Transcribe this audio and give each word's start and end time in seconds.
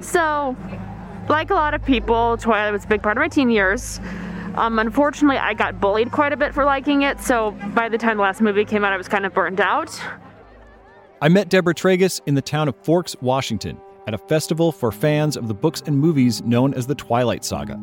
So, 0.00 0.56
like 1.28 1.50
a 1.50 1.54
lot 1.54 1.74
of 1.74 1.84
people, 1.84 2.36
Twilight 2.36 2.72
was 2.72 2.84
a 2.84 2.88
big 2.88 3.02
part 3.02 3.16
of 3.16 3.20
my 3.20 3.28
teen 3.28 3.50
years. 3.50 4.00
Um, 4.54 4.78
unfortunately, 4.78 5.38
I 5.38 5.54
got 5.54 5.80
bullied 5.80 6.10
quite 6.10 6.32
a 6.32 6.36
bit 6.36 6.52
for 6.52 6.64
liking 6.64 7.02
it, 7.02 7.20
so 7.20 7.52
by 7.74 7.88
the 7.88 7.98
time 7.98 8.16
the 8.16 8.22
last 8.22 8.40
movie 8.40 8.64
came 8.64 8.84
out, 8.84 8.92
I 8.92 8.96
was 8.96 9.08
kind 9.08 9.24
of 9.24 9.32
burned 9.32 9.60
out. 9.60 10.00
I 11.20 11.28
met 11.28 11.48
Deborah 11.48 11.74
Tragus 11.74 12.20
in 12.26 12.34
the 12.34 12.42
town 12.42 12.68
of 12.68 12.76
Forks, 12.82 13.14
Washington, 13.20 13.80
at 14.06 14.14
a 14.14 14.18
festival 14.18 14.72
for 14.72 14.90
fans 14.90 15.36
of 15.36 15.48
the 15.48 15.54
books 15.54 15.82
and 15.86 15.98
movies 15.98 16.42
known 16.42 16.74
as 16.74 16.86
the 16.86 16.94
Twilight 16.94 17.44
Saga. 17.44 17.78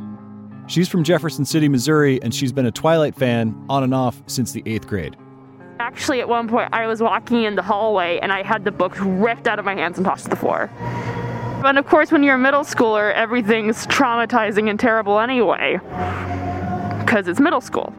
She's 0.67 0.89
from 0.89 1.03
Jefferson 1.03 1.45
City, 1.45 1.69
Missouri, 1.69 2.21
and 2.23 2.33
she's 2.33 2.51
been 2.51 2.65
a 2.65 2.71
Twilight 2.71 3.15
fan 3.15 3.55
on 3.69 3.83
and 3.83 3.93
off 3.93 4.23
since 4.27 4.51
the 4.51 4.63
eighth 4.65 4.87
grade. 4.87 5.15
Actually, 5.79 6.21
at 6.21 6.27
one 6.27 6.47
point, 6.47 6.69
I 6.73 6.87
was 6.87 7.01
walking 7.01 7.43
in 7.43 7.55
the 7.55 7.61
hallway 7.61 8.19
and 8.19 8.31
I 8.33 8.41
had 8.41 8.63
the 8.63 8.71
books 8.71 8.97
ripped 8.99 9.47
out 9.47 9.59
of 9.59 9.65
my 9.65 9.75
hands 9.75 9.97
and 9.97 10.05
tossed 10.05 10.23
to 10.23 10.29
the 10.29 10.35
floor. 10.35 10.71
And 11.65 11.79
of 11.79 11.87
course, 11.87 12.11
when 12.11 12.21
you're 12.21 12.35
a 12.35 12.39
middle 12.39 12.61
schooler, 12.61 13.11
everything's 13.13 13.87
traumatizing 13.87 14.69
and 14.69 14.79
terrible 14.79 15.19
anyway, 15.19 15.79
because 16.99 17.27
it's 17.27 17.39
middle 17.39 17.61
school. 17.61 17.93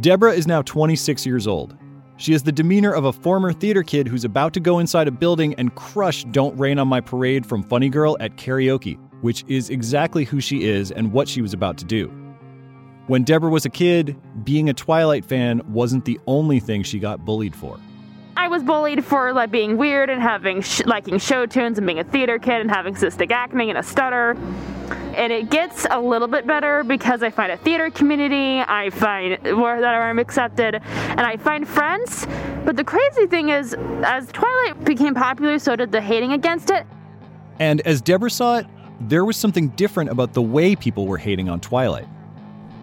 Deborah 0.00 0.32
is 0.32 0.46
now 0.46 0.62
26 0.62 1.24
years 1.24 1.46
old. 1.46 1.76
She 2.16 2.32
has 2.32 2.42
the 2.42 2.52
demeanor 2.52 2.92
of 2.92 3.04
a 3.04 3.12
former 3.12 3.52
theater 3.52 3.82
kid 3.82 4.08
who's 4.08 4.24
about 4.24 4.52
to 4.54 4.60
go 4.60 4.78
inside 4.78 5.06
a 5.06 5.10
building 5.12 5.54
and 5.54 5.74
crush 5.74 6.24
Don't 6.24 6.58
Rain 6.58 6.78
on 6.78 6.88
My 6.88 7.00
Parade 7.00 7.46
from 7.46 7.62
Funny 7.62 7.88
Girl 7.88 8.16
at 8.20 8.36
karaoke, 8.36 8.98
which 9.20 9.44
is 9.48 9.70
exactly 9.70 10.24
who 10.24 10.40
she 10.40 10.64
is 10.64 10.90
and 10.90 11.12
what 11.12 11.28
she 11.28 11.42
was 11.42 11.52
about 11.52 11.78
to 11.78 11.84
do. 11.84 12.08
When 13.06 13.22
Deborah 13.22 13.50
was 13.50 13.64
a 13.64 13.70
kid, 13.70 14.16
being 14.44 14.68
a 14.68 14.74
Twilight 14.74 15.24
fan 15.24 15.62
wasn't 15.72 16.04
the 16.04 16.18
only 16.26 16.58
thing 16.58 16.82
she 16.82 16.98
got 16.98 17.24
bullied 17.24 17.54
for. 17.54 17.78
I 18.36 18.48
was 18.48 18.62
bullied 18.62 19.02
for 19.02 19.32
like 19.32 19.50
being 19.50 19.78
weird 19.78 20.10
and 20.10 20.20
having 20.20 20.60
sh- 20.60 20.82
liking 20.84 21.18
show 21.18 21.46
tunes 21.46 21.78
and 21.78 21.86
being 21.86 21.98
a 21.98 22.04
theater 22.04 22.38
kid 22.38 22.60
and 22.60 22.70
having 22.70 22.94
cystic 22.94 23.30
acne 23.30 23.70
and 23.70 23.78
a 23.78 23.82
stutter. 23.82 24.36
And 25.16 25.32
it 25.32 25.48
gets 25.48 25.86
a 25.90 25.98
little 25.98 26.28
bit 26.28 26.46
better 26.46 26.84
because 26.84 27.22
I 27.22 27.30
find 27.30 27.50
a 27.50 27.56
theater 27.56 27.88
community, 27.90 28.60
I 28.60 28.90
find 28.90 29.42
where 29.42 29.80
that 29.80 29.94
I'm 29.94 30.18
accepted, 30.18 30.74
and 30.74 31.20
I 31.22 31.38
find 31.38 31.66
friends. 31.66 32.26
But 32.66 32.76
the 32.76 32.84
crazy 32.84 33.26
thing 33.26 33.48
is, 33.48 33.74
as 34.04 34.26
Twilight 34.28 34.84
became 34.84 35.14
popular, 35.14 35.58
so 35.58 35.74
did 35.74 35.90
the 35.90 36.02
hating 36.02 36.32
against 36.32 36.68
it. 36.68 36.86
And 37.58 37.80
as 37.80 38.02
Deborah 38.02 38.30
saw 38.30 38.58
it, 38.58 38.66
there 39.00 39.24
was 39.24 39.38
something 39.38 39.68
different 39.70 40.10
about 40.10 40.34
the 40.34 40.42
way 40.42 40.76
people 40.76 41.06
were 41.06 41.18
hating 41.18 41.48
on 41.48 41.58
Twilight. 41.60 42.06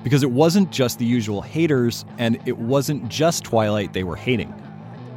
Because 0.03 0.23
it 0.23 0.31
wasn't 0.31 0.71
just 0.71 0.97
the 0.97 1.05
usual 1.05 1.41
haters, 1.41 2.05
and 2.17 2.39
it 2.45 2.57
wasn't 2.57 3.07
just 3.07 3.43
Twilight 3.43 3.93
they 3.93 4.03
were 4.03 4.15
hating 4.15 4.53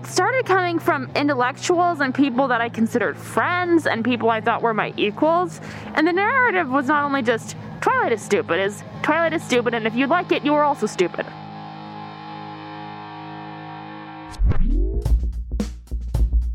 started 0.07 0.47
coming 0.47 0.79
from 0.79 1.11
intellectuals 1.15 2.01
and 2.01 2.15
people 2.15 2.49
that 2.49 2.61
I 2.61 2.69
considered 2.69 3.17
friends 3.17 3.87
and 3.87 4.05
people 4.05 4.31
I 4.31 4.41
thought 4.41 4.63
were 4.63 4.75
my 4.75 4.95
equals. 4.97 5.61
And 5.95 6.07
the 6.07 6.13
narrative 6.13 6.69
was 6.69 6.87
not 6.87 7.05
only 7.05 7.23
just 7.23 7.57
Twilight 7.81 8.13
is 8.13 8.23
stupid, 8.23 8.61
is 8.61 8.83
Twilight 9.03 9.33
is 9.33 9.43
stupid, 9.43 9.75
and 9.75 9.87
if 9.87 9.95
you 9.95 10.07
like 10.07 10.33
it, 10.33 10.45
you 10.45 10.55
are 10.55 10.65
also 10.65 10.87
stupid. 10.87 11.27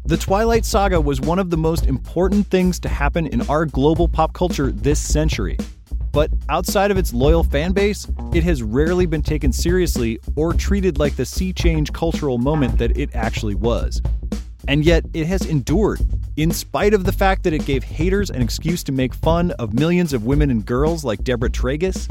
The 0.06 0.18
Twilight 0.18 0.66
Saga 0.66 1.00
was 1.00 1.22
one 1.22 1.40
of 1.40 1.50
the 1.50 1.58
most 1.58 1.86
important 1.86 2.48
things 2.48 2.82
to 2.82 2.90
happen 2.90 3.28
in 3.28 3.48
our 3.50 3.66
global 3.66 4.10
pop 4.10 4.34
culture 4.34 4.70
this 4.72 5.00
century. 5.00 5.58
But 6.12 6.30
outside 6.50 6.92
of 6.92 6.98
its 6.98 7.14
loyal 7.14 7.44
fan 7.44 7.72
base, 7.72 8.08
it 8.34 8.44
has 8.44 8.62
rarely 8.62 9.06
been 9.06 9.22
taken 9.22 9.54
seriously 9.54 10.20
or 10.36 10.54
treated 10.54 11.00
like 11.00 11.16
the 11.16 11.26
sea 11.26 11.54
change 11.54 11.94
cultural 11.94 12.38
moment 12.38 12.78
that 12.80 12.98
it 12.98 13.16
actually 13.16 13.56
was. 13.56 14.02
And 14.68 14.86
yet, 14.86 15.06
it 15.14 15.26
has 15.26 15.46
endured, 15.46 16.02
in 16.38 16.52
spite 16.52 16.94
of 16.94 17.06
the 17.06 17.12
fact 17.12 17.44
that 17.44 17.54
it 17.54 17.66
gave 17.66 17.84
haters 17.84 18.30
an 18.30 18.42
excuse 18.42 18.84
to 18.84 18.92
make 18.92 19.14
fun 19.14 19.52
of 19.52 19.74
millions 19.74 20.14
of 20.14 20.26
women 20.26 20.52
and 20.52 20.66
girls 20.66 21.04
like 21.04 21.24
Deborah 21.24 21.50
Tragus, 21.50 22.10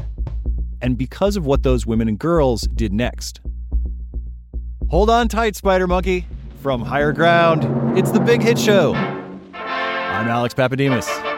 and 0.81 0.97
because 0.97 1.35
of 1.37 1.45
what 1.45 1.63
those 1.63 1.85
women 1.85 2.07
and 2.09 2.19
girls 2.19 2.63
did 2.63 2.91
next. 2.91 3.39
Hold 4.89 5.09
on 5.09 5.27
tight, 5.27 5.55
Spider 5.55 5.87
Monkey. 5.87 6.25
From 6.61 6.81
higher 6.81 7.13
ground, 7.13 7.97
it's 7.97 8.11
the 8.11 8.19
Big 8.19 8.41
Hit 8.41 8.59
Show. 8.59 8.93
I'm 8.93 10.27
Alex 10.27 10.53
Pappademas. 10.53 11.30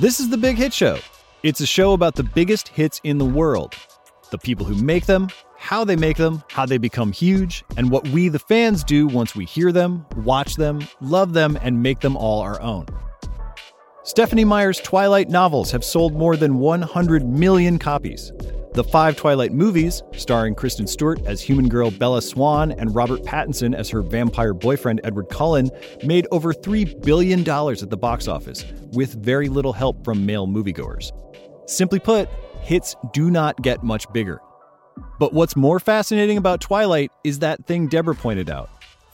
This 0.00 0.18
is 0.18 0.30
the 0.30 0.38
Big 0.38 0.56
Hit 0.56 0.72
Show. 0.72 0.98
It's 1.42 1.60
a 1.60 1.66
show 1.66 1.92
about 1.92 2.14
the 2.14 2.22
biggest 2.22 2.68
hits 2.68 3.02
in 3.04 3.18
the 3.18 3.26
world, 3.26 3.74
the 4.30 4.38
people 4.38 4.64
who 4.64 4.82
make 4.82 5.04
them, 5.04 5.28
how 5.58 5.84
they 5.84 5.94
make 5.94 6.16
them, 6.16 6.42
how 6.48 6.64
they 6.64 6.78
become 6.78 7.12
huge, 7.12 7.64
and 7.76 7.90
what 7.90 8.08
we, 8.08 8.30
the 8.30 8.38
fans, 8.38 8.82
do 8.82 9.06
once 9.06 9.36
we 9.36 9.44
hear 9.44 9.72
them, 9.72 10.06
watch 10.16 10.56
them, 10.56 10.80
love 11.02 11.34
them, 11.34 11.58
and 11.60 11.82
make 11.82 12.00
them 12.00 12.16
all 12.16 12.40
our 12.40 12.58
own. 12.62 12.86
Stephenie 14.02 14.46
Meyer's 14.46 14.80
Twilight 14.80 15.28
novels 15.28 15.70
have 15.70 15.84
sold 15.84 16.14
more 16.14 16.34
than 16.34 16.60
100 16.60 17.28
million 17.28 17.78
copies. 17.78 18.32
The 18.72 18.84
five 18.84 19.16
Twilight 19.16 19.52
movies, 19.52 20.00
starring 20.12 20.54
Kristen 20.54 20.86
Stewart 20.86 21.20
as 21.26 21.42
human 21.42 21.68
girl 21.68 21.90
Bella 21.90 22.22
Swan 22.22 22.70
and 22.70 22.94
Robert 22.94 23.22
Pattinson 23.24 23.74
as 23.74 23.90
her 23.90 24.00
vampire 24.00 24.54
boyfriend 24.54 25.00
Edward 25.02 25.28
Cullen, 25.28 25.70
made 26.04 26.28
over 26.30 26.54
$3 26.54 27.04
billion 27.04 27.40
at 27.40 27.90
the 27.90 27.96
box 27.96 28.28
office, 28.28 28.64
with 28.92 29.14
very 29.24 29.48
little 29.48 29.72
help 29.72 30.04
from 30.04 30.24
male 30.24 30.46
moviegoers. 30.46 31.10
Simply 31.68 31.98
put, 31.98 32.28
hits 32.60 32.94
do 33.12 33.28
not 33.28 33.60
get 33.60 33.82
much 33.82 34.10
bigger. 34.12 34.40
But 35.18 35.32
what's 35.32 35.56
more 35.56 35.80
fascinating 35.80 36.38
about 36.38 36.60
Twilight 36.60 37.10
is 37.24 37.40
that 37.40 37.66
thing 37.66 37.88
Deborah 37.88 38.14
pointed 38.14 38.48
out. 38.48 38.70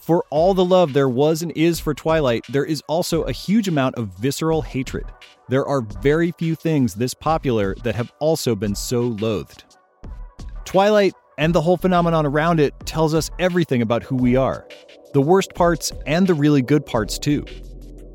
For 0.06 0.24
all 0.30 0.54
the 0.54 0.64
love 0.64 0.92
there 0.92 1.08
was 1.08 1.42
and 1.42 1.50
is 1.56 1.80
for 1.80 1.92
Twilight, 1.92 2.44
there 2.48 2.64
is 2.64 2.80
also 2.86 3.24
a 3.24 3.32
huge 3.32 3.66
amount 3.66 3.96
of 3.96 4.16
visceral 4.20 4.62
hatred. 4.62 5.04
There 5.48 5.66
are 5.66 5.80
very 5.80 6.30
few 6.30 6.54
things 6.54 6.94
this 6.94 7.12
popular 7.12 7.74
that 7.82 7.96
have 7.96 8.12
also 8.20 8.54
been 8.54 8.76
so 8.76 9.00
loathed. 9.00 9.64
Twilight 10.64 11.12
and 11.38 11.52
the 11.52 11.60
whole 11.60 11.76
phenomenon 11.76 12.24
around 12.24 12.60
it 12.60 12.72
tells 12.86 13.14
us 13.14 13.32
everything 13.40 13.82
about 13.82 14.04
who 14.04 14.14
we 14.14 14.36
are 14.36 14.68
the 15.12 15.20
worst 15.20 15.54
parts 15.56 15.90
and 16.06 16.28
the 16.28 16.34
really 16.34 16.62
good 16.62 16.86
parts, 16.86 17.18
too. 17.18 17.44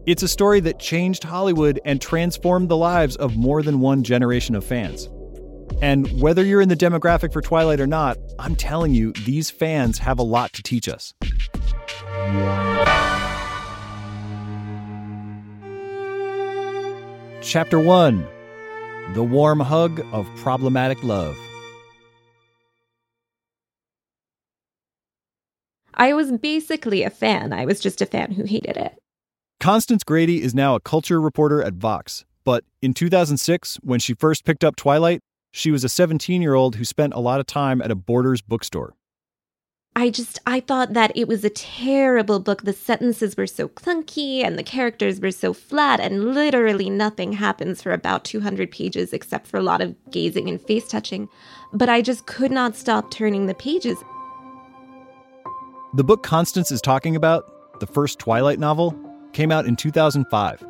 It's 0.05 0.23
a 0.23 0.29
story 0.29 0.61
that 0.61 0.79
changed 0.79 1.25
Hollywood 1.25 1.81
and 1.83 1.99
transformed 1.99 2.69
the 2.69 2.77
lives 2.77 3.17
of 3.17 3.35
more 3.35 3.63
than 3.63 3.81
one 3.81 4.03
generation 4.03 4.55
of 4.55 4.63
fans. 4.63 5.09
And 5.81 6.09
whether 6.21 6.45
you're 6.45 6.61
in 6.61 6.69
the 6.69 6.75
demographic 6.75 7.33
for 7.33 7.41
Twilight 7.41 7.81
or 7.81 7.87
not, 7.87 8.17
I'm 8.39 8.55
telling 8.55 8.93
you, 8.93 9.11
these 9.25 9.49
fans 9.49 9.97
have 9.97 10.19
a 10.19 10.23
lot 10.23 10.53
to 10.53 10.63
teach 10.63 10.87
us. 10.87 11.13
Chapter 17.41 17.79
1 17.79 18.27
The 19.13 19.23
Warm 19.23 19.59
Hug 19.59 20.05
of 20.11 20.27
Problematic 20.37 21.03
Love. 21.03 21.35
I 25.93 26.13
was 26.13 26.31
basically 26.31 27.03
a 27.03 27.09
fan. 27.09 27.53
I 27.53 27.65
was 27.65 27.79
just 27.79 28.01
a 28.01 28.05
fan 28.05 28.31
who 28.31 28.43
hated 28.43 28.77
it. 28.77 28.97
Constance 29.59 30.03
Grady 30.03 30.41
is 30.41 30.55
now 30.55 30.75
a 30.75 30.79
culture 30.79 31.21
reporter 31.21 31.61
at 31.61 31.73
Vox. 31.73 32.25
But 32.43 32.63
in 32.81 32.93
2006, 32.93 33.79
when 33.83 33.99
she 33.99 34.13
first 34.13 34.45
picked 34.45 34.63
up 34.63 34.75
Twilight, 34.75 35.21
she 35.51 35.69
was 35.69 35.83
a 35.83 35.89
17 35.89 36.41
year 36.41 36.53
old 36.53 36.77
who 36.77 36.85
spent 36.85 37.13
a 37.13 37.19
lot 37.19 37.39
of 37.39 37.45
time 37.45 37.81
at 37.81 37.91
a 37.91 37.95
Borders 37.95 38.41
bookstore. 38.41 38.95
I 39.93 40.09
just, 40.09 40.39
I 40.47 40.61
thought 40.61 40.93
that 40.93 41.11
it 41.15 41.27
was 41.27 41.43
a 41.43 41.49
terrible 41.49 42.39
book. 42.39 42.63
The 42.63 42.71
sentences 42.71 43.35
were 43.35 43.45
so 43.45 43.67
clunky 43.67 44.43
and 44.43 44.57
the 44.57 44.63
characters 44.63 45.19
were 45.19 45.31
so 45.31 45.51
flat, 45.51 45.99
and 45.99 46.33
literally 46.33 46.89
nothing 46.89 47.33
happens 47.33 47.81
for 47.81 47.91
about 47.91 48.23
200 48.23 48.71
pages 48.71 49.11
except 49.11 49.47
for 49.47 49.57
a 49.57 49.63
lot 49.63 49.81
of 49.81 49.93
gazing 50.09 50.47
and 50.47 50.61
face 50.61 50.87
touching. 50.87 51.27
But 51.73 51.89
I 51.89 52.01
just 52.01 52.25
could 52.25 52.51
not 52.51 52.77
stop 52.77 53.11
turning 53.11 53.47
the 53.47 53.53
pages. 53.53 53.97
The 55.95 56.05
book 56.05 56.23
Constance 56.23 56.71
is 56.71 56.81
talking 56.81 57.17
about, 57.17 57.79
the 57.81 57.87
first 57.87 58.17
Twilight 58.17 58.59
novel, 58.59 58.97
came 59.33 59.51
out 59.51 59.65
in 59.65 59.75
2005. 59.75 60.65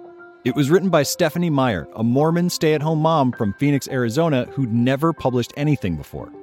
It 0.46 0.56
was 0.56 0.72
written 0.72 0.90
by 0.90 1.04
Stephenie 1.04 1.52
Meyer, 1.52 1.88
a 1.96 2.04
Mormon 2.04 2.50
stay 2.50 2.74
at 2.74 2.82
home 2.82 3.00
mom 3.00 3.32
from 3.34 3.54
Phoenix, 3.60 3.88
Arizona, 3.88 4.46
who'd 4.54 4.74
never 4.74 5.14
published 5.14 5.54
anything 5.56 5.96
before. 5.96 6.34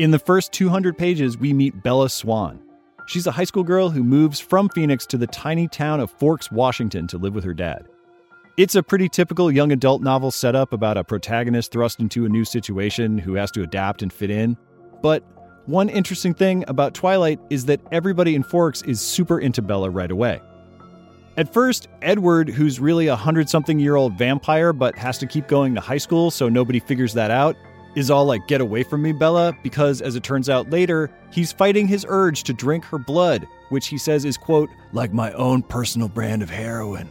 In 0.00 0.12
the 0.12 0.18
first 0.18 0.52
200 0.52 0.96
pages, 0.96 1.36
we 1.36 1.52
meet 1.52 1.82
Bella 1.82 2.08
Swan. 2.08 2.58
She's 3.06 3.26
a 3.26 3.32
high 3.32 3.44
school 3.44 3.62
girl 3.62 3.90
who 3.90 4.02
moves 4.02 4.40
from 4.40 4.70
Phoenix 4.70 5.04
to 5.04 5.18
the 5.18 5.26
tiny 5.26 5.68
town 5.68 6.00
of 6.00 6.10
Forks, 6.10 6.50
Washington 6.50 7.06
to 7.08 7.18
live 7.18 7.34
with 7.34 7.44
her 7.44 7.52
dad. 7.52 7.86
It's 8.56 8.76
a 8.76 8.82
pretty 8.82 9.10
typical 9.10 9.52
young 9.52 9.72
adult 9.72 10.00
novel 10.00 10.30
setup 10.30 10.72
about 10.72 10.96
a 10.96 11.04
protagonist 11.04 11.70
thrust 11.72 12.00
into 12.00 12.24
a 12.24 12.30
new 12.30 12.46
situation 12.46 13.18
who 13.18 13.34
has 13.34 13.50
to 13.50 13.62
adapt 13.62 14.00
and 14.00 14.10
fit 14.10 14.30
in. 14.30 14.56
But 15.02 15.22
one 15.66 15.90
interesting 15.90 16.32
thing 16.32 16.64
about 16.66 16.94
Twilight 16.94 17.38
is 17.50 17.66
that 17.66 17.82
everybody 17.92 18.34
in 18.34 18.42
Forks 18.42 18.80
is 18.80 19.02
super 19.02 19.38
into 19.38 19.60
Bella 19.60 19.90
right 19.90 20.10
away. 20.10 20.40
At 21.36 21.52
first, 21.52 21.88
Edward, 22.00 22.48
who's 22.48 22.80
really 22.80 23.08
a 23.08 23.16
hundred 23.16 23.50
something 23.50 23.78
year 23.78 23.96
old 23.96 24.16
vampire 24.16 24.72
but 24.72 24.96
has 24.96 25.18
to 25.18 25.26
keep 25.26 25.46
going 25.46 25.74
to 25.74 25.80
high 25.82 25.98
school 25.98 26.30
so 26.30 26.48
nobody 26.48 26.80
figures 26.80 27.12
that 27.12 27.30
out, 27.30 27.54
is 27.94 28.10
all 28.10 28.24
like, 28.24 28.46
Get 28.46 28.60
away 28.60 28.82
from 28.82 29.02
me, 29.02 29.12
Bella, 29.12 29.56
because 29.62 30.00
as 30.00 30.16
it 30.16 30.22
turns 30.22 30.48
out 30.48 30.70
later, 30.70 31.10
he's 31.32 31.52
fighting 31.52 31.88
his 31.88 32.06
urge 32.08 32.44
to 32.44 32.52
drink 32.52 32.84
her 32.84 32.98
blood, 32.98 33.46
which 33.70 33.88
he 33.88 33.98
says 33.98 34.24
is, 34.24 34.36
quote, 34.36 34.70
like 34.92 35.12
my 35.12 35.32
own 35.32 35.62
personal 35.62 36.08
brand 36.08 36.42
of 36.42 36.50
heroin. 36.50 37.08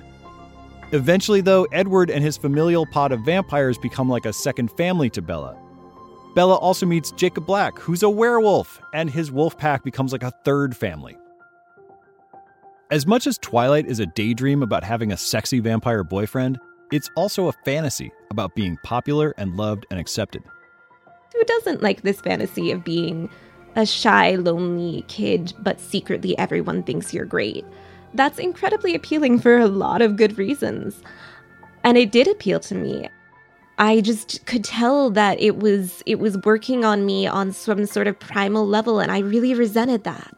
Eventually, 0.91 1.41
though, 1.41 1.65
Edward 1.71 2.09
and 2.09 2.23
his 2.23 2.37
familial 2.37 2.85
pod 2.85 3.11
of 3.11 3.21
vampires 3.21 3.77
become 3.77 4.09
like 4.09 4.25
a 4.25 4.33
second 4.33 4.71
family 4.71 5.09
to 5.11 5.21
Bella. 5.21 5.57
Bella 6.33 6.55
also 6.55 6.85
meets 6.85 7.11
Jacob 7.11 7.45
Black, 7.45 7.77
who's 7.77 8.03
a 8.03 8.09
werewolf, 8.09 8.81
and 8.93 9.09
his 9.09 9.31
wolf 9.31 9.57
pack 9.57 9.83
becomes 9.83 10.11
like 10.11 10.23
a 10.23 10.33
third 10.43 10.75
family. 10.75 11.17
As 12.91 13.05
much 13.05 13.27
as 13.27 13.37
Twilight 13.37 13.85
is 13.85 13.99
a 13.99 14.07
daydream 14.07 14.63
about 14.63 14.83
having 14.83 15.11
a 15.11 15.17
sexy 15.17 15.59
vampire 15.59 16.03
boyfriend, 16.03 16.59
it's 16.91 17.09
also 17.15 17.47
a 17.47 17.53
fantasy 17.65 18.11
about 18.31 18.55
being 18.55 18.77
popular 18.83 19.35
and 19.37 19.55
loved 19.55 19.85
and 19.91 19.99
accepted 19.99 20.43
who 21.33 21.43
doesn't 21.43 21.83
like 21.83 22.01
this 22.01 22.21
fantasy 22.21 22.71
of 22.71 22.83
being 22.83 23.29
a 23.75 23.85
shy, 23.85 24.35
lonely 24.35 25.03
kid, 25.07 25.53
but 25.59 25.79
secretly 25.79 26.37
everyone 26.37 26.83
thinks 26.83 27.13
you're 27.13 27.25
great? 27.25 27.65
That's 28.13 28.39
incredibly 28.39 28.95
appealing 28.95 29.39
for 29.39 29.57
a 29.57 29.67
lot 29.67 30.01
of 30.01 30.15
good 30.15 30.37
reasons. 30.37 31.01
And 31.83 31.97
it 31.97 32.11
did 32.11 32.27
appeal 32.27 32.59
to 32.61 32.75
me. 32.75 33.09
I 33.77 34.01
just 34.01 34.45
could 34.45 34.65
tell 34.65 35.09
that 35.11 35.39
it 35.39 35.57
was 35.57 36.03
it 36.05 36.19
was 36.19 36.37
working 36.43 36.83
on 36.83 37.05
me 37.05 37.27
on 37.27 37.53
some 37.53 37.85
sort 37.85 38.07
of 38.07 38.19
primal 38.19 38.67
level 38.67 38.99
and 38.99 39.09
I 39.09 39.19
really 39.19 39.53
resented 39.53 40.03
that. 40.03 40.35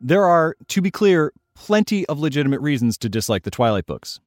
There 0.00 0.24
are, 0.24 0.56
to 0.68 0.80
be 0.80 0.90
clear, 0.90 1.34
plenty 1.54 2.06
of 2.06 2.18
legitimate 2.18 2.60
reasons 2.60 2.96
to 2.98 3.10
dislike 3.10 3.42
the 3.42 3.50
Twilight 3.50 3.84
books. 3.84 4.18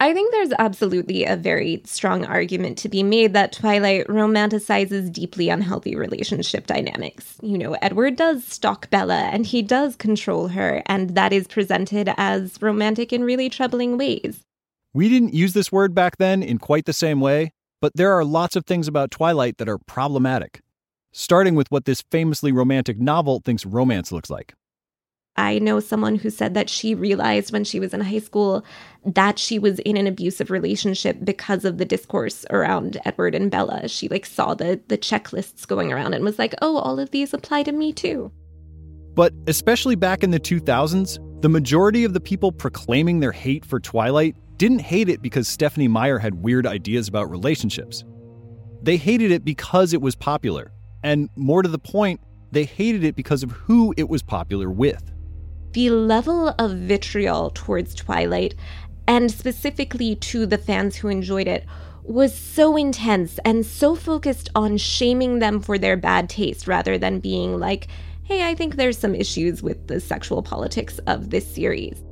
I 0.00 0.14
think 0.14 0.30
there's 0.30 0.52
absolutely 0.60 1.24
a 1.24 1.36
very 1.36 1.82
strong 1.84 2.24
argument 2.24 2.78
to 2.78 2.88
be 2.88 3.02
made 3.02 3.32
that 3.32 3.52
Twilight 3.52 4.06
romanticizes 4.06 5.12
deeply 5.12 5.48
unhealthy 5.48 5.96
relationship 5.96 6.68
dynamics. 6.68 7.36
You 7.42 7.58
know, 7.58 7.72
Edward 7.82 8.14
does 8.14 8.44
stalk 8.44 8.88
Bella 8.90 9.28
and 9.32 9.44
he 9.44 9.60
does 9.60 9.96
control 9.96 10.48
her, 10.48 10.84
and 10.86 11.16
that 11.16 11.32
is 11.32 11.48
presented 11.48 12.12
as 12.16 12.62
romantic 12.62 13.12
in 13.12 13.24
really 13.24 13.50
troubling 13.50 13.98
ways. 13.98 14.40
We 14.94 15.08
didn't 15.08 15.34
use 15.34 15.52
this 15.52 15.72
word 15.72 15.96
back 15.96 16.18
then 16.18 16.44
in 16.44 16.58
quite 16.58 16.84
the 16.84 16.92
same 16.92 17.20
way, 17.20 17.50
but 17.80 17.92
there 17.96 18.12
are 18.12 18.24
lots 18.24 18.54
of 18.54 18.66
things 18.66 18.86
about 18.86 19.10
Twilight 19.10 19.58
that 19.58 19.68
are 19.68 19.78
problematic, 19.78 20.60
starting 21.10 21.56
with 21.56 21.72
what 21.72 21.86
this 21.86 22.04
famously 22.12 22.52
romantic 22.52 23.00
novel 23.00 23.42
thinks 23.44 23.66
romance 23.66 24.12
looks 24.12 24.30
like. 24.30 24.54
I 25.38 25.60
know 25.60 25.78
someone 25.78 26.16
who 26.16 26.30
said 26.30 26.54
that 26.54 26.68
she 26.68 26.96
realized 26.96 27.52
when 27.52 27.62
she 27.62 27.78
was 27.78 27.94
in 27.94 28.00
high 28.00 28.18
school 28.18 28.64
that 29.06 29.38
she 29.38 29.60
was 29.60 29.78
in 29.78 29.96
an 29.96 30.08
abusive 30.08 30.50
relationship 30.50 31.16
because 31.22 31.64
of 31.64 31.78
the 31.78 31.84
discourse 31.84 32.44
around 32.50 33.00
Edward 33.04 33.36
and 33.36 33.48
Bella. 33.48 33.86
She 33.86 34.08
like 34.08 34.26
saw 34.26 34.54
the 34.54 34.80
the 34.88 34.98
checklists 34.98 35.64
going 35.64 35.92
around 35.92 36.14
and 36.14 36.24
was 36.24 36.40
like, 36.40 36.56
"Oh, 36.60 36.78
all 36.78 36.98
of 36.98 37.12
these 37.12 37.32
apply 37.32 37.62
to 37.62 37.72
me 37.72 37.92
too." 37.92 38.32
But 39.14 39.32
especially 39.46 39.94
back 39.94 40.24
in 40.24 40.32
the 40.32 40.40
2000s, 40.40 41.20
the 41.40 41.48
majority 41.48 42.02
of 42.02 42.14
the 42.14 42.20
people 42.20 42.50
proclaiming 42.50 43.20
their 43.20 43.32
hate 43.32 43.64
for 43.64 43.78
Twilight 43.78 44.34
didn't 44.56 44.80
hate 44.80 45.08
it 45.08 45.22
because 45.22 45.46
Stephenie 45.46 45.86
Meyer 45.86 46.18
had 46.18 46.42
weird 46.42 46.66
ideas 46.66 47.06
about 47.06 47.30
relationships. 47.30 48.04
They 48.82 48.96
hated 48.96 49.30
it 49.30 49.44
because 49.44 49.92
it 49.92 50.02
was 50.02 50.16
popular. 50.16 50.72
And 51.04 51.30
more 51.36 51.62
to 51.62 51.68
the 51.68 51.78
point, 51.78 52.20
they 52.50 52.64
hated 52.64 53.04
it 53.04 53.14
because 53.14 53.44
of 53.44 53.52
who 53.52 53.94
it 53.96 54.08
was 54.08 54.20
popular 54.20 54.68
with 54.68 55.12
the 55.72 55.90
level 55.90 56.54
of 56.58 56.72
vitriol 56.72 57.50
towards 57.54 57.94
Twilight, 57.94 58.54
and 59.06 59.30
specifically 59.30 60.16
to 60.16 60.46
the 60.46 60.58
fans 60.58 60.96
who 60.96 61.08
enjoyed 61.08 61.48
it, 61.48 61.64
was 62.02 62.34
so 62.34 62.76
intense 62.76 63.38
and 63.44 63.66
so 63.66 63.94
focused 63.94 64.48
on 64.54 64.78
shaming 64.78 65.40
them 65.40 65.60
for 65.60 65.76
their 65.76 65.96
bad 65.96 66.28
taste 66.28 66.66
rather 66.66 66.96
than 66.96 67.20
being 67.20 67.58
like, 67.58 67.88
hey, 68.24 68.48
I 68.48 68.54
think 68.54 68.76
there's 68.76 68.98
some 68.98 69.14
issues 69.14 69.62
with 69.62 69.86
the 69.88 70.00
sexual 70.00 70.42
politics 70.42 70.98
of 71.06 71.30
this 71.30 71.46
series. 71.46 72.02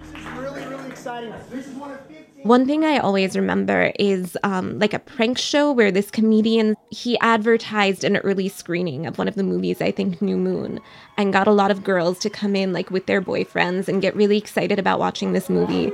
This 0.00 0.20
is 0.20 0.26
really, 0.38 0.66
really 0.66 0.88
exciting. 0.88 1.34
This 1.50 1.66
is 1.66 1.74
one 1.74 1.90
of 1.90 2.07
one 2.42 2.66
thing 2.66 2.84
I 2.84 2.98
always 2.98 3.36
remember 3.36 3.92
is 3.98 4.36
um, 4.44 4.78
like 4.78 4.94
a 4.94 4.98
prank 4.98 5.38
show 5.38 5.72
where 5.72 5.90
this 5.90 6.10
comedian 6.10 6.76
he 6.90 7.18
advertised 7.18 8.04
an 8.04 8.16
early 8.18 8.48
screening 8.48 9.06
of 9.06 9.18
one 9.18 9.28
of 9.28 9.34
the 9.34 9.42
movies, 9.42 9.80
I 9.80 9.90
think 9.90 10.22
New 10.22 10.36
Moon, 10.36 10.80
and 11.16 11.32
got 11.32 11.46
a 11.46 11.52
lot 11.52 11.70
of 11.70 11.82
girls 11.82 12.18
to 12.20 12.30
come 12.30 12.54
in 12.54 12.72
like 12.72 12.90
with 12.90 13.06
their 13.06 13.20
boyfriends 13.20 13.88
and 13.88 14.00
get 14.00 14.14
really 14.14 14.38
excited 14.38 14.78
about 14.78 14.98
watching 14.98 15.32
this 15.32 15.50
movie. 15.50 15.92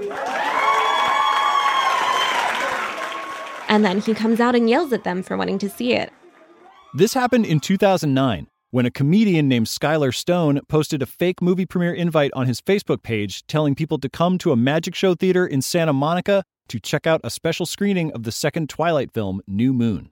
And 3.69 3.85
then 3.85 4.01
he 4.01 4.15
comes 4.15 4.39
out 4.39 4.55
and 4.55 4.69
yells 4.69 4.93
at 4.93 5.05
them 5.05 5.23
for 5.23 5.37
wanting 5.37 5.59
to 5.59 5.71
see 5.71 5.95
it. 5.95 6.13
This 6.95 7.15
happened 7.15 7.47
in 7.47 7.59
2009 7.59 8.47
when 8.75 8.87
a 8.87 8.91
comedian 8.91 9.47
named 9.47 9.69
Skylar 9.69 10.13
Stone 10.13 10.61
posted 10.69 11.01
a 11.01 11.07
fake 11.07 11.41
movie 11.41 11.65
premiere 11.65 11.95
invite 11.95 12.33
on 12.35 12.49
his 12.49 12.61
Facebook 12.61 13.05
page 13.05 13.47
telling 13.47 13.77
people 13.77 14.01
to 14.01 14.09
come 14.09 14.37
to 14.39 14.51
a 14.51 14.57
magic 14.57 14.97
show 14.97 15.15
theater 15.15 15.47
in 15.47 15.63
Santa 15.63 15.93
Monica 15.93 16.43
to 16.67 16.81
check 16.81 17.07
out 17.07 17.21
a 17.23 17.31
special 17.31 17.67
screening 17.67 18.11
of 18.11 18.25
the 18.25 18.33
second 18.33 18.69
Twilight 18.69 19.13
film, 19.13 19.41
New 19.47 19.73
Moon. 19.73 20.11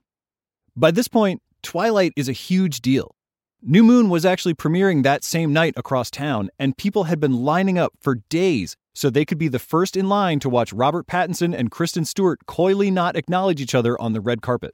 By 0.77 0.91
this 0.91 1.09
point, 1.09 1.41
Twilight 1.61 2.13
is 2.15 2.29
a 2.29 2.31
huge 2.31 2.79
deal. 2.79 3.17
New 3.61 3.83
Moon 3.83 4.07
was 4.07 4.25
actually 4.25 4.53
premiering 4.53 5.03
that 5.03 5.25
same 5.25 5.51
night 5.51 5.73
across 5.75 6.09
town, 6.09 6.49
and 6.57 6.77
people 6.77 7.03
had 7.03 7.19
been 7.19 7.43
lining 7.43 7.77
up 7.77 7.91
for 7.99 8.21
days 8.29 8.77
so 8.95 9.09
they 9.09 9.25
could 9.25 9.37
be 9.37 9.49
the 9.49 9.59
first 9.59 9.97
in 9.97 10.07
line 10.07 10.39
to 10.39 10.47
watch 10.47 10.71
Robert 10.71 11.05
Pattinson 11.05 11.53
and 11.53 11.69
Kristen 11.69 12.05
Stewart 12.05 12.39
coyly 12.45 12.89
not 12.89 13.17
acknowledge 13.17 13.59
each 13.59 13.75
other 13.75 13.99
on 13.99 14.13
the 14.13 14.21
red 14.21 14.41
carpet. 14.41 14.73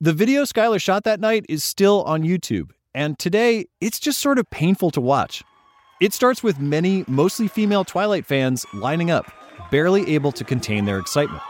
The 0.00 0.14
video 0.14 0.44
Skylar 0.44 0.80
shot 0.80 1.04
that 1.04 1.20
night 1.20 1.44
is 1.50 1.62
still 1.62 2.02
on 2.04 2.22
YouTube, 2.22 2.70
and 2.94 3.18
today, 3.18 3.66
it's 3.80 3.98
just 3.98 4.20
sort 4.20 4.38
of 4.38 4.48
painful 4.50 4.90
to 4.92 5.00
watch. 5.00 5.42
It 6.00 6.12
starts 6.12 6.42
with 6.42 6.58
many, 6.58 7.04
mostly 7.08 7.48
female 7.48 7.84
Twilight 7.84 8.26
fans 8.26 8.64
lining 8.72 9.10
up, 9.10 9.30
barely 9.70 10.14
able 10.14 10.32
to 10.32 10.44
contain 10.44 10.84
their 10.84 10.98
excitement. 10.98 11.42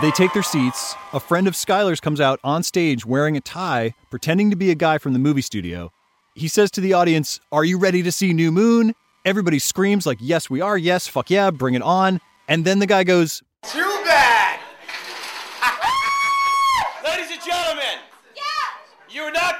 They 0.00 0.10
take 0.12 0.32
their 0.32 0.42
seats. 0.42 0.94
A 1.12 1.20
friend 1.20 1.46
of 1.46 1.54
Skylar's 1.54 2.00
comes 2.00 2.20
out 2.20 2.40
on 2.42 2.62
stage 2.62 3.04
wearing 3.04 3.36
a 3.36 3.40
tie, 3.40 3.92
pretending 4.08 4.48
to 4.50 4.56
be 4.56 4.70
a 4.70 4.74
guy 4.74 4.98
from 4.98 5.12
the 5.12 5.18
movie 5.18 5.42
studio. 5.42 5.92
He 6.34 6.48
says 6.48 6.70
to 6.72 6.80
the 6.80 6.94
audience, 6.94 7.40
Are 7.52 7.64
you 7.64 7.76
ready 7.76 8.02
to 8.04 8.12
see 8.12 8.32
New 8.32 8.50
Moon? 8.50 8.94
Everybody 9.24 9.58
screams, 9.58 10.06
like, 10.06 10.18
Yes, 10.20 10.48
we 10.48 10.60
are. 10.60 10.78
Yes, 10.78 11.06
fuck 11.06 11.28
yeah, 11.28 11.50
bring 11.50 11.74
it 11.74 11.82
on. 11.82 12.20
And 12.48 12.64
then 12.64 12.78
the 12.78 12.86
guy 12.86 13.04
goes, 13.04 13.42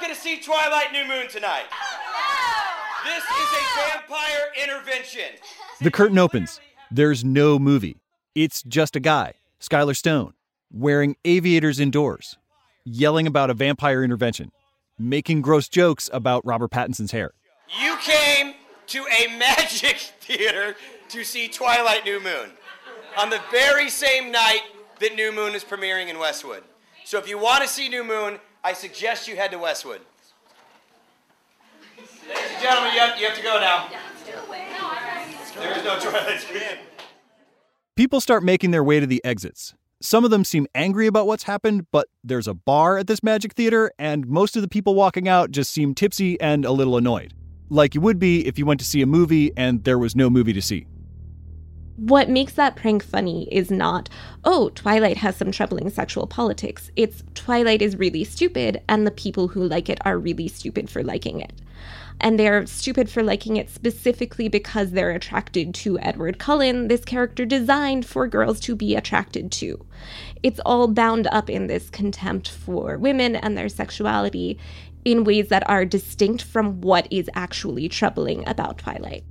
not 0.01 0.07
going 0.07 0.15
to 0.15 0.21
see 0.21 0.37
Twilight 0.41 0.91
New 0.91 1.07
Moon 1.07 1.27
tonight. 1.29 1.65
No. 1.69 3.11
This 3.11 3.23
is 3.23 3.47
a 3.53 3.99
vampire 3.99 4.47
intervention. 4.63 5.35
The 5.79 5.91
curtain 5.91 6.17
opens. 6.17 6.59
There's 6.89 7.23
no 7.23 7.59
movie. 7.59 7.97
It's 8.33 8.63
just 8.63 8.95
a 8.95 8.99
guy, 8.99 9.33
Skylar 9.59 9.95
Stone. 9.95 10.33
wearing 10.71 11.17
aviators 11.25 11.79
indoors, 11.79 12.37
yelling 12.83 13.27
about 13.27 13.49
a 13.51 13.53
vampire 13.53 14.03
intervention, 14.03 14.51
making 14.97 15.41
gross 15.41 15.67
jokes 15.69 16.09
about 16.11 16.43
Robert 16.45 16.71
Pattinson's 16.71 17.11
hair. 17.11 17.33
You 17.79 17.95
came 17.97 18.55
to 18.87 19.05
a 19.05 19.27
magic 19.37 19.97
theater 20.19 20.75
to 21.09 21.23
see 21.23 21.47
Twilight 21.47 22.05
New 22.05 22.19
Moon 22.23 22.49
on 23.17 23.29
the 23.29 23.41
very 23.51 23.89
same 23.89 24.31
night 24.31 24.61
that 24.99 25.15
New 25.15 25.31
Moon 25.31 25.53
is 25.53 25.63
premiering 25.63 26.07
in 26.07 26.17
Westwood. 26.17 26.63
So 27.03 27.19
if 27.19 27.27
you 27.27 27.37
want 27.37 27.61
to 27.63 27.67
see 27.67 27.89
New 27.89 28.03
Moon, 28.03 28.39
I 28.63 28.73
suggest 28.73 29.27
you 29.27 29.35
head 29.35 29.51
to 29.51 29.57
Westwood. 29.57 30.01
Ladies 31.97 32.51
and 32.53 32.61
gentlemen, 32.61 32.93
you 32.93 32.99
have, 32.99 33.19
you 33.19 33.25
have 33.25 33.35
to 33.35 33.43
go 33.43 33.59
now. 33.59 33.89
There 35.55 35.77
is 35.77 35.83
no 35.83 35.99
Twilight 35.99 36.41
screen. 36.41 36.77
People 37.95 38.21
start 38.21 38.43
making 38.43 38.69
their 38.71 38.83
way 38.83 38.99
to 38.99 39.07
the 39.07 39.23
exits. 39.25 39.73
Some 39.99 40.23
of 40.23 40.31
them 40.31 40.43
seem 40.43 40.67
angry 40.75 41.07
about 41.07 41.27
what's 41.27 41.43
happened, 41.43 41.87
but 41.91 42.07
there's 42.23 42.47
a 42.47 42.53
bar 42.53 42.97
at 42.97 43.07
this 43.07 43.23
magic 43.23 43.53
theater, 43.53 43.91
and 43.97 44.27
most 44.27 44.55
of 44.55 44.61
the 44.61 44.67
people 44.67 44.93
walking 44.93 45.27
out 45.27 45.51
just 45.51 45.71
seem 45.71 45.95
tipsy 45.95 46.39
and 46.39 46.63
a 46.63 46.71
little 46.71 46.97
annoyed. 46.97 47.33
Like 47.69 47.95
you 47.95 48.01
would 48.01 48.19
be 48.19 48.45
if 48.47 48.59
you 48.59 48.65
went 48.65 48.79
to 48.79 48.85
see 48.85 49.01
a 49.01 49.07
movie 49.07 49.51
and 49.57 49.83
there 49.83 49.97
was 49.97 50.15
no 50.15 50.29
movie 50.29 50.53
to 50.53 50.61
see. 50.61 50.85
What 52.01 52.29
makes 52.29 52.53
that 52.53 52.75
prank 52.75 53.03
funny 53.03 53.47
is 53.51 53.69
not, 53.69 54.09
oh, 54.43 54.69
Twilight 54.69 55.17
has 55.17 55.35
some 55.35 55.51
troubling 55.51 55.91
sexual 55.91 56.25
politics. 56.25 56.89
It's 56.95 57.23
Twilight 57.35 57.79
is 57.79 57.95
really 57.95 58.23
stupid, 58.23 58.81
and 58.89 59.05
the 59.05 59.11
people 59.11 59.49
who 59.49 59.63
like 59.63 59.87
it 59.87 59.99
are 60.03 60.17
really 60.17 60.47
stupid 60.47 60.89
for 60.89 61.03
liking 61.03 61.41
it. 61.41 61.53
And 62.19 62.39
they're 62.39 62.65
stupid 62.65 63.07
for 63.07 63.21
liking 63.21 63.57
it 63.57 63.69
specifically 63.69 64.47
because 64.47 64.91
they're 64.91 65.11
attracted 65.11 65.75
to 65.75 65.99
Edward 65.99 66.39
Cullen, 66.39 66.87
this 66.87 67.05
character 67.05 67.45
designed 67.45 68.07
for 68.07 68.25
girls 68.25 68.59
to 68.61 68.75
be 68.75 68.95
attracted 68.95 69.51
to. 69.51 69.85
It's 70.41 70.59
all 70.65 70.87
bound 70.87 71.27
up 71.27 71.51
in 71.51 71.67
this 71.67 71.91
contempt 71.91 72.49
for 72.49 72.97
women 72.97 73.35
and 73.35 73.55
their 73.55 73.69
sexuality 73.69 74.57
in 75.05 75.23
ways 75.23 75.49
that 75.49 75.69
are 75.69 75.85
distinct 75.85 76.41
from 76.41 76.81
what 76.81 77.07
is 77.11 77.29
actually 77.35 77.89
troubling 77.89 78.43
about 78.49 78.79
Twilight. 78.79 79.23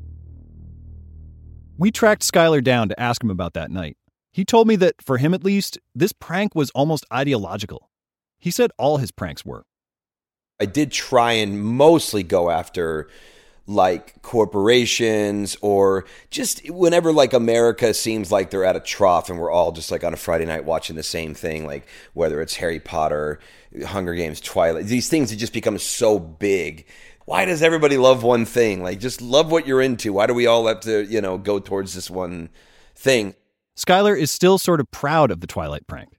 We 1.80 1.90
tracked 1.90 2.30
Skylar 2.30 2.62
down 2.62 2.90
to 2.90 3.00
ask 3.00 3.24
him 3.24 3.30
about 3.30 3.54
that 3.54 3.70
night. 3.70 3.96
He 4.34 4.44
told 4.44 4.68
me 4.68 4.76
that, 4.76 5.00
for 5.00 5.16
him 5.16 5.32
at 5.32 5.42
least, 5.42 5.78
this 5.94 6.12
prank 6.12 6.54
was 6.54 6.70
almost 6.72 7.06
ideological. 7.10 7.88
He 8.38 8.50
said 8.50 8.70
all 8.76 8.98
his 8.98 9.10
pranks 9.10 9.46
were. 9.46 9.64
I 10.60 10.66
did 10.66 10.92
try 10.92 11.32
and 11.32 11.58
mostly 11.64 12.22
go 12.22 12.50
after 12.50 13.08
like 13.66 14.20
corporations 14.20 15.56
or 15.62 16.04
just 16.28 16.68
whenever 16.68 17.14
like 17.14 17.32
America 17.32 17.94
seems 17.94 18.30
like 18.30 18.50
they're 18.50 18.66
at 18.66 18.76
a 18.76 18.80
trough 18.80 19.30
and 19.30 19.38
we're 19.38 19.50
all 19.50 19.72
just 19.72 19.90
like 19.90 20.04
on 20.04 20.12
a 20.12 20.18
Friday 20.18 20.44
night 20.44 20.66
watching 20.66 20.96
the 20.96 21.02
same 21.02 21.32
thing, 21.32 21.64
like 21.64 21.88
whether 22.12 22.42
it's 22.42 22.56
Harry 22.56 22.80
Potter, 22.80 23.38
Hunger 23.86 24.14
Games, 24.14 24.38
Twilight, 24.42 24.84
these 24.84 25.08
things 25.08 25.30
that 25.30 25.36
just 25.36 25.54
become 25.54 25.78
so 25.78 26.18
big. 26.18 26.84
Why 27.30 27.44
does 27.44 27.62
everybody 27.62 27.96
love 27.96 28.24
one 28.24 28.44
thing? 28.44 28.82
Like 28.82 28.98
just 28.98 29.22
love 29.22 29.52
what 29.52 29.64
you're 29.64 29.80
into. 29.80 30.12
Why 30.12 30.26
do 30.26 30.34
we 30.34 30.48
all 30.48 30.66
have 30.66 30.80
to, 30.80 31.04
you 31.04 31.20
know, 31.20 31.38
go 31.38 31.60
towards 31.60 31.94
this 31.94 32.10
one 32.10 32.48
thing? 32.96 33.36
Skylar 33.76 34.18
is 34.18 34.32
still 34.32 34.58
sort 34.58 34.80
of 34.80 34.90
proud 34.90 35.30
of 35.30 35.40
the 35.40 35.46
Twilight 35.46 35.86
prank, 35.86 36.18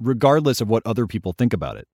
regardless 0.00 0.60
of 0.60 0.68
what 0.68 0.82
other 0.84 1.06
people 1.06 1.32
think 1.32 1.52
about 1.52 1.76
it 1.76 1.86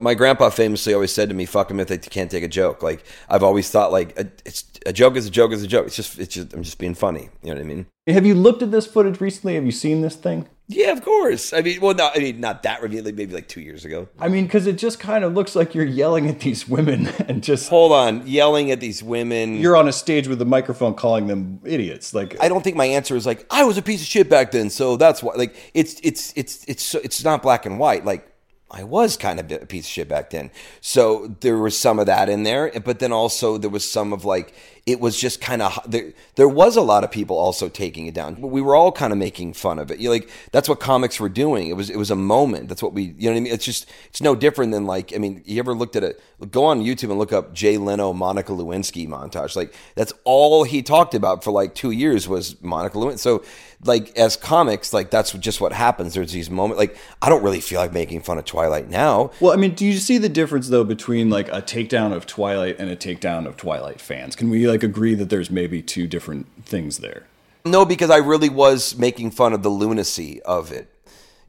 my 0.00 0.14
grandpa 0.14 0.50
famously 0.50 0.92
always 0.92 1.12
said 1.12 1.28
to 1.28 1.34
me, 1.34 1.46
"Fuck 1.46 1.68
them 1.68 1.80
if 1.80 1.88
they 1.88 1.98
can't 1.98 2.30
take 2.30 2.42
a 2.44 2.48
joke." 2.48 2.82
Like 2.82 3.04
I've 3.28 3.42
always 3.42 3.70
thought, 3.70 3.92
like 3.92 4.18
a, 4.18 4.26
it's 4.44 4.64
a 4.86 4.92
joke 4.92 5.16
is 5.16 5.26
a 5.26 5.30
joke 5.30 5.52
is 5.52 5.62
a 5.62 5.66
joke. 5.66 5.86
It's 5.86 5.96
just, 5.96 6.18
it's 6.18 6.34
just, 6.34 6.52
I'm 6.52 6.62
just 6.62 6.78
being 6.78 6.94
funny. 6.94 7.30
You 7.42 7.50
know 7.50 7.54
what 7.54 7.60
I 7.60 7.64
mean? 7.64 7.86
Have 8.08 8.26
you 8.26 8.34
looked 8.34 8.62
at 8.62 8.70
this 8.70 8.86
footage 8.86 9.20
recently? 9.20 9.54
Have 9.54 9.64
you 9.64 9.72
seen 9.72 10.02
this 10.02 10.16
thing? 10.16 10.48
Yeah, 10.66 10.92
of 10.92 11.04
course. 11.04 11.52
I 11.52 11.60
mean, 11.60 11.80
well, 11.80 11.94
not, 11.94 12.16
I 12.16 12.20
mean, 12.20 12.40
not 12.40 12.62
that 12.62 12.80
revealing. 12.80 13.16
Maybe 13.16 13.34
like 13.34 13.48
two 13.48 13.60
years 13.60 13.84
ago. 13.84 14.08
I 14.18 14.28
mean, 14.28 14.44
because 14.44 14.66
it 14.66 14.78
just 14.78 14.98
kind 14.98 15.22
of 15.22 15.34
looks 15.34 15.54
like 15.54 15.74
you're 15.74 15.84
yelling 15.84 16.26
at 16.28 16.40
these 16.40 16.66
women 16.66 17.06
and 17.28 17.42
just 17.42 17.68
hold 17.68 17.92
on, 17.92 18.26
yelling 18.26 18.70
at 18.70 18.80
these 18.80 19.02
women. 19.02 19.56
You're 19.56 19.76
on 19.76 19.88
a 19.88 19.92
stage 19.92 20.26
with 20.26 20.40
a 20.40 20.46
microphone, 20.46 20.94
calling 20.94 21.26
them 21.26 21.60
idiots. 21.64 22.14
Like, 22.14 22.36
I 22.42 22.48
don't 22.48 22.64
think 22.64 22.76
my 22.76 22.86
answer 22.86 23.14
is 23.14 23.26
like 23.26 23.46
I 23.50 23.64
was 23.64 23.78
a 23.78 23.82
piece 23.82 24.00
of 24.00 24.06
shit 24.06 24.28
back 24.28 24.52
then, 24.52 24.70
so 24.70 24.96
that's 24.96 25.22
why. 25.22 25.34
Like, 25.34 25.54
it's 25.74 26.00
it's 26.02 26.32
it's 26.34 26.64
it's 26.66 26.94
it's 26.94 27.24
not 27.24 27.42
black 27.42 27.66
and 27.66 27.78
white. 27.78 28.04
Like 28.06 28.33
I 28.76 28.82
was 28.82 29.16
kind 29.16 29.38
of 29.38 29.50
a 29.52 29.66
piece 29.66 29.84
of 29.84 29.90
shit 29.90 30.08
back 30.08 30.30
then. 30.30 30.50
So 30.80 31.36
there 31.40 31.56
was 31.56 31.78
some 31.78 32.00
of 32.00 32.06
that 32.06 32.28
in 32.28 32.42
there, 32.42 32.72
but 32.84 32.98
then 32.98 33.12
also 33.12 33.56
there 33.56 33.70
was 33.70 33.88
some 33.88 34.12
of 34.12 34.24
like 34.24 34.52
it 34.86 35.00
was 35.00 35.18
just 35.18 35.40
kind 35.40 35.62
of 35.62 35.78
there, 35.86 36.12
there 36.34 36.48
was 36.48 36.76
a 36.76 36.82
lot 36.82 37.04
of 37.04 37.10
people 37.10 37.38
also 37.38 37.70
taking 37.70 38.06
it 38.06 38.12
down. 38.12 38.38
We 38.40 38.60
were 38.60 38.74
all 38.74 38.92
kind 38.92 39.12
of 39.14 39.18
making 39.18 39.54
fun 39.54 39.78
of 39.78 39.90
it. 39.90 39.98
You 39.98 40.10
like 40.10 40.30
that's 40.52 40.68
what 40.68 40.78
comics 40.78 41.18
were 41.18 41.30
doing. 41.30 41.68
It 41.68 41.72
was 41.72 41.88
it 41.88 41.96
was 41.96 42.10
a 42.10 42.16
moment. 42.16 42.68
That's 42.68 42.82
what 42.82 42.92
we 42.92 43.14
you 43.18 43.28
know 43.28 43.30
what 43.30 43.36
I 43.38 43.40
mean. 43.40 43.52
It's 43.52 43.64
just 43.64 43.90
it's 44.08 44.20
no 44.20 44.34
different 44.34 44.72
than 44.72 44.84
like 44.84 45.14
I 45.14 45.18
mean 45.18 45.42
you 45.46 45.58
ever 45.58 45.74
looked 45.74 45.96
at 45.96 46.04
it? 46.04 46.22
Go 46.50 46.66
on 46.66 46.82
YouTube 46.82 47.08
and 47.08 47.18
look 47.18 47.32
up 47.32 47.54
Jay 47.54 47.78
Leno 47.78 48.12
Monica 48.12 48.52
Lewinsky 48.52 49.08
montage. 49.08 49.56
Like 49.56 49.74
that's 49.94 50.12
all 50.24 50.64
he 50.64 50.82
talked 50.82 51.14
about 51.14 51.42
for 51.42 51.50
like 51.50 51.74
two 51.74 51.90
years 51.90 52.28
was 52.28 52.60
Monica 52.62 52.98
Lewinsky. 52.98 53.18
So 53.20 53.44
like 53.84 54.16
as 54.18 54.36
comics, 54.36 54.92
like 54.92 55.10
that's 55.10 55.32
just 55.32 55.60
what 55.60 55.72
happens. 55.72 56.12
There's 56.12 56.32
these 56.32 56.50
moments. 56.50 56.78
Like 56.78 56.98
I 57.22 57.30
don't 57.30 57.42
really 57.42 57.60
feel 57.60 57.80
like 57.80 57.92
making 57.92 58.20
fun 58.20 58.36
of 58.38 58.44
Twilight 58.44 58.90
now. 58.90 59.30
Well, 59.40 59.52
I 59.52 59.56
mean, 59.56 59.74
do 59.74 59.86
you 59.86 59.98
see 59.98 60.18
the 60.18 60.28
difference 60.28 60.68
though 60.68 60.84
between 60.84 61.30
like 61.30 61.48
a 61.48 61.62
takedown 61.62 62.12
of 62.12 62.26
Twilight 62.26 62.76
and 62.78 62.90
a 62.90 62.96
takedown 62.96 63.46
of 63.46 63.56
Twilight 63.56 64.00
fans? 64.00 64.36
Can 64.36 64.50
we 64.50 64.66
like 64.66 64.73
agree 64.82 65.14
that 65.14 65.30
there's 65.30 65.50
maybe 65.50 65.82
two 65.82 66.06
different 66.06 66.46
things 66.64 66.98
there? 66.98 67.26
No, 67.64 67.84
because 67.84 68.10
I 68.10 68.18
really 68.18 68.48
was 68.48 68.96
making 68.96 69.30
fun 69.30 69.52
of 69.52 69.62
the 69.62 69.70
lunacy 69.70 70.42
of 70.42 70.72
it. 70.72 70.90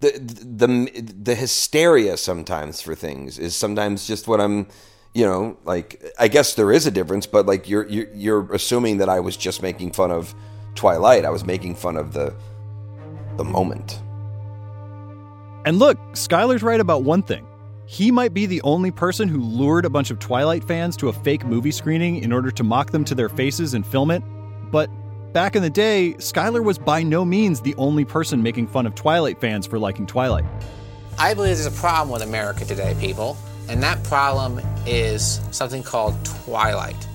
The, 0.01 0.11
the 0.19 1.01
the 1.23 1.35
hysteria 1.35 2.17
sometimes 2.17 2.81
for 2.81 2.95
things 2.95 3.39
is 3.39 3.55
sometimes 3.55 4.05
just 4.05 4.27
what 4.27 4.39
I'm, 4.39 4.67
you 5.13 5.25
know, 5.25 5.57
like 5.65 6.03
I 6.19 6.27
guess 6.27 6.53
there 6.53 6.71
is 6.71 6.85
a 6.85 6.91
difference, 6.91 7.25
but 7.25 7.45
like 7.45 7.67
you're 7.69 7.87
you're, 7.87 8.13
you're 8.13 8.53
assuming 8.53 8.97
that 8.97 9.09
I 9.09 9.19
was 9.19 9.35
just 9.35 9.61
making 9.61 9.93
fun 9.93 10.11
of 10.11 10.35
Twilight. 10.75 11.25
I 11.25 11.29
was 11.29 11.45
making 11.45 11.75
fun 11.75 11.97
of 11.97 12.13
the 12.13 12.35
the 13.37 13.43
moment. 13.43 14.01
And 15.65 15.79
look, 15.79 15.97
Skylar's 16.13 16.61
right 16.61 16.79
about 16.79 17.03
one 17.03 17.23
thing. 17.23 17.47
He 17.87 18.09
might 18.09 18.33
be 18.33 18.47
the 18.47 18.61
only 18.63 18.89
person 18.89 19.27
who 19.27 19.39
lured 19.39 19.85
a 19.85 19.89
bunch 19.89 20.09
of 20.09 20.17
Twilight 20.17 20.63
fans 20.63 20.97
to 20.97 21.09
a 21.09 21.13
fake 21.13 21.45
movie 21.45 21.71
screening 21.71 22.23
in 22.23 22.33
order 22.33 22.49
to 22.49 22.63
mock 22.63 22.89
them 22.89 23.05
to 23.05 23.13
their 23.13 23.29
faces 23.29 23.75
and 23.75 23.85
film 23.85 24.09
it. 24.09 24.23
But 24.71 24.89
back 25.33 25.55
in 25.55 25.61
the 25.61 25.69
day, 25.69 26.15
Skylar 26.17 26.63
was 26.63 26.79
by 26.79 27.03
no 27.03 27.23
means 27.23 27.61
the 27.61 27.75
only 27.75 28.03
person 28.03 28.41
making 28.41 28.67
fun 28.67 28.87
of 28.87 28.95
Twilight 28.95 29.39
fans 29.39 29.67
for 29.67 29.77
liking 29.77 30.07
Twilight. 30.07 30.45
I 31.19 31.35
believe 31.35 31.57
there's 31.57 31.67
a 31.67 31.79
problem 31.79 32.09
with 32.09 32.23
America 32.23 32.65
today, 32.65 32.95
people, 32.99 33.37
and 33.69 33.83
that 33.83 34.03
problem 34.03 34.59
is 34.87 35.39
something 35.51 35.83
called 35.83 36.15
Twilight. 36.25 37.07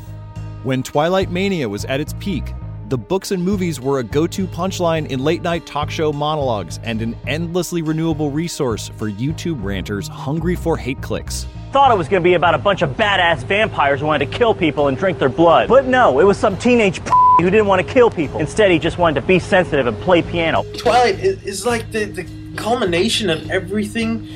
When 0.63 0.85
Twilight 0.85 1.33
Mania 1.33 1.69
was 1.69 1.85
at 1.87 2.01
its 2.01 2.13
peak, 2.21 2.55
the 2.91 2.99
books 2.99 3.31
and 3.31 3.43
movies 3.43 3.81
were 3.81 4.01
a 4.01 4.03
go 4.03 4.27
to 4.27 4.49
punchline 4.49 5.09
in 5.11 5.21
late 5.21 5.43
night 5.43 5.65
talk 5.65 5.93
show 5.93 6.13
monologues 6.13 6.81
and 6.83 7.01
an 7.01 7.17
endlessly 7.29 7.83
renewable 7.83 8.33
resource 8.33 8.89
for 8.97 9.09
YouTube 9.09 9.63
ranters 9.63 10.09
hungry 10.09 10.57
for 10.57 10.77
hate 10.77 11.01
clicks. 11.01 11.47
Thought 11.71 11.93
it 11.93 11.97
was 11.97 12.09
going 12.09 12.21
to 12.21 12.29
be 12.29 12.35
about 12.35 12.57
a 12.57 12.59
bunch 12.59 12.83
of 12.83 12.91
badass 12.97 13.45
vampires 13.45 14.01
who 14.01 14.07
wanted 14.07 14.29
to 14.29 14.37
kill 14.37 14.55
people 14.55 14.89
and 14.89 14.99
drink 14.99 15.21
their 15.21 15.29
blood. 15.29 15.69
But 15.69 15.87
no, 15.87 16.19
it 16.19 16.25
was 16.25 16.37
some 16.37 16.59
teenage 16.59 16.99
who 17.39 17.49
didn't 17.49 17.67
want 17.67 17.87
to 17.87 17.95
kill 17.95 18.11
people. 18.11 18.41
Instead, 18.41 18.73
he 18.73 18.81
just 18.81 18.99
wanted 18.99 19.21
to 19.21 19.27
be 19.29 19.39
sensitive 19.39 19.87
and 19.87 19.97
play 19.99 20.21
piano. 20.23 20.65
Twilight 20.77 21.21
is 21.21 21.65
like 21.65 21.93
the, 21.93 22.07
the 22.07 22.27
culmination 22.57 23.31
of 23.31 23.49
everything 23.53 24.29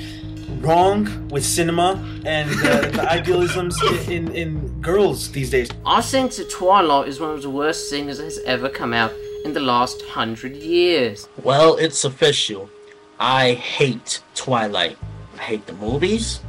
wrong 0.60 1.28
with 1.28 1.44
cinema 1.44 2.02
and 2.24 2.50
uh, 2.50 2.90
the 2.90 3.10
idealisms 3.10 3.80
in, 3.82 4.12
in, 4.12 4.34
in, 4.34 4.80
girls 4.80 5.30
these 5.32 5.50
days. 5.50 5.70
I 5.84 6.00
think 6.00 6.32
that 6.32 6.50
Twilight 6.50 7.08
is 7.08 7.20
one 7.20 7.30
of 7.30 7.42
the 7.42 7.50
worst 7.50 7.90
things 7.90 8.18
that 8.18 8.24
has 8.24 8.38
ever 8.46 8.68
come 8.68 8.92
out 8.92 9.12
in 9.44 9.52
the 9.52 9.60
last 9.60 10.02
hundred 10.02 10.56
years. 10.56 11.28
Well, 11.42 11.76
it's 11.76 12.04
official. 12.04 12.70
I 13.18 13.52
hate 13.52 14.22
Twilight. 14.34 14.98
I 15.36 15.42
hate 15.42 15.66
the 15.66 15.74
movies. 15.74 16.40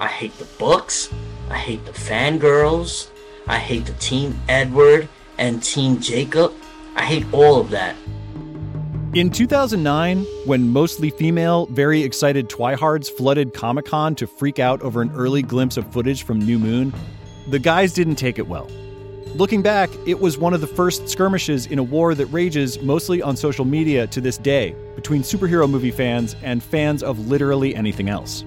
I 0.00 0.08
hate 0.08 0.36
the 0.38 0.46
books. 0.58 1.10
I 1.50 1.56
hate 1.56 1.84
the 1.84 1.92
fangirls. 1.92 3.08
I 3.46 3.58
hate 3.58 3.86
the 3.86 3.92
Team 3.94 4.38
Edward 4.48 5.08
and 5.38 5.62
Team 5.62 6.00
Jacob. 6.00 6.52
I 6.96 7.02
hate 7.02 7.26
all 7.32 7.60
of 7.60 7.70
that. 7.70 7.96
In 9.12 9.30
2009, 9.30 10.24
when 10.44 10.68
mostly 10.68 11.10
female, 11.10 11.66
very 11.66 12.04
excited 12.04 12.48
Twihards 12.48 13.10
flooded 13.10 13.52
Comic 13.52 13.86
Con 13.86 14.14
to 14.14 14.24
freak 14.28 14.60
out 14.60 14.80
over 14.82 15.02
an 15.02 15.10
early 15.16 15.42
glimpse 15.42 15.76
of 15.76 15.92
footage 15.92 16.22
from 16.22 16.38
New 16.38 16.60
Moon, 16.60 16.94
the 17.48 17.58
guys 17.58 17.92
didn't 17.92 18.14
take 18.14 18.38
it 18.38 18.46
well. 18.46 18.68
Looking 19.34 19.62
back, 19.62 19.90
it 20.06 20.20
was 20.20 20.38
one 20.38 20.54
of 20.54 20.60
the 20.60 20.68
first 20.68 21.08
skirmishes 21.08 21.66
in 21.66 21.80
a 21.80 21.82
war 21.82 22.14
that 22.14 22.26
rages 22.26 22.80
mostly 22.82 23.20
on 23.20 23.36
social 23.36 23.64
media 23.64 24.06
to 24.06 24.20
this 24.20 24.38
day 24.38 24.76
between 24.94 25.22
superhero 25.22 25.68
movie 25.68 25.90
fans 25.90 26.36
and 26.44 26.62
fans 26.62 27.02
of 27.02 27.26
literally 27.26 27.74
anything 27.74 28.08
else. 28.08 28.44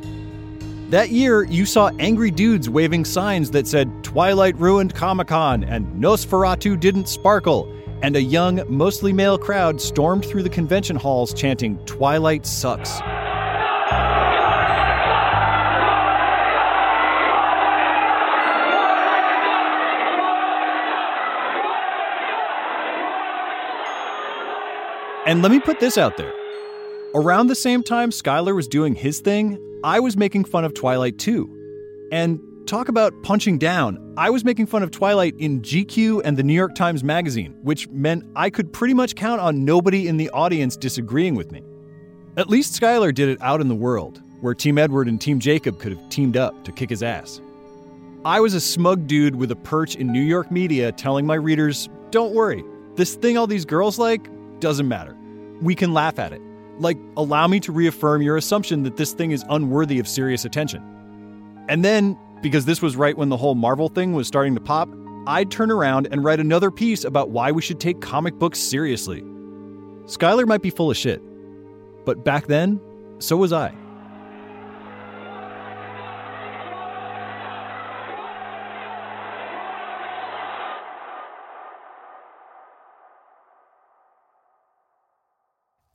That 0.92 1.10
year, 1.10 1.44
you 1.44 1.66
saw 1.66 1.90
angry 2.00 2.32
dudes 2.32 2.70
waving 2.70 3.04
signs 3.04 3.52
that 3.52 3.68
said 3.68 3.92
Twilight 4.02 4.56
ruined 4.56 4.96
Comic 4.96 5.28
Con 5.28 5.66
and 5.66 5.86
Nosferatu 6.02 6.80
didn't 6.80 7.10
sparkle 7.10 7.70
and 8.04 8.18
a 8.18 8.22
young, 8.22 8.62
mostly 8.68 9.14
male 9.14 9.38
crowd 9.38 9.80
stormed 9.82 10.26
through 10.26 10.44
the 10.44 10.50
convention 10.50 10.98
halls 10.98 11.34
chanting, 11.34 11.78
Twilight 11.86 12.46
sucks. 12.46 13.00
And 25.26 25.42
let 25.42 25.52
me 25.52 25.62
put 25.62 25.80
this 25.80 25.98
out 25.98 26.18
there. 26.18 26.34
Around 27.16 27.48
the 27.48 27.56
same 27.56 27.82
time 27.82 28.10
Skylar 28.10 28.54
was 28.54 28.68
doing 28.68 28.94
his 28.94 29.22
thing, 29.22 29.58
I 29.82 30.02
was 30.02 30.18
making 30.18 30.44
fun 30.44 30.66
of 30.66 30.74
Twilight 30.74 31.18
too. 31.18 31.50
And 32.12 32.42
talk 32.66 32.90
about 32.90 33.14
punching 33.24 33.58
down. 33.58 34.14
I 34.18 34.30
was 34.30 34.44
making 34.44 34.68
fun 34.68 34.84
of 34.84 34.92
Twilight 34.92 35.36
in 35.38 35.62
GQ 35.62 36.22
and 36.24 36.38
the 36.38 36.44
New 36.44 36.54
York 36.54 36.76
Times 36.76 37.04
Magazine, 37.04 37.58
which 37.62 37.88
meant 37.90 38.24
I 38.36 38.50
could 38.50 38.72
pretty 38.72 38.94
much 38.94 39.16
count 39.16 39.42
on 39.42 39.66
nobody 39.66 40.08
in 40.08 40.18
the 40.18 40.30
audience 40.30 40.78
disagreeing 40.78 41.36
with 41.36 41.52
me. 41.52 41.64
At 42.38 42.50
least 42.50 42.80
Skylar 42.80 43.14
did 43.14 43.30
it 43.30 43.42
out 43.42 43.62
in 43.62 43.68
the 43.68 43.76
world, 43.76 44.22
where 44.42 44.54
Team 44.54 44.78
Edward 44.78 45.08
and 45.08 45.20
Team 45.20 45.40
Jacob 45.40 45.80
could 45.80 45.92
have 45.92 46.10
teamed 46.10 46.38
up 46.38 46.64
to 46.64 46.72
kick 46.72 46.90
his 46.90 47.04
ass. 47.04 47.42
I 48.26 48.40
was 48.40 48.54
a 48.54 48.62
smug 48.62 49.08
dude 49.08 49.36
with 49.36 49.52
a 49.52 49.56
perch 49.56 49.96
in 49.96 50.12
New 50.12 50.22
York 50.22 50.50
media 50.50 50.92
telling 50.92 51.26
my 51.26 51.36
readers, 51.36 51.90
don't 52.10 52.34
worry, 52.34 52.64
this 52.96 53.16
thing 53.16 53.38
all 53.38 53.48
these 53.48 53.66
girls 53.66 54.00
like 54.00 54.30
doesn't 54.60 54.88
matter. 54.88 55.16
We 55.62 55.76
can 55.76 55.94
laugh 55.94 56.20
at 56.20 56.32
it. 56.32 56.42
Like, 56.80 56.98
allow 57.18 57.48
me 57.48 57.60
to 57.62 57.72
reaffirm 57.72 58.22
your 58.22 58.38
assumption 58.38 58.84
that 58.84 58.98
this 58.98 59.14
thing 59.14 59.32
is 59.32 59.44
unworthy 59.50 60.00
of 60.00 60.08
serious 60.08 60.46
attention. 60.46 60.82
And 61.70 61.84
then, 61.84 62.18
because 62.44 62.66
this 62.66 62.82
was 62.82 62.98
right 62.98 63.18
when 63.18 63.30
the 63.30 63.38
whole 63.38 63.56
Marvel 63.56 63.88
thing 63.88 64.12
was 64.14 64.28
starting 64.28 64.54
to 64.54 64.62
pop, 64.62 64.90
I'd 65.26 65.50
turn 65.50 65.72
around 65.72 66.10
and 66.12 66.24
write 66.24 66.42
another 66.42 66.70
piece 66.70 67.06
about 67.06 67.30
why 67.30 67.52
we 67.52 67.62
should 67.62 67.80
take 67.80 68.02
comic 68.02 68.38
books 68.38 68.60
seriously. 68.60 69.22
Skylar 70.06 70.46
might 70.46 70.62
be 70.62 70.70
full 70.70 70.92
of 70.92 70.98
shit, 70.98 71.24
but 72.06 72.26
back 72.26 72.48
then, 72.48 72.82
so 73.20 73.38
was 73.38 73.54
I. 73.54 73.74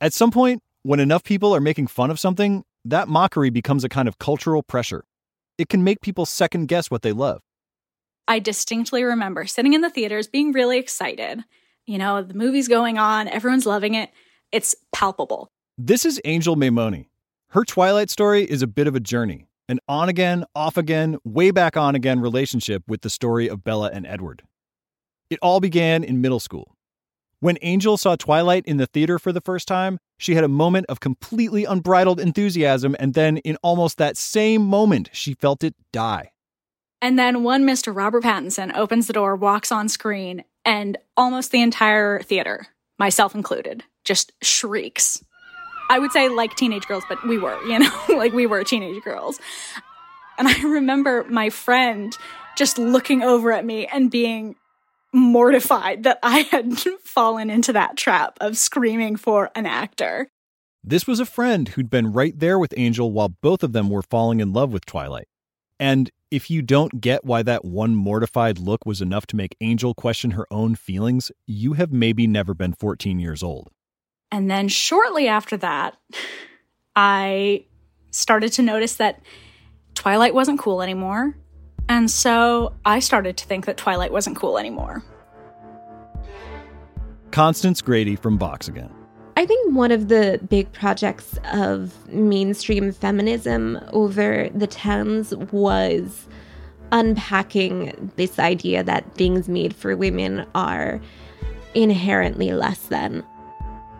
At 0.01 0.13
some 0.13 0.31
point, 0.31 0.63
when 0.81 0.99
enough 0.99 1.23
people 1.23 1.53
are 1.53 1.59
making 1.59 1.87
fun 1.87 2.09
of 2.09 2.19
something, 2.19 2.63
that 2.85 3.07
mockery 3.07 3.51
becomes 3.51 3.83
a 3.83 3.89
kind 3.89 4.07
of 4.07 4.17
cultural 4.17 4.63
pressure. 4.63 5.03
It 5.59 5.67
can 5.67 5.83
make 5.83 5.99
people 5.99 6.25
second 6.25 6.69
guess 6.69 6.89
what 6.89 7.01
they 7.01 7.11
love. 7.11 7.41
I 8.29 8.39
distinctly 8.39 9.03
remember 9.03 9.45
sitting 9.45 9.73
in 9.73 9.81
the 9.81 9.89
theaters 9.89 10.25
being 10.25 10.53
really 10.53 10.77
excited. 10.77 11.43
You 11.85 11.97
know, 11.97 12.23
the 12.23 12.33
movie's 12.33 12.69
going 12.69 12.97
on, 12.97 13.27
everyone's 13.27 13.65
loving 13.65 13.93
it. 13.93 14.09
It's 14.53 14.73
palpable. 14.93 15.51
This 15.77 16.05
is 16.05 16.21
Angel 16.23 16.55
Maimoni. 16.55 17.07
Her 17.49 17.65
Twilight 17.65 18.09
story 18.09 18.43
is 18.43 18.61
a 18.61 18.67
bit 18.67 18.87
of 18.87 18.95
a 18.95 19.01
journey, 19.01 19.47
an 19.67 19.79
on 19.89 20.07
again, 20.07 20.45
off 20.55 20.77
again, 20.77 21.17
way 21.25 21.51
back 21.51 21.75
on 21.75 21.93
again 21.93 22.21
relationship 22.21 22.83
with 22.87 23.01
the 23.01 23.09
story 23.09 23.49
of 23.49 23.63
Bella 23.63 23.89
and 23.91 24.07
Edward. 24.07 24.43
It 25.29 25.39
all 25.41 25.59
began 25.59 26.05
in 26.05 26.21
middle 26.21 26.39
school. 26.39 26.77
When 27.41 27.57
Angel 27.61 27.95
saw 27.95 28.17
Twilight 28.17 28.65
in 28.65 28.75
the 28.75 28.85
theater 28.85 29.17
for 29.17 29.31
the 29.31 29.39
first 29.39 29.65
time, 29.65 29.99
she 30.17 30.35
had 30.35 30.43
a 30.43 30.49
moment 30.49 30.87
of 30.89 30.99
completely 30.99 31.63
unbridled 31.63 32.19
enthusiasm, 32.19 32.97
and 32.99 33.13
then 33.13 33.37
in 33.37 33.55
almost 33.63 33.97
that 33.97 34.17
same 34.17 34.61
moment, 34.61 35.09
she 35.13 35.35
felt 35.35 35.63
it 35.63 35.73
die. 35.93 36.31
And 37.01 37.17
then 37.17 37.43
one 37.43 37.63
Mr. 37.63 37.95
Robert 37.95 38.23
Pattinson 38.23 38.75
opens 38.75 39.07
the 39.07 39.13
door, 39.13 39.37
walks 39.37 39.71
on 39.71 39.87
screen, 39.87 40.43
and 40.65 40.97
almost 41.15 41.51
the 41.51 41.61
entire 41.61 42.21
theater, 42.23 42.67
myself 42.97 43.33
included, 43.33 43.85
just 44.03 44.33
shrieks. 44.43 45.23
I 45.89 45.97
would 45.97 46.11
say 46.11 46.27
like 46.27 46.57
teenage 46.57 46.87
girls, 46.87 47.05
but 47.07 47.25
we 47.25 47.37
were, 47.37 47.57
you 47.63 47.79
know, 47.79 48.01
like 48.09 48.33
we 48.33 48.47
were 48.47 48.65
teenage 48.65 49.01
girls. 49.01 49.39
And 50.37 50.49
I 50.49 50.61
remember 50.63 51.25
my 51.29 51.49
friend 51.49 52.17
just 52.57 52.77
looking 52.77 53.23
over 53.23 53.53
at 53.53 53.63
me 53.63 53.87
and 53.87 54.11
being 54.11 54.57
mortified 55.13 56.03
that 56.03 56.19
I 56.23 56.39
had 56.39 56.77
fallen 57.03 57.49
into 57.49 57.73
that 57.73 57.97
trap 57.97 58.37
of 58.41 58.57
screaming 58.57 59.15
for 59.15 59.51
an 59.55 59.65
actor. 59.65 60.29
This 60.83 61.05
was 61.05 61.19
a 61.19 61.25
friend 61.25 61.69
who'd 61.69 61.89
been 61.89 62.13
right 62.13 62.37
there 62.37 62.57
with 62.57 62.73
Angel 62.77 63.11
while 63.11 63.29
both 63.29 63.63
of 63.63 63.73
them 63.73 63.89
were 63.89 64.01
falling 64.01 64.39
in 64.39 64.53
love 64.53 64.71
with 64.71 64.85
Twilight. 64.85 65.27
And 65.79 66.09
if 66.31 66.49
you 66.49 66.61
don't 66.61 67.01
get 67.01 67.25
why 67.25 67.41
that 67.43 67.65
one 67.65 67.95
mortified 67.95 68.59
look 68.59 68.85
was 68.85 69.01
enough 69.01 69.25
to 69.27 69.35
make 69.35 69.55
Angel 69.61 69.93
question 69.93 70.31
her 70.31 70.45
own 70.51 70.75
feelings, 70.75 71.31
you 71.47 71.73
have 71.73 71.91
maybe 71.91 72.27
never 72.27 72.53
been 72.53 72.73
14 72.73 73.19
years 73.19 73.41
old. 73.41 73.69
And 74.31 74.49
then 74.49 74.67
shortly 74.67 75.27
after 75.27 75.57
that, 75.57 75.97
I 76.95 77.65
started 78.11 78.51
to 78.53 78.61
notice 78.61 78.95
that 78.95 79.21
Twilight 79.95 80.33
wasn't 80.33 80.59
cool 80.59 80.81
anymore. 80.81 81.35
And 81.89 82.09
so 82.09 82.73
I 82.85 82.99
started 82.99 83.35
to 83.37 83.45
think 83.45 83.65
that 83.65 83.75
Twilight 83.75 84.11
wasn't 84.11 84.37
cool 84.37 84.59
anymore. 84.59 85.03
Constance 87.31 87.81
Grady 87.81 88.15
from 88.15 88.37
Vox 88.37 88.67
again. 88.67 88.93
I 89.35 89.45
think 89.45 89.73
one 89.73 89.91
of 89.91 90.07
the 90.07 90.39
big 90.49 90.71
projects 90.71 91.39
of 91.53 92.07
mainstream 92.09 92.91
feminism 92.91 93.79
over 93.91 94.49
the 94.53 94.67
tens 94.67 95.33
was 95.35 96.27
unpacking 96.91 98.11
this 98.17 98.37
idea 98.37 98.83
that 98.83 99.15
things 99.15 99.47
made 99.47 99.75
for 99.75 99.95
women 99.95 100.45
are 100.55 101.01
inherently 101.73 102.51
less 102.51 102.87
than. 102.87 103.23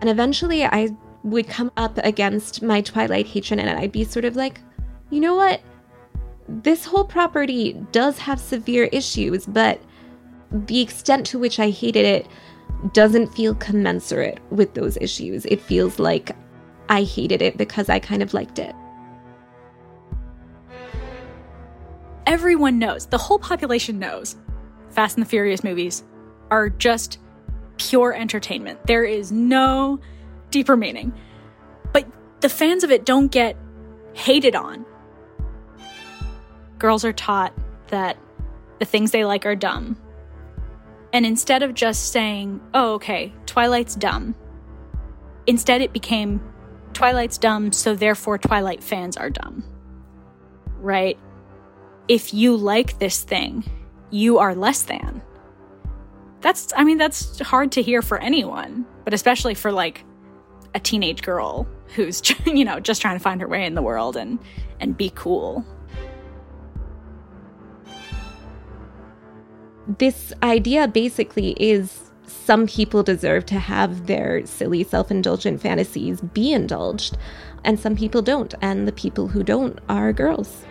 And 0.02 0.10
eventually 0.10 0.64
I 0.66 0.90
would 1.24 1.48
come 1.48 1.72
up 1.78 1.98
against 2.00 2.62
my 2.62 2.82
Twilight 2.82 3.28
hatred 3.28 3.60
and 3.60 3.70
I'd 3.70 3.92
be 3.92 4.04
sort 4.04 4.26
of 4.26 4.36
like, 4.36 4.62
you 5.10 5.20
know 5.20 5.36
what? 5.36 5.62
This 6.50 6.84
whole 6.84 7.06
property 7.06 7.74
does 7.92 8.18
have 8.18 8.40
severe 8.40 8.86
issues, 8.86 9.46
but 9.46 9.80
the 10.52 10.82
extent 10.82 11.28
to 11.28 11.38
which 11.38 11.60
I 11.60 11.70
hated 11.70 12.06
it 12.06 12.28
doesn't 12.94 13.28
feel 13.36 13.54
commensurate 13.56 14.40
with 14.50 14.74
those 14.74 14.98
issues. 14.98 15.46
It 15.46 15.62
feels 15.62 16.00
like 16.00 16.36
I 16.90 17.04
hated 17.04 17.44
it 17.44 17.56
because 17.56 17.88
I 17.88 18.00
kind 18.00 18.24
of 18.24 18.34
liked 18.34 18.58
it. 18.58 18.74
Everyone 22.26 22.80
knows, 22.80 23.06
the 23.06 23.18
whole 23.18 23.40
population 23.40 24.00
knows, 24.00 24.36
Fast 24.90 25.18
and 25.18 25.26
the 25.26 25.30
Furious 25.30 25.64
movies 25.64 26.04
are 26.50 26.70
just 26.70 27.20
pure 27.78 28.14
entertainment. 28.14 28.86
There 28.88 29.04
is 29.04 29.32
no 29.32 30.00
deeper 30.50 30.76
meaning. 30.76 31.14
But 31.94 32.08
the 32.42 32.50
fans 32.50 32.84
of 32.84 32.90
it 32.92 33.06
don't 33.06 33.28
get 33.28 33.56
hated 34.14 34.56
on. 34.56 34.86
Girls 36.80 37.06
are 37.06 37.14
taught 37.14 37.54
that 37.88 38.18
the 38.80 38.86
things 38.86 39.12
they 39.12 39.26
like 39.26 39.46
are 39.46 39.56
dumb. 39.56 39.98
And 41.12 41.26
instead 41.26 41.64
of 41.64 41.74
just 41.74 42.12
saying, 42.12 42.62
oh, 42.74 42.94
okay, 42.94 43.34
Twilight's 43.46 43.96
dumb, 43.96 44.36
instead 45.48 45.82
it 45.82 45.94
became 45.94 46.42
Twilight's 46.94 47.38
dumb, 47.38 47.72
so 47.72 47.96
therefore 47.96 48.38
Twilight 48.38 48.84
fans 48.84 49.18
are 49.18 49.30
dumb. 49.30 49.64
Right? 50.78 51.18
If 52.08 52.34
you 52.34 52.56
like 52.56 53.00
this 53.00 53.22
thing, 53.22 53.64
you 54.10 54.38
are 54.38 54.56
less 54.56 54.84
than. 54.84 55.22
That's, 56.42 56.72
I 56.76 56.84
mean, 56.84 56.98
that's 56.98 57.40
hard 57.40 57.74
to 57.74 57.82
hear 57.82 58.02
for 58.02 58.18
anyone, 58.20 58.86
but 59.04 59.14
especially 59.14 59.54
for 59.56 59.72
like 59.72 60.06
a 60.74 60.80
teenage 60.80 61.22
girl 61.22 61.68
who's, 61.96 62.22
you 62.46 62.64
know, 62.64 62.80
just 62.80 63.02
trying 63.02 63.18
to 63.18 63.24
find 63.24 63.42
her 63.42 63.48
way 63.48 63.66
in 63.66 63.76
the 63.76 63.82
world 63.82 64.16
and, 64.16 64.40
and 64.80 64.96
be 64.96 65.12
cool. 65.16 65.66
This 69.98 70.32
idea 70.44 70.88
basically 70.88 71.54
is 71.54 72.12
some 72.28 72.68
people 72.68 73.02
deserve 73.02 73.48
to 73.48 73.58
have 73.58 74.06
their 74.06 74.46
silly 74.46 74.84
self 74.84 75.10
indulgent 75.10 75.64
fantasies 75.64 76.22
be 76.22 76.54
indulged, 76.54 77.18
and 77.66 77.80
some 77.80 77.96
people 77.96 78.22
don't, 78.22 78.54
and 78.62 78.88
the 78.88 78.92
people 78.92 79.30
who 79.30 79.42
don't 79.42 79.80
are 79.90 80.14
girls. 80.14 80.64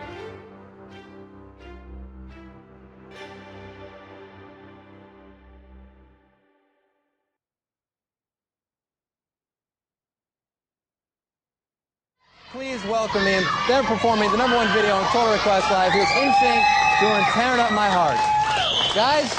Please 12.52 12.82
welcome 12.84 13.22
in. 13.22 13.42
They're 13.66 13.82
performing 13.82 14.30
the 14.30 14.36
number 14.36 14.54
one 14.54 14.72
video 14.72 14.94
on 14.94 15.04
Total 15.10 15.32
Request 15.32 15.72
Live. 15.72 15.92
Here's 15.92 16.06
NSYNC 16.06 17.00
doing 17.00 17.24
Tearing 17.32 17.58
Up 17.58 17.72
My 17.72 17.90
Heart. 17.90 18.37
Guys, 18.98 19.32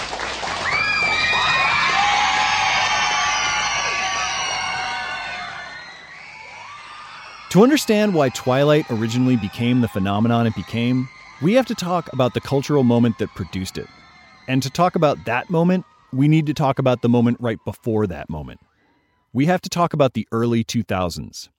To 7.49 7.63
understand 7.63 8.13
why 8.13 8.29
Twilight 8.29 8.85
originally 8.89 9.35
became 9.35 9.81
the 9.81 9.89
phenomenon 9.89 10.47
it 10.47 10.55
became, 10.55 11.09
we 11.41 11.55
have 11.55 11.65
to 11.65 11.75
talk 11.75 12.07
about 12.13 12.33
the 12.33 12.39
cultural 12.39 12.85
moment 12.85 13.17
that 13.17 13.35
produced 13.35 13.77
it. 13.77 13.87
And 14.47 14.63
to 14.63 14.69
talk 14.69 14.95
about 14.95 15.25
that 15.25 15.49
moment, 15.49 15.83
we 16.13 16.29
need 16.29 16.45
to 16.45 16.53
talk 16.53 16.79
about 16.79 17.01
the 17.01 17.09
moment 17.09 17.35
right 17.41 17.59
before 17.65 18.07
that 18.07 18.29
moment. 18.29 18.61
We 19.33 19.47
have 19.47 19.59
to 19.63 19.69
talk 19.69 19.91
about 19.91 20.13
the 20.13 20.25
early 20.31 20.63
2000s. 20.63 21.49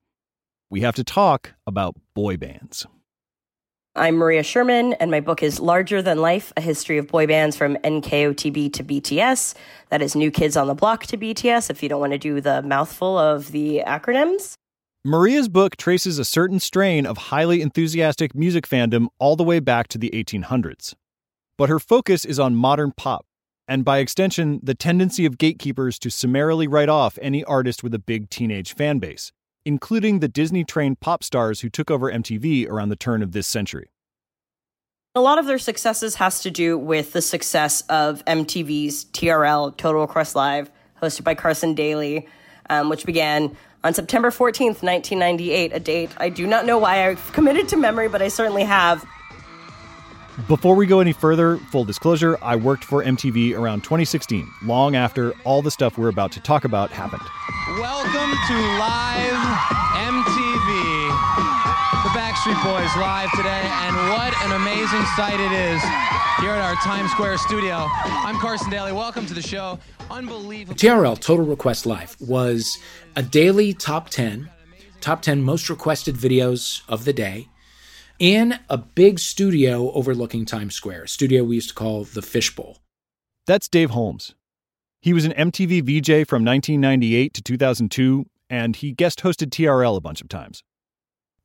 We 0.71 0.81
have 0.81 0.95
to 0.95 1.05
talk 1.05 1.53
about 1.67 1.97
boy 2.15 2.39
bands. 2.39 2.87
I'm 3.97 4.15
Maria 4.15 4.45
Sherman, 4.45 4.93
and 4.95 5.11
my 5.11 5.19
book 5.19 5.43
is 5.43 5.59
Larger 5.59 6.01
Than 6.01 6.19
Life 6.19 6.53
A 6.57 6.61
History 6.61 6.97
of 6.97 7.09
Boy 7.09 7.27
Bands 7.27 7.57
from 7.57 7.75
NKOTB 7.79 8.73
to 8.73 8.85
BTS. 8.85 9.55
That 9.89 10.01
is 10.01 10.15
New 10.15 10.31
Kids 10.31 10.57
on 10.57 10.69
the 10.69 10.77
Block 10.77 11.07
to 11.07 11.19
BTS, 11.19 11.71
if 11.71 11.83
you 11.83 11.89
don't 11.89 11.99
want 11.99 12.13
to 12.13 12.19
do 12.19 12.41
the 12.41 12.63
mouthful 12.63 13.19
of 13.19 13.51
the 13.51 13.83
acronyms. 13.85 14.55
Maria's 15.05 15.49
book 15.49 15.77
traces 15.77 16.21
a 16.21 16.25
certain 16.25 16.61
strain 16.61 17.05
of 17.05 17.19
highly 17.19 17.61
enthusiastic 17.63 18.33
music 18.33 18.69
fandom 18.69 19.09
all 19.19 19.35
the 19.35 19.43
way 19.43 19.59
back 19.59 19.89
to 19.89 19.99
the 19.99 20.11
1800s. 20.11 20.95
But 21.59 21.69
her 21.69 21.81
focus 21.81 22.25
is 22.25 22.39
on 22.39 22.55
modern 22.55 22.93
pop, 22.97 23.27
and 23.67 23.85
by 23.85 23.99
extension, 23.99 24.61
the 24.63 24.75
tendency 24.75 25.27
of 25.27 25.37
gatekeepers 25.37 25.99
to 25.99 26.11
summarily 26.11 26.69
write 26.69 26.89
off 26.89 27.19
any 27.21 27.43
artist 27.43 27.83
with 27.83 27.93
a 27.93 27.99
big 27.99 28.31
teenage 28.31 28.73
fan 28.73 29.01
base 29.01 29.33
including 29.65 30.21
the 30.21 30.29
Disney 30.29 30.65
trained 30.65 31.01
pop 31.01 31.23
stars 31.23 31.61
who 31.61 31.69
took 31.69 31.91
over 31.91 32.11
MTV 32.11 32.69
around 32.69 32.89
the 32.89 32.97
turn 32.97 33.23
of 33.23 33.33
this 33.33 33.47
century. 33.47 33.91
A 35.15 35.21
lot 35.21 35.39
of 35.39 35.47
their 35.47 35.59
successes 35.59 36.15
has 36.17 36.41
to 36.43 36.51
do 36.51 36.79
with 36.79 37.13
the 37.13 37.23
success 37.23 37.81
of 37.89 38.25
MTV's 38.27 39.07
TRL 39.07 39.77
Total 39.77 40.01
Request 40.01 40.37
Live, 40.37 40.71
hosted 41.03 41.25
by 41.25 41.35
Carson 41.35 41.75
Daly, 41.75 42.29
um, 42.69 42.89
which 42.89 43.05
began 43.05 43.57
on 43.83 43.95
September 43.95 44.31
14th, 44.31 44.83
1998, 44.83 45.73
a 45.73 45.81
date 45.81 46.11
I 46.19 46.29
do 46.29 46.47
not 46.47 46.67
know 46.67 46.79
why 46.79 47.09
I've 47.09 47.33
committed 47.33 47.69
to 47.69 47.77
memory, 47.77 48.09
but 48.09 48.23
I 48.23 48.29
certainly 48.29 48.63
have. 48.65 49.05
Before 50.47 50.77
we 50.77 50.87
go 50.87 51.01
any 51.01 51.13
further, 51.13 51.57
full 51.57 51.85
disclosure, 51.85 52.39
I 52.41 52.55
worked 52.55 52.85
for 52.85 53.03
MTV 53.03 53.59
around 53.59 53.83
2016, 53.83 54.49
long 54.63 54.95
after 54.95 55.33
all 55.43 55.61
the 55.61 55.73
stuff 55.73 55.99
we're 55.99 56.09
about 56.09 56.31
to 56.33 56.41
talk 56.41 56.65
about 56.65 56.91
happened. 56.91 57.23
Welcome 57.81 58.31
to 58.47 58.55
Live 58.79 59.35
MTV. 59.99 61.11
The 62.05 62.11
Backstreet 62.15 62.63
Boys 62.63 62.97
live 62.97 63.29
today, 63.33 63.49
and 63.51 63.97
what 64.11 64.33
an 64.45 64.53
amazing 64.53 65.05
sight 65.17 65.41
it 65.41 65.53
is 65.53 65.83
here 66.39 66.51
at 66.51 66.63
our 66.63 66.77
Times 66.77 67.11
Square 67.11 67.39
studio. 67.39 67.89
I'm 68.05 68.39
Carson 68.39 68.71
Daly. 68.71 68.93
Welcome 68.93 69.27
to 69.27 69.35
the 69.35 69.43
show. 69.43 69.81
Unbelievable. 70.13 70.77
TRL 70.77 71.19
Total 71.19 71.45
Request 71.45 71.87
Live 71.87 72.17
was 72.21 72.79
a 73.17 73.23
daily 73.23 73.73
top 73.75 74.11
10, 74.11 74.49
top 75.01 75.23
10 75.23 75.43
most 75.43 75.69
requested 75.69 76.15
videos 76.15 76.83
of 76.89 77.05
the 77.05 77.13
day 77.13 77.49
in 78.21 78.61
a 78.69 78.77
big 78.77 79.19
studio 79.19 79.91
overlooking 79.93 80.45
Times 80.45 80.75
Square, 80.75 81.05
a 81.05 81.09
studio 81.09 81.43
we 81.43 81.57
used 81.57 81.71
to 81.71 81.75
call 81.75 82.05
the 82.05 82.23
Fishbowl. 82.23 82.79
That's 83.47 83.69
Dave 83.69 83.91
Holmes. 83.91 84.35
He 85.03 85.13
was 85.15 85.25
an 85.25 85.33
MTV 85.33 85.81
VJ 85.81 86.29
from 86.29 86.45
1998 86.45 87.35
to 87.35 87.43
2002, 87.43 88.27
and 88.51 88.77
he 88.77 88.93
guest 88.93 89.21
hosted 89.21 89.49
TRL 89.49 89.97
a 89.97 90.01
bunch 90.01 90.21
of 90.21 90.29
times. 90.29 90.63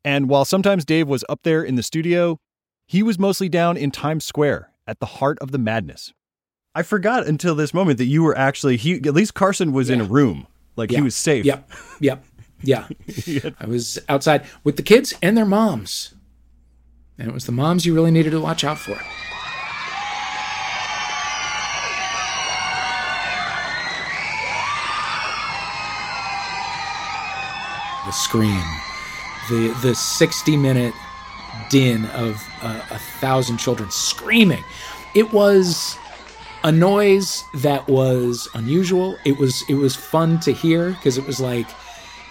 And 0.03 0.29
while 0.29 0.45
sometimes 0.45 0.85
Dave 0.85 1.07
was 1.07 1.23
up 1.29 1.39
there 1.43 1.63
in 1.63 1.75
the 1.75 1.81
studio, 1.81 2.37
he 2.85 3.01
was 3.01 3.17
mostly 3.17 3.49
down 3.49 3.77
in 3.77 3.89
Times 3.89 4.25
Square 4.25 4.69
at 4.85 4.99
the 4.99 5.05
heart 5.05 5.39
of 5.39 5.51
the 5.51 5.57
madness. 5.57 6.13
I 6.75 6.83
forgot 6.83 7.25
until 7.25 7.55
this 7.55 7.73
moment 7.73 7.97
that 7.99 8.05
you 8.05 8.21
were 8.21 8.37
actually 8.37 8.75
he 8.75 8.95
at 8.95 9.13
least 9.13 9.33
Carson 9.33 9.71
was 9.71 9.87
yeah. 9.87 9.95
in 9.95 10.01
a 10.01 10.03
room. 10.03 10.45
Like 10.75 10.91
yeah. 10.91 10.97
he 10.97 11.03
was 11.03 11.15
safe. 11.15 11.45
Yep. 11.45 11.71
Yep. 12.01 12.25
Yeah. 12.61 12.87
I 13.59 13.65
was 13.65 13.97
outside 14.09 14.45
with 14.65 14.75
the 14.75 14.83
kids 14.83 15.13
and 15.23 15.37
their 15.37 15.45
moms. 15.45 16.13
And 17.17 17.29
it 17.29 17.33
was 17.33 17.45
the 17.45 17.51
moms 17.51 17.85
you 17.85 17.93
really 17.93 18.11
needed 18.11 18.31
to 18.31 18.41
watch 18.41 18.63
out 18.63 18.77
for. 18.77 18.95
The 28.05 28.11
scream, 28.11 28.63
the 29.49 29.75
the 29.81 29.95
60 29.95 30.57
minute 30.57 30.93
din 31.69 32.05
of 32.07 32.45
uh, 32.61 32.81
a 32.91 32.99
thousand 33.19 33.57
children 33.57 33.89
screaming. 33.89 34.63
It 35.15 35.31
was 35.31 35.97
a 36.63 36.71
noise 36.71 37.43
that 37.55 37.87
was 37.87 38.47
unusual. 38.53 39.17
It 39.25 39.37
was 39.37 39.63
it 39.69 39.75
was 39.75 39.95
fun 39.95 40.39
to 40.41 40.51
hear 40.51 40.91
because 40.91 41.17
it 41.17 41.25
was 41.25 41.39
like 41.39 41.67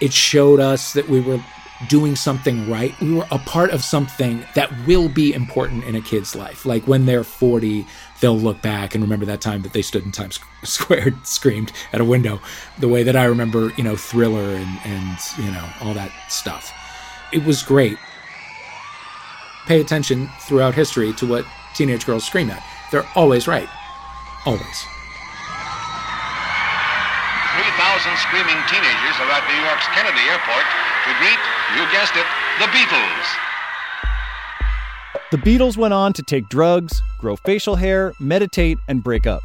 it 0.00 0.12
showed 0.12 0.60
us 0.60 0.92
that 0.92 1.08
we 1.08 1.20
were 1.20 1.40
doing 1.88 2.16
something 2.16 2.70
right. 2.70 2.98
We 3.00 3.14
were 3.14 3.26
a 3.30 3.38
part 3.38 3.70
of 3.70 3.82
something 3.82 4.44
that 4.54 4.70
will 4.86 5.08
be 5.08 5.32
important 5.32 5.84
in 5.84 5.94
a 5.94 6.00
kid's 6.00 6.34
life. 6.34 6.66
Like 6.66 6.86
when 6.86 7.06
they're 7.06 7.24
40, 7.24 7.86
they'll 8.20 8.38
look 8.38 8.60
back 8.62 8.94
and 8.94 9.02
remember 9.02 9.26
that 9.26 9.40
time 9.40 9.62
that 9.62 9.72
they 9.72 9.82
stood 9.82 10.04
in 10.04 10.12
Times 10.12 10.38
Square 10.64 11.14
screamed 11.24 11.72
at 11.92 12.00
a 12.00 12.04
window, 12.04 12.40
the 12.78 12.88
way 12.88 13.02
that 13.02 13.16
I 13.16 13.24
remember, 13.24 13.72
you 13.76 13.84
know, 13.84 13.96
Thriller 13.96 14.54
and, 14.54 14.80
and 14.84 15.18
you 15.38 15.50
know, 15.50 15.68
all 15.80 15.94
that 15.94 16.12
stuff. 16.28 16.72
It 17.32 17.44
was 17.44 17.62
great. 17.62 17.98
Pay 19.66 19.80
attention 19.80 20.28
throughout 20.40 20.74
history 20.74 21.12
to 21.14 21.26
what 21.26 21.46
teenage 21.74 22.06
girls 22.06 22.24
scream 22.24 22.50
at. 22.50 22.62
They're 22.90 23.06
always 23.14 23.48
right. 23.48 23.68
Always. 24.46 24.78
3,000 27.56 28.16
screaming 28.18 28.60
teenagers 28.68 29.16
are 29.20 29.30
at 29.32 29.42
New 29.48 29.60
York's 29.64 29.86
Kennedy 29.94 30.20
Airport 30.28 30.66
to 31.04 31.14
greet, 31.18 31.38
you 31.76 31.84
guessed 31.92 32.16
it, 32.16 32.26
the 32.58 32.66
Beatles. 32.66 33.26
The 35.30 35.36
Beatles 35.38 35.76
went 35.76 35.92
on 35.92 36.12
to 36.14 36.22
take 36.22 36.48
drugs, 36.48 37.02
grow 37.18 37.36
facial 37.36 37.76
hair, 37.76 38.12
meditate, 38.20 38.78
and 38.88 39.02
break 39.02 39.26
up. 39.26 39.42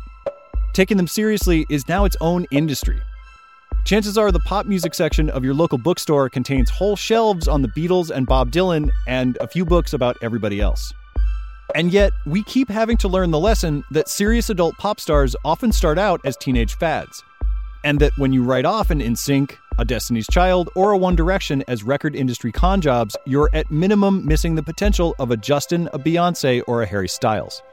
Taking 0.74 0.98
them 0.98 1.08
seriously 1.08 1.66
is 1.70 1.88
now 1.88 2.06
its 2.06 2.16
own 2.22 2.46
industry. 2.52 3.02
Chances 3.86 4.18
are 4.18 4.32
the 4.32 4.40
pop 4.42 4.68
music 4.68 4.94
section 4.94 5.30
of 5.30 5.44
your 5.44 5.54
local 5.54 5.78
bookstore 5.78 6.30
contains 6.30 6.70
whole 6.70 6.96
shelves 6.96 7.48
on 7.48 7.62
the 7.62 7.70
Beatles 7.70 8.10
and 8.10 8.26
Bob 8.28 8.52
Dylan 8.52 8.90
and 9.08 9.38
a 9.42 9.48
few 9.48 9.66
books 9.66 9.94
about 9.94 10.16
everybody 10.22 10.62
else. 10.62 10.94
And 11.76 11.92
yet, 11.92 12.14
we 12.26 12.44
keep 12.44 12.70
having 12.70 12.98
to 12.98 13.08
learn 13.08 13.32
the 13.32 13.40
lesson 13.40 13.84
that 13.92 14.08
serious 14.08 14.50
adult 14.50 14.78
pop 14.78 15.00
stars 15.00 15.36
often 15.44 15.72
start 15.72 15.98
out 15.98 16.22
as 16.24 16.38
teenage 16.38 16.76
fads 16.76 17.24
and 17.84 18.00
that 18.00 18.18
when 18.18 18.34
you 18.34 18.44
write 18.44 18.66
off 18.66 18.92
an 18.92 19.00
NSYNC, 19.00 19.58
a 19.80 19.86
Destiny's 19.86 20.28
Child, 20.28 20.70
or 20.76 20.92
a 20.92 20.98
One 20.98 21.16
Direction 21.16 21.64
as 21.70 21.84
record 21.84 22.14
industry 22.14 22.52
con 22.52 22.82
jobs, 22.82 23.16
you're 23.26 23.50
at 23.54 23.72
minimum 23.72 24.26
missing 24.26 24.56
the 24.56 24.64
potential 24.64 25.16
of 25.20 25.32
a 25.32 25.38
Justin, 25.38 25.88
a 25.94 26.00
Beyonce, 26.00 26.62
or 26.68 26.82
a 26.82 26.86
Harry 26.86 27.08
Styles. 27.08 27.64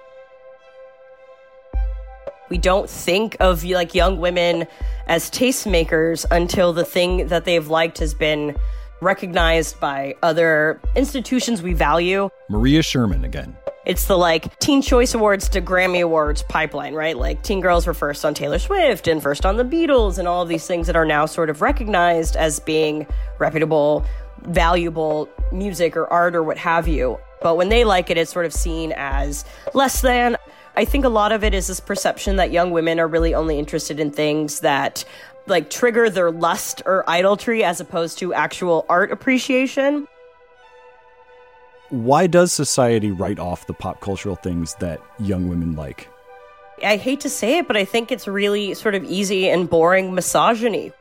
We 2.48 2.58
don't 2.58 2.88
think 2.88 3.36
of 3.40 3.64
like 3.64 3.92
young 3.92 4.20
women 4.20 4.68
as 5.08 5.28
tastemakers 5.30 6.24
until 6.30 6.72
the 6.72 6.84
thing 6.84 7.26
that 7.26 7.44
they've 7.44 7.66
liked 7.66 7.98
has 7.98 8.14
been 8.14 8.56
recognized 9.02 9.80
by 9.80 10.14
other 10.22 10.80
institutions 10.94 11.60
we 11.60 11.72
value. 11.72 12.30
Maria 12.48 12.82
Sherman 12.82 13.24
again. 13.24 13.56
It's 13.86 14.06
the 14.06 14.18
like 14.18 14.58
Teen 14.58 14.82
Choice 14.82 15.14
Awards 15.14 15.48
to 15.50 15.62
Grammy 15.62 16.02
Awards 16.02 16.42
pipeline, 16.42 16.94
right? 16.94 17.16
Like 17.16 17.44
teen 17.44 17.60
girls 17.60 17.86
were 17.86 17.94
first 17.94 18.24
on 18.24 18.34
Taylor 18.34 18.58
Swift 18.58 19.06
and 19.06 19.22
first 19.22 19.46
on 19.46 19.56
the 19.56 19.64
Beatles 19.64 20.18
and 20.18 20.26
all 20.26 20.42
of 20.42 20.48
these 20.48 20.66
things 20.66 20.88
that 20.88 20.96
are 20.96 21.04
now 21.04 21.24
sort 21.24 21.50
of 21.50 21.62
recognized 21.62 22.34
as 22.34 22.58
being 22.58 23.06
reputable, 23.38 24.04
valuable 24.42 25.28
music 25.52 25.96
or 25.96 26.12
art 26.12 26.34
or 26.34 26.42
what 26.42 26.58
have 26.58 26.88
you. 26.88 27.16
But 27.40 27.56
when 27.56 27.68
they 27.68 27.84
like 27.84 28.10
it, 28.10 28.18
it's 28.18 28.32
sort 28.32 28.44
of 28.44 28.52
seen 28.52 28.92
as 28.96 29.44
less 29.72 30.00
than. 30.00 30.36
I 30.74 30.84
think 30.84 31.04
a 31.04 31.08
lot 31.08 31.30
of 31.30 31.44
it 31.44 31.54
is 31.54 31.68
this 31.68 31.78
perception 31.78 32.36
that 32.36 32.50
young 32.50 32.72
women 32.72 32.98
are 32.98 33.06
really 33.06 33.34
only 33.34 33.56
interested 33.56 34.00
in 34.00 34.10
things 34.10 34.60
that 34.60 35.04
like 35.46 35.70
trigger 35.70 36.10
their 36.10 36.32
lust 36.32 36.82
or 36.86 37.08
idolatry 37.08 37.62
as 37.62 37.80
opposed 37.80 38.18
to 38.18 38.34
actual 38.34 38.84
art 38.88 39.12
appreciation 39.12 40.08
why 41.90 42.26
does 42.26 42.52
society 42.52 43.10
write 43.10 43.38
off 43.38 43.66
the 43.66 43.74
pop 43.74 44.00
cultural 44.00 44.36
things 44.36 44.74
that 44.76 45.00
young 45.18 45.48
women 45.48 45.76
like? 45.76 46.08
I 46.84 46.96
hate 46.96 47.20
to 47.20 47.30
say 47.30 47.58
it, 47.58 47.66
but 47.66 47.76
I 47.76 47.84
think 47.84 48.12
it's 48.12 48.28
really 48.28 48.74
sort 48.74 48.94
of 48.94 49.04
easy 49.04 49.48
and 49.48 49.68
boring 49.68 50.14
misogyny. 50.14 50.92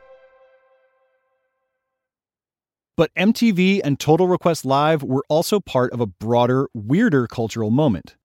But 2.96 3.14
MTV 3.14 3.82
and 3.84 4.00
Total 4.00 4.26
Request 4.26 4.64
Live 4.64 5.02
were 5.02 5.24
also 5.28 5.60
part 5.60 5.92
of 5.92 6.00
a 6.00 6.06
broader, 6.06 6.68
weirder 6.72 7.26
cultural 7.26 7.70
moment. 7.70 8.16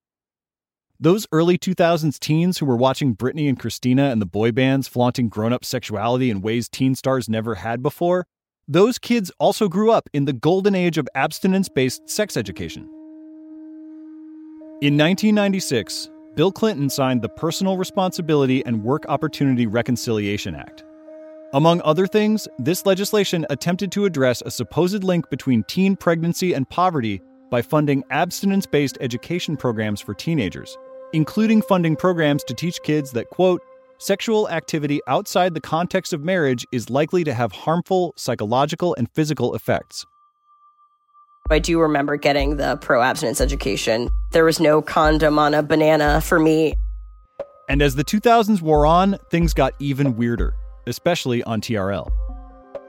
Those 0.98 1.28
early 1.32 1.58
2000s 1.58 2.20
teens 2.20 2.60
who 2.60 2.66
were 2.66 2.78
watching 2.78 3.16
Britney 3.16 3.50
and 3.50 3.60
Christina 3.60 4.04
and 4.12 4.22
the 4.22 4.26
boy 4.26 4.52
bands 4.52 4.88
flaunting 4.88 5.28
grown 5.28 5.52
up 5.52 5.66
sexuality 5.66 6.30
in 6.30 6.42
ways 6.42 6.70
teen 6.70 6.96
stars 6.96 7.28
never 7.28 7.56
had 7.56 7.82
before 7.84 8.28
those 8.68 8.98
kids 9.00 9.32
also 9.40 9.68
grew 9.68 9.92
up 9.92 10.10
in 10.14 10.26
the 10.26 10.34
golden 10.34 10.76
age 10.76 10.98
of 10.98 11.08
abstinence 11.16 11.70
based 11.70 12.10
sex 12.10 12.38
education. 12.38 12.84
In 14.82 14.98
1996, 14.98 16.10
Bill 16.36 16.52
Clinton 16.52 16.90
signed 16.90 17.22
the 17.22 17.30
Personal 17.30 17.78
Responsibility 17.78 18.66
and 18.66 18.84
Work 18.84 19.06
Opportunity 19.10 19.68
Reconciliation 19.68 20.56
Act. 20.56 20.84
Among 21.54 21.82
other 21.82 22.08
things, 22.08 22.48
this 22.60 22.86
legislation 22.86 23.46
attempted 23.50 23.92
to 23.92 24.06
address 24.06 24.42
a 24.46 24.52
supposed 24.52 25.04
link 25.04 25.30
between 25.30 25.64
teen 25.64 25.98
pregnancy 25.98 26.54
and 26.54 26.70
poverty 26.70 27.22
by 27.50 27.62
funding 27.62 28.04
abstinence 28.10 28.66
based 28.66 28.98
education 29.02 29.58
programs 29.58 30.00
for 30.00 30.14
teenagers, 30.14 30.78
including 31.12 31.62
funding 31.62 31.98
programs 31.98 32.44
to 32.46 32.54
teach 32.54 32.82
kids 32.84 33.12
that, 33.12 33.30
quote, 33.30 33.62
sexual 34.02 34.50
activity 34.50 35.00
outside 35.08 35.54
the 35.54 35.62
context 35.62 36.12
of 36.12 36.24
marriage 36.24 36.66
is 36.72 36.90
likely 36.90 37.24
to 37.24 37.34
have 37.34 37.52
harmful 37.52 38.14
psychological 38.18 38.96
and 38.98 39.08
physical 39.14 39.54
effects. 39.54 40.06
I 41.50 41.60
do 41.60 41.80
remember 41.80 42.18
getting 42.18 42.58
the 42.58 42.78
pro 42.78 43.02
abstinence 43.02 43.42
education. 43.42 44.10
There 44.32 44.46
was 44.46 44.60
no 44.60 44.82
condom 44.82 45.38
on 45.38 45.54
a 45.54 45.62
banana 45.62 46.22
for 46.22 46.40
me. 46.40 46.74
And 47.70 47.82
as 47.82 47.96
the 47.96 48.04
2000s 48.04 48.62
wore 48.62 48.86
on, 48.86 49.18
things 49.30 49.54
got 49.54 49.74
even 49.80 50.16
weirder, 50.16 50.56
especially 50.88 51.44
on 51.44 51.62
TRL. 51.62 52.12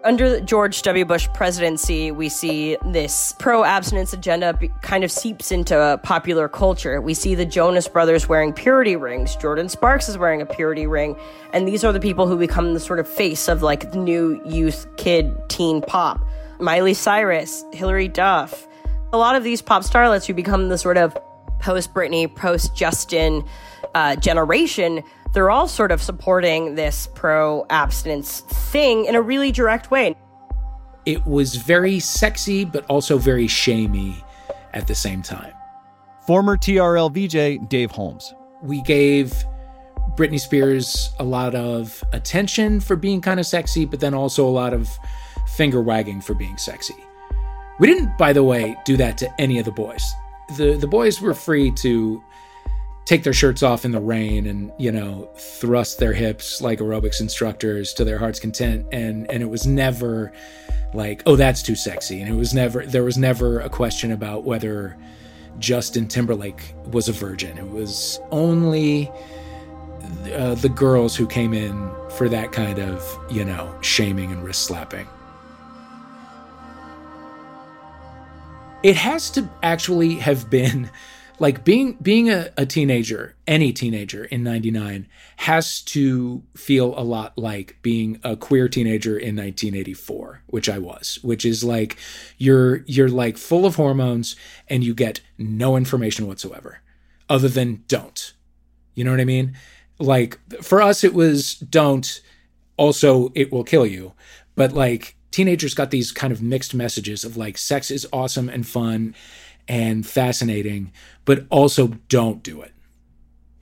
Under 0.04 0.40
George 0.40 0.82
W. 0.82 1.04
Bush 1.04 1.28
presidency, 1.32 2.10
we 2.10 2.28
see 2.28 2.76
this 2.86 3.34
pro 3.38 3.62
abstinence 3.62 4.12
agenda 4.12 4.52
be- 4.52 4.68
kind 4.80 5.04
of 5.04 5.12
seeps 5.12 5.52
into 5.52 6.00
popular 6.02 6.48
culture. 6.48 7.00
We 7.00 7.14
see 7.14 7.36
the 7.36 7.46
Jonas 7.46 7.86
Brothers 7.86 8.28
wearing 8.28 8.52
purity 8.52 8.96
rings. 8.96 9.36
Jordin 9.36 9.70
Sparks 9.70 10.08
is 10.08 10.18
wearing 10.18 10.42
a 10.42 10.46
purity 10.46 10.88
ring. 10.88 11.16
And 11.52 11.68
these 11.68 11.84
are 11.84 11.92
the 11.92 12.00
people 12.00 12.26
who 12.26 12.36
become 12.36 12.74
the 12.74 12.80
sort 12.80 12.98
of 12.98 13.06
face 13.06 13.46
of 13.46 13.62
like 13.62 13.94
new 13.94 14.42
youth, 14.44 14.88
kid, 14.96 15.32
teen 15.48 15.80
pop. 15.80 16.20
Miley 16.58 16.94
Cyrus, 16.94 17.64
Hilary 17.72 18.08
Duff. 18.08 18.66
A 19.12 19.18
lot 19.18 19.36
of 19.36 19.44
these 19.44 19.62
pop 19.62 19.84
starlets 19.84 20.26
who 20.26 20.34
become 20.34 20.68
the 20.68 20.78
sort 20.78 20.96
of 20.96 21.16
post 21.60 21.94
Britney, 21.94 22.34
post 22.34 22.74
Justin 22.74 23.44
uh, 23.94 24.16
generation 24.16 25.02
they're 25.32 25.50
all 25.50 25.66
sort 25.66 25.90
of 25.90 26.02
supporting 26.02 26.74
this 26.74 27.08
pro 27.14 27.66
abstinence 27.70 28.40
thing 28.40 29.06
in 29.06 29.14
a 29.14 29.22
really 29.22 29.50
direct 29.50 29.90
way. 29.90 30.14
It 31.06 31.26
was 31.26 31.56
very 31.56 31.98
sexy, 32.00 32.64
but 32.64 32.84
also 32.86 33.18
very 33.18 33.46
shamey 33.46 34.22
at 34.74 34.86
the 34.86 34.94
same 34.94 35.22
time. 35.22 35.52
Former 36.26 36.56
TRL 36.56 37.10
VJ 37.10 37.68
Dave 37.68 37.90
Holmes. 37.90 38.32
We 38.62 38.82
gave 38.82 39.32
Britney 40.16 40.38
Spears 40.38 41.10
a 41.18 41.24
lot 41.24 41.54
of 41.54 42.04
attention 42.12 42.78
for 42.78 42.94
being 42.94 43.20
kind 43.20 43.40
of 43.40 43.46
sexy, 43.46 43.84
but 43.84 44.00
then 44.00 44.14
also 44.14 44.46
a 44.46 44.50
lot 44.50 44.72
of 44.72 44.88
finger 45.56 45.80
wagging 45.80 46.20
for 46.20 46.34
being 46.34 46.56
sexy. 46.58 46.94
We 47.80 47.88
didn't, 47.88 48.16
by 48.18 48.32
the 48.32 48.44
way, 48.44 48.76
do 48.84 48.96
that 48.98 49.18
to 49.18 49.40
any 49.40 49.58
of 49.58 49.64
the 49.64 49.72
boys. 49.72 50.04
The 50.56 50.76
the 50.76 50.86
boys 50.86 51.20
were 51.20 51.34
free 51.34 51.72
to 51.76 52.22
take 53.04 53.24
their 53.24 53.32
shirts 53.32 53.62
off 53.62 53.84
in 53.84 53.90
the 53.90 54.00
rain 54.00 54.46
and 54.46 54.72
you 54.78 54.92
know 54.92 55.28
thrust 55.36 55.98
their 55.98 56.12
hips 56.12 56.60
like 56.60 56.78
aerobics 56.78 57.20
instructors 57.20 57.92
to 57.94 58.04
their 58.04 58.18
heart's 58.18 58.40
content. 58.40 58.86
And 58.92 59.30
and 59.30 59.42
it 59.42 59.50
was 59.50 59.66
never 59.66 60.32
like 60.94 61.22
oh 61.26 61.36
that's 61.36 61.62
too 61.62 61.74
sexy. 61.74 62.20
And 62.20 62.30
it 62.30 62.36
was 62.36 62.54
never 62.54 62.86
there 62.86 63.04
was 63.04 63.18
never 63.18 63.60
a 63.60 63.68
question 63.68 64.12
about 64.12 64.44
whether 64.44 64.96
Justin 65.58 66.08
Timberlake 66.08 66.74
was 66.90 67.08
a 67.08 67.12
virgin. 67.12 67.58
It 67.58 67.68
was 67.68 68.20
only 68.30 69.10
uh, 70.32 70.54
the 70.54 70.68
girls 70.68 71.16
who 71.16 71.26
came 71.26 71.52
in 71.52 71.90
for 72.10 72.28
that 72.28 72.52
kind 72.52 72.78
of 72.78 73.18
you 73.30 73.44
know 73.44 73.74
shaming 73.80 74.30
and 74.30 74.44
wrist 74.44 74.62
slapping. 74.62 75.06
It 78.82 78.96
has 78.96 79.30
to 79.30 79.48
actually 79.62 80.16
have 80.16 80.50
been 80.50 80.90
like 81.38 81.64
being 81.64 81.94
being 81.94 82.30
a, 82.30 82.50
a 82.56 82.66
teenager 82.66 83.34
any 83.46 83.72
teenager 83.72 84.24
in 84.24 84.42
99 84.42 85.08
has 85.36 85.82
to 85.82 86.42
feel 86.56 86.98
a 86.98 87.02
lot 87.02 87.36
like 87.36 87.76
being 87.82 88.20
a 88.22 88.36
queer 88.36 88.68
teenager 88.68 89.18
in 89.18 89.36
1984 89.36 90.42
which 90.46 90.68
i 90.68 90.78
was 90.78 91.18
which 91.22 91.44
is 91.44 91.64
like 91.64 91.96
you're 92.38 92.84
you're 92.86 93.08
like 93.08 93.36
full 93.36 93.66
of 93.66 93.76
hormones 93.76 94.36
and 94.68 94.84
you 94.84 94.94
get 94.94 95.20
no 95.38 95.76
information 95.76 96.26
whatsoever 96.26 96.80
other 97.32 97.48
than 97.48 97.82
don't. 97.88 98.34
You 98.94 99.04
know 99.04 99.10
what 99.10 99.20
i 99.20 99.24
mean? 99.24 99.56
Like 99.98 100.38
for 100.62 100.82
us 100.82 101.02
it 101.02 101.14
was 101.14 101.54
don't 101.54 102.20
also 102.76 103.32
it 103.34 103.50
will 103.50 103.64
kill 103.64 103.86
you. 103.86 104.12
But 104.54 104.72
like 104.72 105.16
teenagers 105.30 105.74
got 105.74 105.90
these 105.90 106.12
kind 106.12 106.32
of 106.32 106.42
mixed 106.42 106.74
messages 106.74 107.24
of 107.24 107.38
like 107.38 107.56
sex 107.56 107.90
is 107.90 108.06
awesome 108.12 108.50
and 108.50 108.66
fun 108.66 109.14
and 109.68 110.06
fascinating, 110.06 110.92
but 111.24 111.46
also 111.50 111.88
don't 112.08 112.42
do 112.42 112.62
it. 112.62 112.72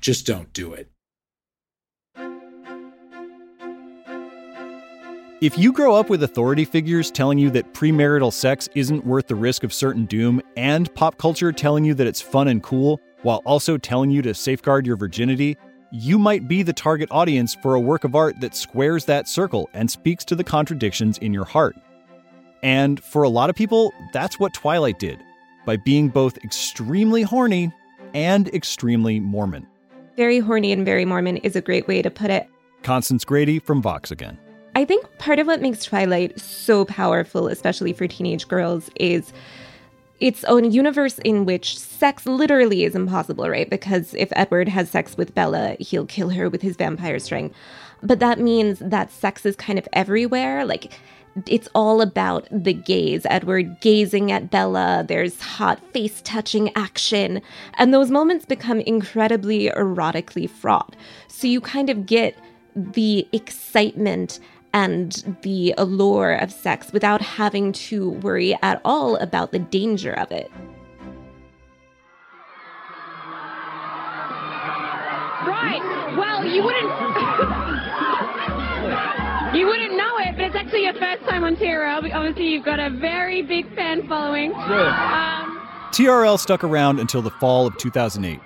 Just 0.00 0.26
don't 0.26 0.52
do 0.52 0.72
it. 0.72 0.88
If 5.40 5.56
you 5.56 5.72
grow 5.72 5.94
up 5.94 6.10
with 6.10 6.22
authority 6.22 6.66
figures 6.66 7.10
telling 7.10 7.38
you 7.38 7.48
that 7.50 7.72
premarital 7.72 8.30
sex 8.30 8.68
isn't 8.74 9.06
worth 9.06 9.26
the 9.26 9.34
risk 9.34 9.64
of 9.64 9.72
certain 9.72 10.04
doom, 10.04 10.42
and 10.54 10.94
pop 10.94 11.16
culture 11.16 11.50
telling 11.50 11.82
you 11.82 11.94
that 11.94 12.06
it's 12.06 12.20
fun 12.20 12.48
and 12.48 12.62
cool, 12.62 13.00
while 13.22 13.40
also 13.46 13.78
telling 13.78 14.10
you 14.10 14.20
to 14.20 14.34
safeguard 14.34 14.86
your 14.86 14.96
virginity, 14.96 15.56
you 15.92 16.18
might 16.18 16.46
be 16.46 16.62
the 16.62 16.74
target 16.74 17.08
audience 17.10 17.56
for 17.62 17.74
a 17.74 17.80
work 17.80 18.04
of 18.04 18.14
art 18.14 18.38
that 18.40 18.54
squares 18.54 19.06
that 19.06 19.28
circle 19.28 19.70
and 19.72 19.90
speaks 19.90 20.26
to 20.26 20.36
the 20.36 20.44
contradictions 20.44 21.16
in 21.18 21.32
your 21.32 21.46
heart. 21.46 21.74
And 22.62 23.02
for 23.02 23.22
a 23.22 23.28
lot 23.30 23.48
of 23.48 23.56
people, 23.56 23.92
that's 24.12 24.38
what 24.38 24.52
Twilight 24.52 24.98
did 24.98 25.18
by 25.64 25.76
being 25.76 26.08
both 26.08 26.36
extremely 26.38 27.22
horny 27.22 27.72
and 28.14 28.48
extremely 28.48 29.20
Mormon. 29.20 29.66
Very 30.16 30.38
horny 30.38 30.72
and 30.72 30.84
very 30.84 31.04
Mormon 31.04 31.38
is 31.38 31.56
a 31.56 31.60
great 31.60 31.86
way 31.86 32.02
to 32.02 32.10
put 32.10 32.30
it. 32.30 32.48
Constance 32.82 33.24
Grady 33.24 33.58
from 33.58 33.82
Vox 33.82 34.10
again. 34.10 34.38
I 34.74 34.84
think 34.84 35.06
part 35.18 35.38
of 35.38 35.46
what 35.46 35.60
makes 35.60 35.84
Twilight 35.84 36.38
so 36.38 36.84
powerful, 36.84 37.48
especially 37.48 37.92
for 37.92 38.06
teenage 38.06 38.46
girls, 38.48 38.90
is 38.96 39.32
its 40.20 40.44
own 40.44 40.70
universe 40.70 41.18
in 41.20 41.44
which 41.44 41.78
sex 41.78 42.26
literally 42.26 42.84
is 42.84 42.94
impossible, 42.94 43.48
right? 43.48 43.68
Because 43.68 44.14
if 44.14 44.30
Edward 44.36 44.68
has 44.68 44.90
sex 44.90 45.16
with 45.16 45.34
Bella, 45.34 45.76
he'll 45.80 46.06
kill 46.06 46.28
her 46.28 46.48
with 46.48 46.62
his 46.62 46.76
vampire 46.76 47.18
strength. 47.18 47.56
But 48.02 48.20
that 48.20 48.38
means 48.38 48.78
that 48.80 49.10
sex 49.10 49.44
is 49.44 49.56
kind 49.56 49.78
of 49.78 49.88
everywhere. 49.92 50.64
Like, 50.64 50.92
it's 51.46 51.68
all 51.74 52.00
about 52.00 52.48
the 52.50 52.72
gaze. 52.72 53.26
Edward 53.28 53.80
gazing 53.80 54.32
at 54.32 54.50
Bella, 54.50 55.04
there's 55.06 55.40
hot 55.40 55.80
face 55.92 56.20
touching 56.22 56.74
action, 56.76 57.40
and 57.74 57.94
those 57.94 58.10
moments 58.10 58.44
become 58.44 58.80
incredibly 58.80 59.68
erotically 59.70 60.48
fraught. 60.48 60.96
So 61.28 61.46
you 61.46 61.60
kind 61.60 61.90
of 61.90 62.06
get 62.06 62.36
the 62.74 63.28
excitement 63.32 64.40
and 64.72 65.36
the 65.42 65.74
allure 65.76 66.34
of 66.34 66.52
sex 66.52 66.92
without 66.92 67.20
having 67.20 67.72
to 67.72 68.10
worry 68.10 68.56
at 68.62 68.80
all 68.84 69.16
about 69.16 69.52
the 69.52 69.58
danger 69.58 70.12
of 70.12 70.30
it. 70.30 70.50
Right. 75.46 75.80
Well, 76.16 76.44
you 76.44 76.62
wouldn't. 76.62 76.90
You 79.54 79.66
wouldn't 79.66 79.96
know 79.96 80.16
it, 80.18 80.36
but 80.36 80.44
it's 80.46 80.54
actually 80.56 80.84
your 80.84 80.94
first 80.94 81.22
time 81.28 81.42
on 81.42 81.56
TRL. 81.56 82.14
Obviously, 82.14 82.46
you've 82.48 82.64
got 82.64 82.78
a 82.78 82.88
very 82.90 83.42
big 83.42 83.74
fan 83.74 84.06
following. 84.06 84.52
Um, 84.54 85.58
TRL 85.92 86.38
stuck 86.38 86.62
around 86.62 87.00
until 87.00 87.20
the 87.20 87.30
fall 87.30 87.66
of 87.66 87.76
2008. 87.76 88.38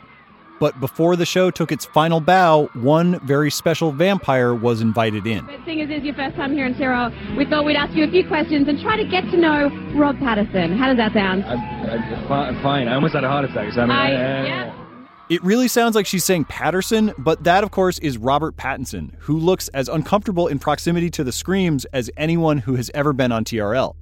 But 0.60 0.80
before 0.80 1.16
the 1.16 1.26
show 1.26 1.50
took 1.50 1.72
its 1.72 1.84
final 1.84 2.20
bow, 2.20 2.70
one 2.72 3.20
very 3.26 3.50
special 3.50 3.92
vampire 3.92 4.54
was 4.54 4.80
invited 4.80 5.26
in. 5.26 5.44
but 5.44 5.58
seeing 5.66 5.82
as 5.82 5.90
it's 5.90 6.04
your 6.06 6.14
first 6.14 6.36
time 6.36 6.52
here 6.54 6.64
on 6.64 6.72
TRL, 6.74 7.36
we 7.36 7.44
thought 7.44 7.64
we'd 7.66 7.76
ask 7.76 7.92
you 7.94 8.04
a 8.04 8.10
few 8.10 8.26
questions 8.26 8.66
and 8.68 8.80
try 8.80 8.96
to 8.96 9.04
get 9.04 9.24
to 9.30 9.36
know 9.36 9.68
Rob 9.94 10.18
Patterson. 10.20 10.78
How 10.78 10.86
does 10.88 10.96
that 10.96 11.12
sound? 11.12 11.44
I'm 11.44 12.62
Fine. 12.62 12.88
I 12.88 12.94
almost 12.94 13.14
had 13.14 13.24
a 13.24 13.28
heart 13.28 13.44
attack. 13.44 13.72
So 13.74 13.82
I 13.82 13.86
mean, 13.86 13.90
I- 13.96 14.12
I- 14.12 14.46
yeah. 14.46 14.83
It 15.30 15.42
really 15.42 15.68
sounds 15.68 15.94
like 15.94 16.04
she's 16.04 16.22
saying 16.22 16.44
Patterson, 16.44 17.14
but 17.16 17.44
that, 17.44 17.64
of 17.64 17.70
course, 17.70 17.98
is 18.00 18.18
Robert 18.18 18.56
Pattinson, 18.56 19.14
who 19.20 19.38
looks 19.38 19.68
as 19.68 19.88
uncomfortable 19.88 20.48
in 20.48 20.58
proximity 20.58 21.08
to 21.10 21.24
the 21.24 21.32
screams 21.32 21.86
as 21.86 22.10
anyone 22.18 22.58
who 22.58 22.74
has 22.74 22.90
ever 22.92 23.14
been 23.14 23.32
on 23.32 23.42
TRL. 23.42 23.94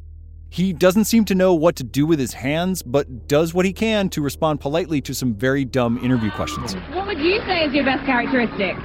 He 0.51 0.73
doesn't 0.73 1.05
seem 1.05 1.25
to 1.27 1.37
know 1.37 1.55
what 1.55 1.77
to 1.77 1.85
do 1.85 2.07
with 2.07 2.19
his 2.19 2.33
hands, 2.33 2.83
but 2.83 3.29
does 3.29 3.55
what 3.55 3.65
he 3.65 3.73
can 3.73 4.09
to 4.11 4.21
respond 4.21 4.61
politely 4.61 5.01
to 5.03 5.15
some 5.15 5.33
very 5.33 5.65
dumb 5.65 5.97
interview 6.05 6.33
questions. 6.33 6.75
What 6.93 7.07
would 7.07 7.21
you 7.21 7.39
say 7.47 7.67
is 7.67 7.73
your 7.73 7.85
best 7.85 8.05
characteristic? 8.05 8.77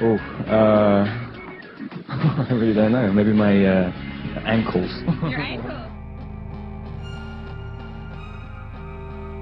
Oh, 0.00 0.16
uh, 0.48 1.04
I 2.08 2.48
really 2.52 2.72
don't 2.72 2.92
know. 2.92 3.12
Maybe 3.12 3.34
my 3.34 3.66
uh, 3.66 3.92
ankles. 4.46 4.90
Your 5.30 5.40
ankle. 5.40 5.89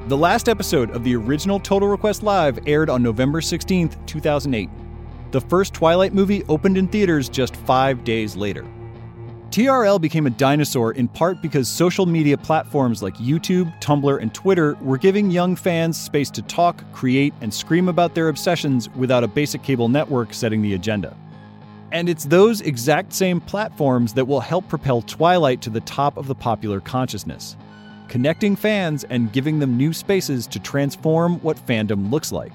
The 0.09 0.17
last 0.17 0.49
episode 0.49 0.93
of 0.93 1.05
the 1.05 1.15
original 1.17 1.61
Total 1.61 1.87
Request 1.87 2.23
Live 2.23 2.67
aired 2.67 2.89
on 2.89 3.03
November 3.03 3.43
16th, 3.43 4.07
2008. 4.07 4.71
The 5.33 5.41
first 5.43 5.75
Twilight 5.75 6.15
movie 6.15 6.45
opened 6.49 6.79
in 6.79 6.89
theaters 6.89 7.29
just 7.29 7.55
five 7.55 8.05
days 8.05 8.35
later. 8.35 8.65
TRL 9.51 10.01
became 10.01 10.27
a 10.27 10.31
dinosaur 10.31 10.93
in 10.93 11.09
part 11.09 11.43
because 11.43 11.69
social 11.69 12.07
media 12.07 12.39
platforms 12.39 13.03
like 13.03 13.17
YouTube, 13.17 13.71
Tumblr, 13.83 14.23
and 14.23 14.33
Twitter 14.33 14.79
were 14.81 14.97
giving 14.97 15.31
young 15.31 15.55
fans 15.55 16.01
space 16.01 16.31
to 16.31 16.41
talk, 16.41 16.91
create, 16.95 17.35
and 17.43 17.53
scream 17.53 17.87
about 17.87 18.15
their 18.15 18.31
obsessions 18.31 18.89
without 18.95 19.25
a 19.25 19.29
basic 19.29 19.63
cable 19.63 19.91
network 19.91 20.33
setting 20.33 20.63
the 20.63 20.73
agenda. 20.73 21.15
And 21.93 22.09
it's 22.09 22.25
those 22.25 22.63
exact 22.63 23.13
same 23.13 23.43
platforms 23.43 24.15
that 24.15 24.25
will 24.25 24.41
help 24.41 24.71
propel 24.71 25.03
Twilight 25.03 25.61
to 25.61 25.69
the 25.71 25.83
top 25.83 26.17
of 26.17 26.29
the 26.29 26.35
popular 26.35 26.81
consciousness, 26.81 27.59
connecting 28.09 28.57
fans 28.57 29.05
and 29.05 29.33
giving 29.33 29.59
them 29.59 29.77
new 29.77 29.93
spaces 29.93 30.47
to 30.49 30.59
transform 30.59 31.39
what 31.41 31.57
fandom 31.67 32.11
looks 32.11 32.33
like. 32.33 32.53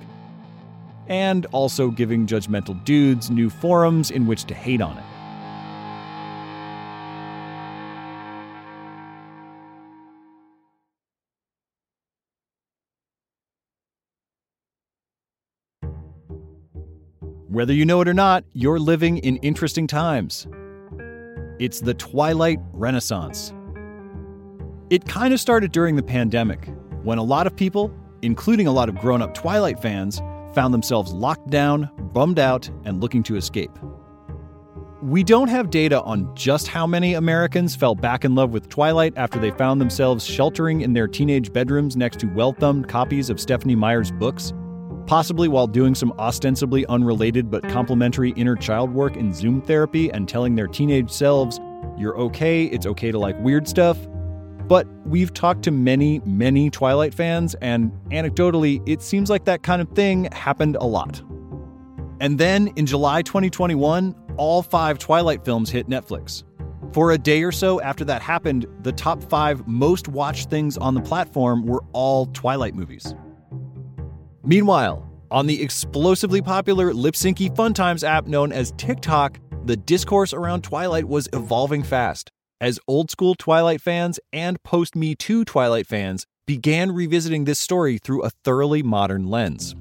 And 1.08 1.46
also 1.48 1.90
giving 1.90 2.28
judgmental 2.28 2.84
dudes 2.84 3.30
new 3.30 3.50
forums 3.50 4.12
in 4.12 4.26
which 4.26 4.46
to 4.46 4.54
hate 4.54 4.82
on 4.82 4.98
it. 4.98 5.04
Whether 17.54 17.74
you 17.74 17.86
know 17.86 18.02
it 18.02 18.08
or 18.08 18.16
not, 18.16 18.44
you're 18.54 18.80
living 18.80 19.20
in 19.20 19.36
interesting 19.38 19.86
times. 19.86 20.48
It's 21.60 21.82
the 21.82 21.94
Twilight 21.94 22.60
Renaissance. 22.74 23.54
It 24.94 25.08
kind 25.08 25.34
of 25.34 25.40
started 25.40 25.72
during 25.72 25.96
the 25.96 26.04
pandemic, 26.04 26.70
when 27.02 27.18
a 27.18 27.24
lot 27.24 27.48
of 27.48 27.56
people, 27.56 27.92
including 28.22 28.68
a 28.68 28.72
lot 28.72 28.90
of 28.90 28.96
grown 29.00 29.24
up 29.24 29.34
Twilight 29.34 29.82
fans, 29.82 30.22
found 30.54 30.72
themselves 30.72 31.12
locked 31.12 31.50
down, 31.50 31.90
bummed 32.14 32.38
out, 32.38 32.70
and 32.86 33.02
looking 33.02 33.24
to 33.24 33.36
escape. 33.36 33.72
We 35.02 35.24
don't 35.24 35.48
have 35.48 35.72
data 35.72 36.00
on 36.04 36.36
just 36.36 36.68
how 36.68 36.86
many 36.86 37.16
Americans 37.16 37.76
fell 37.76 37.96
back 37.96 38.24
in 38.24 38.36
love 38.36 38.52
with 38.52 38.70
Twilight 38.70 39.14
after 39.16 39.40
they 39.40 39.50
found 39.50 39.82
themselves 39.82 40.24
sheltering 40.24 40.82
in 40.82 40.94
their 40.94 41.08
teenage 41.08 41.52
bedrooms 41.52 41.98
next 41.98 42.20
to 42.20 42.28
well 42.28 42.54
thumbed 42.54 42.88
copies 42.88 43.32
of 43.32 43.40
Stephenie 43.40 43.76
Meyer's 43.76 44.12
books, 44.12 44.54
possibly 45.08 45.48
while 45.48 45.66
doing 45.66 45.96
some 45.96 46.12
ostensibly 46.20 46.86
unrelated 46.86 47.50
but 47.50 47.68
complementary 47.68 48.30
inner 48.34 48.56
child 48.56 48.94
work 48.94 49.18
in 49.18 49.34
Zoom 49.34 49.60
therapy 49.60 50.12
and 50.12 50.30
telling 50.30 50.54
their 50.54 50.68
teenage 50.68 51.10
selves, 51.10 51.60
You're 51.98 52.16
okay, 52.20 52.66
it's 52.66 52.86
okay 52.86 53.12
to 53.12 53.18
like 53.18 53.40
weird 53.40 53.68
stuff. 53.68 53.98
But 54.74 54.88
we've 55.06 55.32
talked 55.32 55.62
to 55.66 55.72
many, 55.72 56.20
many 56.26 56.72
Twilight 56.72 57.14
fans, 57.14 57.54
and 57.62 57.92
anecdotally, 58.10 58.82
it 58.90 59.04
seems 59.04 59.30
like 59.30 59.46
that 59.46 59.62
kind 59.62 59.84
of 59.84 59.90
thing 59.90 60.28
happened 60.32 60.78
a 60.78 60.84
lot. 60.84 61.22
And 62.20 62.40
then 62.40 62.70
in 62.76 62.88
July 62.88 63.22
2021, 63.22 64.16
all 64.36 64.64
five 64.64 64.98
Twilight 64.98 65.46
films 65.46 65.70
hit 65.70 65.88
Netflix. 65.88 66.44
For 66.92 67.12
a 67.12 67.20
day 67.20 67.44
or 67.44 67.52
so 67.52 67.82
after 67.82 68.04
that 68.06 68.24
happened, 68.24 68.66
the 68.82 68.92
top 68.92 69.22
five 69.30 69.68
most 69.68 70.08
watched 70.08 70.50
things 70.50 70.76
on 70.76 70.96
the 70.96 71.02
platform 71.02 71.68
were 71.68 71.84
all 71.94 72.26
Twilight 72.26 72.74
movies. 72.74 73.14
Meanwhile, 74.44 75.08
on 75.30 75.46
the 75.46 75.62
explosively 75.62 76.42
popular 76.42 76.96
lip 76.96 77.14
syncy 77.14 77.56
fun 77.56 77.76
times 77.76 78.04
app 78.04 78.26
known 78.26 78.52
as 78.52 78.72
TikTok, 78.78 79.40
the 79.66 79.78
discourse 79.78 80.34
around 80.34 80.64
Twilight 80.64 81.08
was 81.08 81.30
evolving 81.32 81.84
fast 81.84 82.32
as 82.64 82.80
old 82.88 83.12
school 83.12 83.36
Twilight 83.36 83.82
fans 83.82 84.22
and 84.32 84.64
post 84.64 84.96
Me 84.96 85.16
Too 85.16 85.44
Twilight 85.44 85.86
fans 85.86 86.26
began 86.48 86.94
revisiting 86.94 87.44
this 87.44 87.60
story 87.60 87.98
through 87.98 88.24
a 88.24 88.30
thoroughly 88.46 88.82
modern 88.82 89.28
lens. 89.28 89.76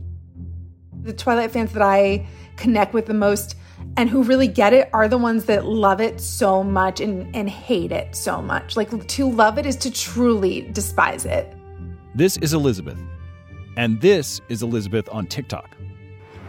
The 1.05 1.13
Twilight 1.13 1.53
fans 1.53 1.73
that 1.75 1.83
I 1.83 2.27
connect 2.57 2.93
with 2.93 3.07
the 3.07 3.15
most 3.15 3.55
and 3.97 4.11
who 4.11 4.25
really 4.25 4.49
get 4.49 4.73
it 4.73 4.91
are 4.93 5.07
the 5.07 5.17
ones 5.17 5.45
that 5.45 5.65
love 5.65 6.01
it 6.01 6.21
so 6.21 6.65
much 6.65 7.01
and, 7.01 7.35
and 7.37 7.49
hate 7.49 7.93
it 7.93 8.17
so 8.17 8.43
much. 8.43 8.77
Like 8.77 9.07
to 9.07 9.31
love 9.31 9.59
it 9.59 9.67
is 9.67 9.77
to 9.77 9.91
truly 9.93 10.63
despise 10.73 11.25
it. 11.25 11.55
This 12.17 12.37
is 12.39 12.53
Elizabeth, 12.53 12.99
and 13.77 14.01
this 14.01 14.41
is 14.49 14.65
Elizabeth 14.65 15.09
on 15.13 15.27
TikTok. 15.27 15.71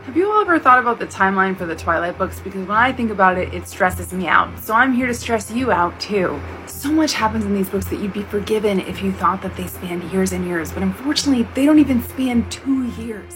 Have 0.03 0.17
you 0.17 0.29
all 0.29 0.41
ever 0.41 0.59
thought 0.59 0.79
about 0.79 0.99
the 0.99 1.07
timeline 1.07 1.57
for 1.57 1.65
the 1.65 1.77
Twilight 1.77 2.17
books? 2.17 2.37
Because 2.41 2.67
when 2.67 2.75
I 2.75 2.91
think 2.91 3.09
about 3.09 3.37
it, 3.37 3.53
it 3.53 3.69
stresses 3.69 4.11
me 4.11 4.27
out. 4.27 4.59
So 4.59 4.73
I'm 4.73 4.91
here 4.91 5.07
to 5.07 5.13
stress 5.13 5.49
you 5.49 5.71
out 5.71 5.97
too. 5.97 6.41
So 6.67 6.91
much 6.91 7.13
happens 7.13 7.45
in 7.45 7.55
these 7.55 7.69
books 7.69 7.85
that 7.85 8.01
you'd 8.01 8.11
be 8.11 8.23
forgiven 8.23 8.81
if 8.81 9.01
you 9.01 9.13
thought 9.13 9.41
that 9.43 9.55
they 9.55 9.65
spanned 9.65 10.03
years 10.11 10.33
and 10.33 10.45
years, 10.45 10.73
but 10.73 10.83
unfortunately, 10.83 11.47
they 11.53 11.65
don't 11.65 11.79
even 11.79 12.03
span 12.03 12.49
two 12.49 12.87
years. 13.01 13.33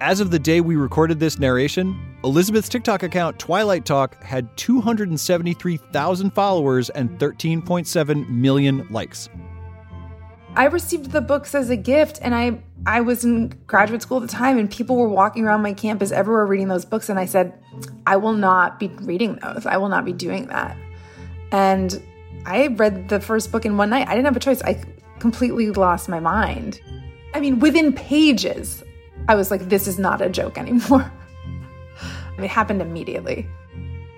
As 0.00 0.20
of 0.20 0.30
the 0.30 0.38
day 0.38 0.62
we 0.62 0.76
recorded 0.76 1.20
this 1.20 1.38
narration, 1.38 2.16
Elizabeth's 2.24 2.70
TikTok 2.70 3.02
account, 3.02 3.38
Twilight 3.38 3.84
Talk, 3.84 4.22
had 4.22 4.56
273,000 4.56 6.30
followers 6.30 6.88
and 6.88 7.10
13.7 7.18 8.28
million 8.30 8.86
likes. 8.88 9.28
I 10.54 10.64
received 10.64 11.12
the 11.12 11.20
books 11.20 11.54
as 11.54 11.70
a 11.70 11.76
gift 11.76 12.18
and 12.22 12.34
I 12.34 12.60
I 12.86 13.00
was 13.00 13.24
in 13.24 13.48
graduate 13.66 14.02
school 14.02 14.18
at 14.18 14.22
the 14.22 14.34
time 14.34 14.58
and 14.58 14.70
people 14.70 14.96
were 14.96 15.08
walking 15.08 15.44
around 15.44 15.62
my 15.62 15.72
campus 15.72 16.10
everywhere 16.10 16.46
reading 16.46 16.68
those 16.68 16.84
books 16.84 17.08
and 17.08 17.18
I 17.18 17.26
said 17.26 17.52
I 18.06 18.16
will 18.16 18.32
not 18.32 18.78
be 18.78 18.88
reading 18.88 19.36
those. 19.36 19.66
I 19.66 19.76
will 19.76 19.88
not 19.88 20.04
be 20.04 20.12
doing 20.12 20.46
that. 20.46 20.76
And 21.52 22.00
I 22.46 22.68
read 22.68 23.08
the 23.08 23.20
first 23.20 23.52
book 23.52 23.66
in 23.66 23.76
one 23.76 23.90
night. 23.90 24.08
I 24.08 24.12
didn't 24.12 24.26
have 24.26 24.36
a 24.36 24.40
choice. 24.40 24.62
I 24.62 24.82
completely 25.18 25.70
lost 25.70 26.08
my 26.08 26.20
mind. 26.20 26.80
I 27.34 27.40
mean, 27.40 27.58
within 27.58 27.92
pages, 27.92 28.82
I 29.28 29.34
was 29.34 29.50
like 29.50 29.68
this 29.68 29.86
is 29.86 29.98
not 29.98 30.22
a 30.22 30.28
joke 30.28 30.56
anymore. 30.56 31.10
it 32.38 32.48
happened 32.48 32.80
immediately. 32.80 33.46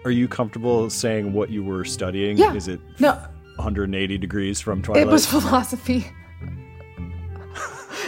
Are 0.05 0.11
you 0.11 0.29
comfortable 0.29 0.89
saying 0.89 1.33
what 1.33 1.51
you 1.51 1.63
were 1.63 1.85
studying? 1.85 2.39
Yeah. 2.39 2.55
Is 2.55 2.69
it 2.69 2.81
No. 2.99 3.13
180 3.57 4.17
degrees 4.17 4.61
from 4.61 4.81
Twilight? 4.81 5.03
It 5.03 5.11
was 5.11 5.27
philosophy. 5.27 6.07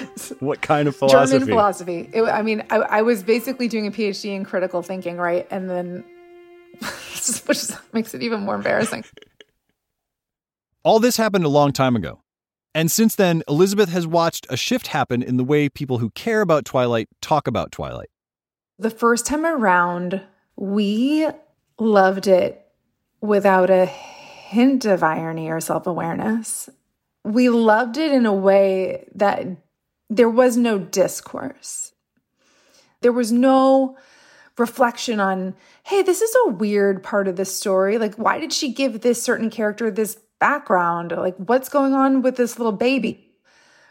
what 0.41 0.63
kind 0.63 0.89
of 0.89 0.97
philosophy? 0.97 1.39
German 1.39 1.49
philosophy. 1.49 2.11
It, 2.13 2.23
I 2.23 2.43
mean, 2.43 2.65
I, 2.71 2.77
I 2.77 3.03
was 3.03 3.23
basically 3.23 3.69
doing 3.69 3.87
a 3.87 3.91
PhD 3.91 4.35
in 4.35 4.45
critical 4.45 4.83
thinking, 4.83 5.17
right? 5.17 5.47
And 5.51 5.69
then, 5.69 6.05
which 7.47 7.71
makes 7.93 8.15
it 8.15 8.23
even 8.23 8.41
more 8.41 8.55
embarrassing. 8.55 9.05
All 10.85 10.99
this 10.99 11.17
happened 11.17 11.45
a 11.45 11.49
long 11.49 11.73
time 11.73 11.95
ago. 11.95 12.21
And 12.75 12.91
since 12.91 13.15
then, 13.15 13.43
Elizabeth 13.49 13.91
has 13.91 14.07
watched 14.07 14.47
a 14.49 14.57
shift 14.57 14.89
happen 14.89 15.23
in 15.23 15.37
the 15.37 15.45
way 15.45 15.69
people 15.69 15.99
who 15.99 16.11
care 16.11 16.41
about 16.41 16.65
Twilight 16.65 17.09
talk 17.21 17.47
about 17.47 17.71
Twilight. 17.71 18.09
The 18.79 18.91
first 18.91 19.27
time 19.27 19.45
around, 19.45 20.23
we 20.57 21.29
loved 21.79 22.27
it 22.27 22.67
without 23.21 23.71
a 23.71 23.87
hint 23.87 24.85
of 24.85 25.03
irony 25.03 25.51
or 25.51 25.61
self 25.61 25.87
awareness. 25.87 26.69
We 27.25 27.49
loved 27.49 27.97
it 27.97 28.13
in 28.13 28.27
a 28.27 28.35
way 28.35 29.09
that 29.15 29.47
there 30.17 30.29
was 30.29 30.57
no 30.59 30.79
discourse. 30.79 31.93
There 33.01 33.13
was 33.13 33.33
no 33.33 33.97
reflection 34.59 35.21
on, 35.21 35.55
hey, 35.85 36.03
this 36.03 36.21
is 36.21 36.37
a 36.47 36.51
weird 36.51 37.03
part 37.03 37.29
of 37.29 37.37
the 37.37 37.47
story. 37.47 37.97
Like, 37.97 38.17
why 38.17 38.39
did 38.39 38.53
she 38.53 38.73
give 38.73 39.01
this 39.01 39.23
certain 39.23 39.49
character 39.49 39.91
this 39.91 40.19
background? 40.39 41.13
Like, 41.13 41.37
what's 41.37 41.71
going 41.71 41.95
on 41.95 42.21
with 42.21 42.37
this 42.37 42.59
little 42.59 42.73
baby? 42.73 43.27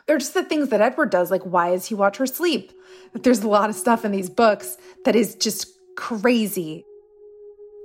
They're 0.06 0.20
just 0.20 0.36
the 0.36 0.44
things 0.44 0.70
that 0.70 0.80
Edward 0.80 1.10
does. 1.10 1.32
Like, 1.32 1.44
why 1.44 1.72
does 1.72 1.88
he 1.88 1.96
watch 1.96 2.18
her 2.18 2.28
sleep? 2.28 2.72
There's 3.14 3.42
a 3.42 3.50
lot 3.50 3.70
of 3.70 3.76
stuff 3.76 4.06
in 4.06 4.12
these 4.12 4.30
books 4.30 4.78
that 5.06 5.16
is 5.16 5.36
just 5.36 5.68
crazy. 5.98 6.86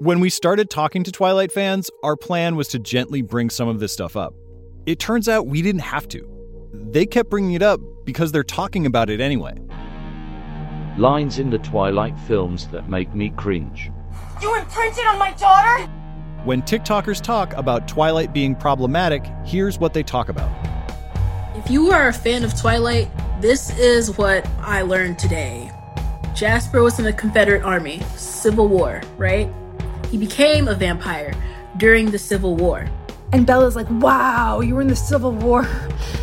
When 0.01 0.21
we 0.21 0.29
started 0.29 0.69
talking 0.69 1.05
to 1.05 1.11
Twilight 1.11 1.53
fans, 1.53 1.91
our 2.05 2.17
plan 2.17 2.55
was 2.55 2.69
to 2.69 2.79
gently 2.79 3.23
bring 3.23 3.49
some 3.49 3.69
of 3.69 3.81
this 3.81 3.95
stuff 3.95 4.15
up. 4.15 4.35
It 4.85 4.99
turns 4.99 5.27
out 5.27 5.47
we 5.47 5.63
didn't 5.63 5.81
have 5.81 6.07
to. 6.09 6.29
They 6.75 7.07
kept 7.07 7.31
bringing 7.31 7.53
it 7.53 7.63
up 7.63 7.81
because 8.07 8.33
they're 8.33 8.45
talking 8.45 8.87
about 8.87 9.11
it 9.11 9.21
anyway. 9.21 9.59
Lines 10.97 11.39
in 11.39 11.51
the 11.51 11.59
Twilight 11.59 12.19
films 12.21 12.69
that 12.69 12.89
make 12.89 13.15
me 13.15 13.29
cringe. 13.31 13.91
You 14.41 14.57
imprinted 14.57 15.05
on 15.07 15.19
my 15.19 15.33
daughter? 15.33 15.87
When 16.45 16.63
TikTokers 16.63 17.21
talk 17.21 17.53
about 17.55 17.87
Twilight 17.89 18.33
being 18.33 18.55
problematic, 18.55 19.27
here's 19.45 19.79
what 19.79 19.93
they 19.93 20.03
talk 20.03 20.31
about. 20.31 20.51
If 21.57 21.71
you 21.71 21.91
are 21.91 22.09
a 22.09 22.13
fan 22.13 22.45
of 22.45 22.59
Twilight, 22.59 23.11
this 23.43 23.77
is 23.79 24.17
what 24.17 24.47
I 24.61 24.83
learned 24.83 25.19
today. 25.19 25.71
Jasper 26.35 26.83
was 26.83 26.99
in 26.99 27.05
the 27.05 27.13
Confederate 27.13 27.63
Army, 27.63 28.01
Civil 28.15 28.69
War, 28.69 29.03
right? 29.19 29.51
He 30.11 30.17
became 30.17 30.69
a 30.69 30.75
vampire 30.75 31.35
during 31.79 32.11
the 32.11 32.19
Civil 32.19 32.57
War. 32.57 32.89
And 33.33 33.45
Bella's 33.45 33.75
like, 33.75 33.91
wow, 33.91 34.61
you 34.61 34.77
were 34.77 34.83
in 34.83 34.89
the 34.89 34.97
Civil 34.97 35.33
War. 35.33 35.67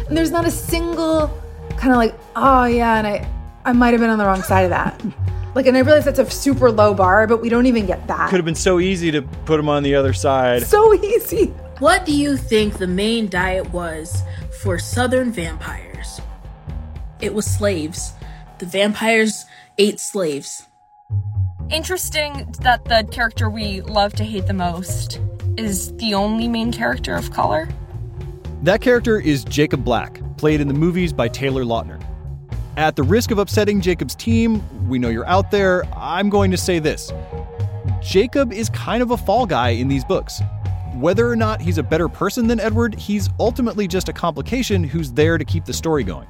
And 0.07 0.17
there's 0.17 0.31
not 0.31 0.45
a 0.45 0.51
single 0.51 1.31
kind 1.77 1.91
of 1.91 1.97
like, 1.97 2.15
oh 2.35 2.65
yeah, 2.65 2.97
and 2.97 3.07
I, 3.07 3.27
I 3.65 3.73
might 3.73 3.91
have 3.91 3.99
been 3.99 4.09
on 4.09 4.17
the 4.17 4.25
wrong 4.25 4.43
side 4.43 4.61
of 4.61 4.69
that. 4.71 5.01
like, 5.55 5.65
and 5.65 5.77
I 5.77 5.81
realize 5.81 6.05
that's 6.05 6.19
a 6.19 6.29
super 6.29 6.71
low 6.71 6.93
bar, 6.93 7.27
but 7.27 7.41
we 7.41 7.49
don't 7.49 7.65
even 7.65 7.85
get 7.85 8.07
that. 8.07 8.29
Could 8.29 8.37
have 8.37 8.45
been 8.45 8.55
so 8.55 8.79
easy 8.79 9.11
to 9.11 9.21
put 9.21 9.59
him 9.59 9.69
on 9.69 9.83
the 9.83 9.95
other 9.95 10.13
side. 10.13 10.63
So 10.63 10.93
easy. 10.93 11.53
What 11.79 12.05
do 12.05 12.15
you 12.15 12.37
think 12.37 12.77
the 12.77 12.87
main 12.87 13.27
diet 13.27 13.73
was 13.73 14.21
for 14.61 14.77
southern 14.79 15.31
vampires? 15.31 16.21
It 17.19 17.33
was 17.33 17.45
slaves. 17.45 18.13
The 18.59 18.65
vampires 18.67 19.45
ate 19.77 19.99
slaves. 19.99 20.67
Interesting 21.69 22.53
that 22.61 22.85
the 22.85 23.05
character 23.11 23.49
we 23.49 23.81
love 23.81 24.13
to 24.13 24.23
hate 24.23 24.45
the 24.45 24.53
most 24.53 25.19
is 25.57 25.95
the 25.97 26.13
only 26.13 26.47
main 26.47 26.71
character 26.71 27.15
of 27.15 27.31
color. 27.31 27.67
That 28.61 28.79
character 28.81 29.19
is 29.19 29.43
Jacob 29.43 29.83
Black, 29.83 30.21
played 30.43 30.59
in 30.59 30.67
the 30.67 30.73
movies 30.73 31.13
by 31.13 31.25
Taylor 31.25 31.63
Lautner. 31.63 32.03
At 32.75 32.97
the 32.97 33.03
risk 33.03 33.31
of 33.31 33.37
upsetting 33.37 33.79
Jacob's 33.79 34.13
team, 34.13 34.61
we 34.89 34.99
know 34.99 35.07
you're 35.07 35.25
out 35.25 35.51
there, 35.51 35.85
I'm 35.95 36.29
going 36.29 36.51
to 36.51 36.57
say 36.57 36.79
this. 36.79 37.13
Jacob 38.01 38.51
is 38.51 38.67
kind 38.71 39.01
of 39.01 39.11
a 39.11 39.15
fall 39.15 39.45
guy 39.45 39.69
in 39.69 39.87
these 39.87 40.03
books. 40.03 40.41
Whether 40.95 41.29
or 41.29 41.37
not 41.37 41.61
he's 41.61 41.77
a 41.77 41.81
better 41.83 42.09
person 42.09 42.45
than 42.45 42.59
Edward, 42.59 42.93
he's 42.95 43.29
ultimately 43.39 43.87
just 43.87 44.09
a 44.09 44.11
complication 44.11 44.83
who's 44.83 45.13
there 45.13 45.37
to 45.37 45.45
keep 45.45 45.63
the 45.63 45.71
story 45.71 46.03
going. 46.03 46.27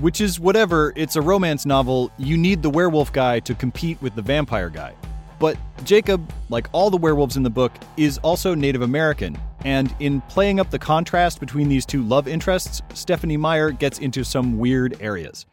Which 0.00 0.22
is 0.22 0.40
whatever, 0.40 0.94
it's 0.96 1.16
a 1.16 1.20
romance 1.20 1.66
novel, 1.66 2.10
you 2.16 2.38
need 2.38 2.62
the 2.62 2.70
werewolf 2.70 3.12
guy 3.12 3.40
to 3.40 3.54
compete 3.54 4.00
with 4.00 4.14
the 4.14 4.22
vampire 4.22 4.70
guy. 4.70 4.94
But 5.38 5.56
Jacob, 5.84 6.32
like 6.48 6.68
all 6.72 6.90
the 6.90 6.96
werewolves 6.96 7.36
in 7.36 7.42
the 7.42 7.50
book, 7.50 7.72
is 7.96 8.18
also 8.18 8.54
Native 8.54 8.82
American, 8.82 9.38
and 9.64 9.94
in 10.00 10.20
playing 10.22 10.60
up 10.60 10.70
the 10.70 10.78
contrast 10.78 11.40
between 11.40 11.68
these 11.68 11.84
two 11.84 12.02
love 12.02 12.26
interests, 12.28 12.82
Stephenie 12.94 13.36
Meyer 13.36 13.70
gets 13.70 13.98
into 13.98 14.24
some 14.24 14.58
weird 14.58 14.96
areas. 15.00 15.46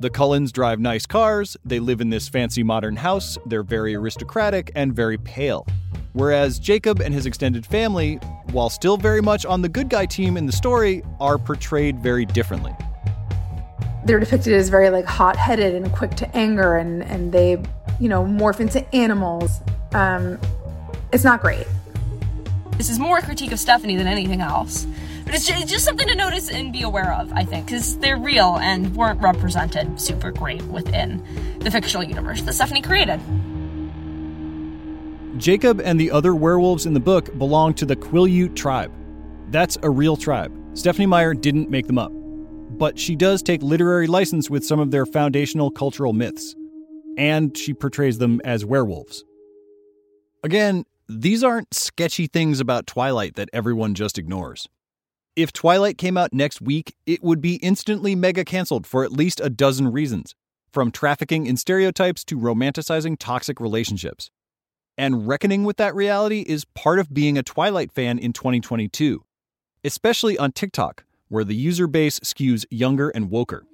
The 0.00 0.10
Cullens 0.10 0.52
drive 0.52 0.78
nice 0.80 1.06
cars, 1.06 1.56
they 1.64 1.78
live 1.78 2.00
in 2.00 2.10
this 2.10 2.28
fancy 2.28 2.62
modern 2.62 2.96
house, 2.96 3.38
they're 3.46 3.62
very 3.62 3.94
aristocratic 3.94 4.70
and 4.74 4.94
very 4.94 5.16
pale. 5.18 5.66
Whereas 6.12 6.58
Jacob 6.58 7.00
and 7.00 7.14
his 7.14 7.26
extended 7.26 7.64
family, 7.64 8.16
while 8.52 8.70
still 8.70 8.96
very 8.96 9.20
much 9.20 9.46
on 9.46 9.62
the 9.62 9.68
good 9.68 9.88
guy 9.88 10.06
team 10.06 10.36
in 10.36 10.46
the 10.46 10.52
story, 10.52 11.02
are 11.20 11.38
portrayed 11.38 11.98
very 11.98 12.24
differently. 12.24 12.74
They're 14.04 14.20
depicted 14.20 14.52
as 14.54 14.68
very 14.68 14.90
like 14.90 15.04
hot-headed 15.04 15.74
and 15.74 15.92
quick 15.92 16.14
to 16.16 16.36
anger 16.36 16.76
and 16.76 17.02
and 17.02 17.32
they, 17.32 17.62
you 18.00 18.08
know, 18.08 18.24
morph 18.24 18.60
into 18.60 18.86
animals. 18.94 19.60
Um 19.92 20.38
it's 21.12 21.24
not 21.24 21.40
great. 21.40 21.66
This 22.76 22.90
is 22.90 22.98
more 22.98 23.18
a 23.18 23.22
critique 23.22 23.52
of 23.52 23.58
Stephenie 23.58 23.96
than 23.96 24.06
anything 24.06 24.42
else. 24.42 24.86
But 25.24 25.34
it's 25.34 25.46
just, 25.46 25.62
it's 25.62 25.72
just 25.72 25.84
something 25.84 26.06
to 26.06 26.14
notice 26.14 26.50
and 26.50 26.72
be 26.72 26.82
aware 26.82 27.12
of, 27.12 27.32
I 27.32 27.42
think, 27.42 27.66
because 27.66 27.98
they're 27.98 28.18
real 28.18 28.58
and 28.58 28.94
weren't 28.94 29.20
represented 29.20 30.00
super 30.00 30.30
great 30.30 30.62
within 30.64 31.24
the 31.60 31.70
fictional 31.70 32.04
universe 32.04 32.42
that 32.42 32.52
Stephenie 32.52 32.82
created. 32.82 33.20
Jacob 35.36 35.80
and 35.80 35.98
the 35.98 36.10
other 36.10 36.34
werewolves 36.34 36.86
in 36.86 36.94
the 36.94 37.00
book 37.00 37.36
belong 37.38 37.74
to 37.74 37.84
the 37.84 37.96
Quileute 37.96 38.54
tribe. 38.54 38.92
That's 39.50 39.76
a 39.82 39.90
real 39.90 40.16
tribe. 40.16 40.52
Stephenie 40.74 41.06
Meyer 41.06 41.34
didn't 41.34 41.70
make 41.70 41.86
them 41.86 41.98
up. 41.98 42.12
But 42.12 42.98
she 42.98 43.16
does 43.16 43.42
take 43.42 43.62
literary 43.62 44.06
license 44.06 44.48
with 44.48 44.64
some 44.64 44.78
of 44.78 44.90
their 44.90 45.06
foundational 45.06 45.70
cultural 45.70 46.12
myths. 46.12 46.54
And 47.16 47.56
she 47.56 47.72
portrays 47.72 48.18
them 48.18 48.40
as 48.44 48.64
werewolves. 48.64 49.24
Again, 50.44 50.84
these 51.08 51.42
aren't 51.42 51.72
sketchy 51.72 52.26
things 52.26 52.60
about 52.60 52.86
Twilight 52.86 53.36
that 53.36 53.48
everyone 53.52 53.94
just 53.94 54.18
ignores. 54.18 54.68
If 55.36 55.52
Twilight 55.52 55.98
came 55.98 56.16
out 56.16 56.32
next 56.32 56.60
week, 56.60 56.94
it 57.04 57.22
would 57.22 57.40
be 57.40 57.56
instantly 57.56 58.14
mega 58.14 58.44
canceled 58.44 58.86
for 58.86 59.04
at 59.04 59.12
least 59.12 59.40
a 59.40 59.50
dozen 59.50 59.92
reasons, 59.92 60.34
from 60.72 60.90
trafficking 60.90 61.46
in 61.46 61.56
stereotypes 61.56 62.24
to 62.24 62.38
romanticizing 62.38 63.16
toxic 63.18 63.60
relationships. 63.60 64.30
And 64.98 65.28
reckoning 65.28 65.64
with 65.64 65.76
that 65.76 65.94
reality 65.94 66.40
is 66.40 66.64
part 66.64 66.98
of 66.98 67.12
being 67.12 67.36
a 67.36 67.42
Twilight 67.42 67.92
fan 67.92 68.18
in 68.18 68.32
2022, 68.32 69.22
especially 69.84 70.38
on 70.38 70.52
TikTok, 70.52 71.04
where 71.28 71.44
the 71.44 71.54
user 71.54 71.86
base 71.86 72.18
skews 72.20 72.64
younger 72.70 73.10
and 73.10 73.30
woker. 73.30 73.66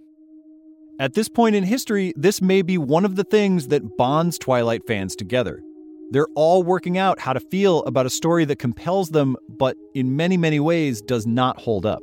At 0.99 1.15
this 1.15 1.29
point 1.29 1.57
in 1.57 1.65
history, 1.65 2.13
this 2.17 2.43
may 2.43 2.63
be 2.63 2.77
one 2.77 3.05
of 3.05 3.17
the 3.17 3.25
things 3.25 3.69
that 3.69 3.97
bonds 3.97 4.39
Twilight 4.39 4.87
fans 4.87 5.17
together. 5.17 5.63
They're 6.11 6.29
all 6.35 6.63
working 6.63 6.99
out 6.99 7.19
how 7.19 7.33
to 7.33 7.41
feel 7.41 7.83
about 7.85 8.05
a 8.05 8.11
story 8.11 8.45
that 8.45 8.59
compels 8.59 9.09
them, 9.09 9.37
but 9.49 9.77
in 9.95 10.17
many, 10.17 10.37
many 10.37 10.61
ways 10.61 11.01
does 11.01 11.27
not 11.27 11.59
hold 11.59 11.87
up. 11.87 12.03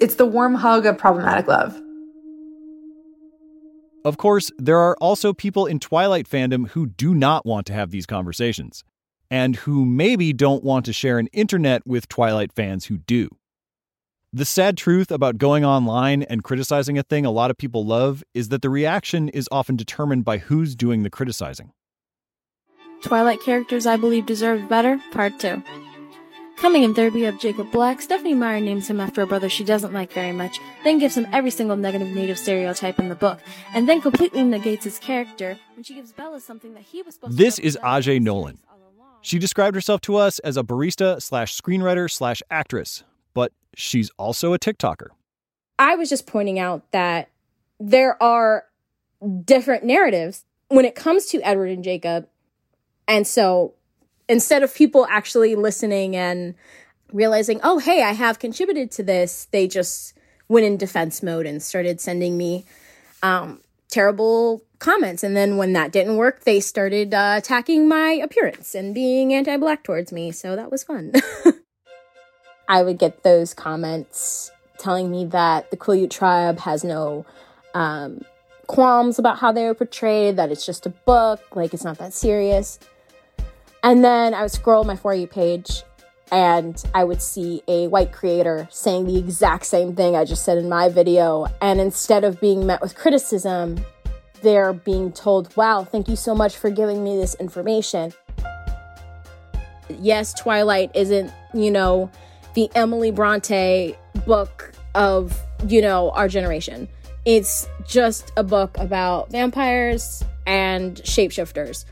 It's 0.00 0.16
the 0.16 0.26
warm 0.26 0.56
hug 0.56 0.84
of 0.84 0.98
problematic 0.98 1.46
love. 1.46 1.80
Of 4.04 4.18
course, 4.18 4.50
there 4.58 4.78
are 4.78 4.96
also 5.00 5.32
people 5.32 5.66
in 5.66 5.78
Twilight 5.78 6.28
fandom 6.28 6.68
who 6.70 6.86
do 6.86 7.14
not 7.14 7.46
want 7.46 7.66
to 7.68 7.72
have 7.72 7.90
these 7.90 8.06
conversations, 8.06 8.84
and 9.30 9.56
who 9.56 9.84
maybe 9.84 10.32
don't 10.32 10.64
want 10.64 10.84
to 10.86 10.92
share 10.92 11.18
an 11.18 11.28
internet 11.28 11.86
with 11.86 12.08
Twilight 12.08 12.52
fans 12.52 12.86
who 12.86 12.98
do. 12.98 13.28
The 14.36 14.44
sad 14.44 14.76
truth 14.76 15.10
about 15.10 15.38
going 15.38 15.64
online 15.64 16.22
and 16.24 16.44
criticizing 16.44 16.98
a 16.98 17.02
thing 17.02 17.24
a 17.24 17.30
lot 17.30 17.50
of 17.50 17.56
people 17.56 17.86
love 17.86 18.22
is 18.34 18.50
that 18.50 18.60
the 18.60 18.68
reaction 18.68 19.30
is 19.30 19.48
often 19.50 19.76
determined 19.76 20.26
by 20.26 20.36
who's 20.36 20.76
doing 20.76 21.04
the 21.04 21.08
criticizing. 21.08 21.72
Twilight 23.02 23.40
characters 23.40 23.86
I 23.86 23.96
believe 23.96 24.26
deserve 24.26 24.68
better, 24.68 25.00
part 25.10 25.38
2. 25.38 25.62
Coming 26.58 26.82
in 26.82 26.92
third, 26.92 27.14
we 27.14 27.22
have 27.22 27.40
Jacob 27.40 27.72
Black. 27.72 28.02
Stephenie 28.02 28.34
Meyer 28.34 28.60
names 28.60 28.90
him 28.90 29.00
after 29.00 29.22
a 29.22 29.26
brother 29.26 29.48
she 29.48 29.64
doesn't 29.64 29.94
like 29.94 30.12
very 30.12 30.32
much, 30.32 30.60
then 30.84 30.98
gives 30.98 31.16
him 31.16 31.26
every 31.32 31.50
single 31.50 31.78
negative 31.78 32.08
native 32.08 32.38
stereotype 32.38 32.98
in 32.98 33.08
the 33.08 33.14
book, 33.14 33.40
and 33.72 33.88
then 33.88 34.02
completely 34.02 34.44
negates 34.44 34.84
his 34.84 34.98
character 34.98 35.58
when 35.74 35.82
she 35.82 35.94
gives 35.94 36.12
Bella 36.12 36.40
something 36.40 36.74
that 36.74 36.82
he 36.82 37.00
was 37.00 37.14
supposed 37.14 37.38
This 37.38 37.56
to 37.56 37.64
is 37.64 37.78
Ajay 37.82 38.20
Nolan. 38.20 38.58
She 39.22 39.38
described 39.38 39.74
herself 39.74 40.02
to 40.02 40.16
us 40.16 40.40
as 40.40 40.58
a 40.58 40.62
barista 40.62 41.22
slash 41.22 41.58
screenwriter 41.58 42.10
slash 42.10 42.42
actress, 42.50 43.02
she's 43.76 44.10
also 44.18 44.52
a 44.52 44.58
TikToker. 44.58 45.08
I 45.78 45.94
was 45.94 46.08
just 46.08 46.26
pointing 46.26 46.58
out 46.58 46.90
that 46.90 47.28
there 47.78 48.20
are 48.20 48.64
different 49.44 49.84
narratives 49.84 50.44
when 50.68 50.84
it 50.84 50.94
comes 50.94 51.26
to 51.26 51.40
Edward 51.42 51.70
and 51.70 51.84
Jacob. 51.84 52.26
And 53.06 53.26
so 53.26 53.74
instead 54.28 54.62
of 54.62 54.74
people 54.74 55.06
actually 55.08 55.54
listening 55.54 56.16
and 56.16 56.54
realizing, 57.12 57.60
oh, 57.62 57.78
hey, 57.78 58.02
I 58.02 58.12
have 58.12 58.38
contributed 58.38 58.90
to 58.92 59.02
this, 59.02 59.46
they 59.52 59.68
just 59.68 60.14
went 60.48 60.66
in 60.66 60.76
defense 60.76 61.22
mode 61.22 61.46
and 61.46 61.62
started 61.62 62.00
sending 62.00 62.36
me 62.36 62.64
um, 63.22 63.60
terrible 63.90 64.62
comments. 64.78 65.22
And 65.22 65.36
then 65.36 65.58
when 65.58 65.74
that 65.74 65.92
didn't 65.92 66.16
work, 66.16 66.44
they 66.44 66.60
started 66.60 67.12
uh, 67.12 67.34
attacking 67.36 67.88
my 67.88 68.12
appearance 68.12 68.74
and 68.74 68.94
being 68.94 69.34
anti 69.34 69.56
black 69.58 69.84
towards 69.84 70.12
me. 70.12 70.32
So 70.32 70.56
that 70.56 70.70
was 70.70 70.82
fun. 70.82 71.12
I 72.68 72.82
would 72.82 72.98
get 72.98 73.22
those 73.22 73.54
comments 73.54 74.50
telling 74.78 75.10
me 75.10 75.24
that 75.26 75.70
the 75.70 75.76
Quileute 75.76 76.10
tribe 76.10 76.60
has 76.60 76.84
no 76.84 77.24
um, 77.74 78.22
qualms 78.66 79.18
about 79.18 79.38
how 79.38 79.52
they 79.52 79.64
were 79.64 79.74
portrayed, 79.74 80.36
that 80.36 80.50
it's 80.50 80.66
just 80.66 80.86
a 80.86 80.90
book, 80.90 81.40
like 81.54 81.72
it's 81.72 81.84
not 81.84 81.98
that 81.98 82.12
serious. 82.12 82.78
And 83.82 84.04
then 84.04 84.34
I 84.34 84.42
would 84.42 84.50
scroll 84.50 84.84
my 84.84 84.96
For 84.96 85.14
You 85.14 85.26
page 85.26 85.82
and 86.32 86.82
I 86.92 87.04
would 87.04 87.22
see 87.22 87.62
a 87.68 87.86
white 87.86 88.12
creator 88.12 88.66
saying 88.70 89.06
the 89.06 89.16
exact 89.16 89.64
same 89.64 89.94
thing 89.94 90.16
I 90.16 90.24
just 90.24 90.44
said 90.44 90.58
in 90.58 90.68
my 90.68 90.88
video. 90.88 91.46
And 91.60 91.80
instead 91.80 92.24
of 92.24 92.40
being 92.40 92.66
met 92.66 92.80
with 92.80 92.96
criticism, 92.96 93.84
they're 94.42 94.72
being 94.72 95.12
told, 95.12 95.56
wow, 95.56 95.84
thank 95.84 96.08
you 96.08 96.16
so 96.16 96.34
much 96.34 96.56
for 96.56 96.68
giving 96.68 97.04
me 97.04 97.16
this 97.16 97.36
information. 97.36 98.12
Yes, 99.88 100.34
Twilight 100.34 100.90
isn't, 100.94 101.32
you 101.54 101.70
know, 101.70 102.10
the 102.56 102.70
Emily 102.74 103.10
Bronte 103.10 103.94
book 104.24 104.72
of, 104.94 105.38
you 105.68 105.82
know, 105.82 106.10
our 106.12 106.26
generation. 106.26 106.88
It's 107.26 107.68
just 107.86 108.32
a 108.34 108.42
book 108.42 108.76
about 108.78 109.30
vampires 109.30 110.24
and 110.46 110.96
shapeshifters. 110.96 111.84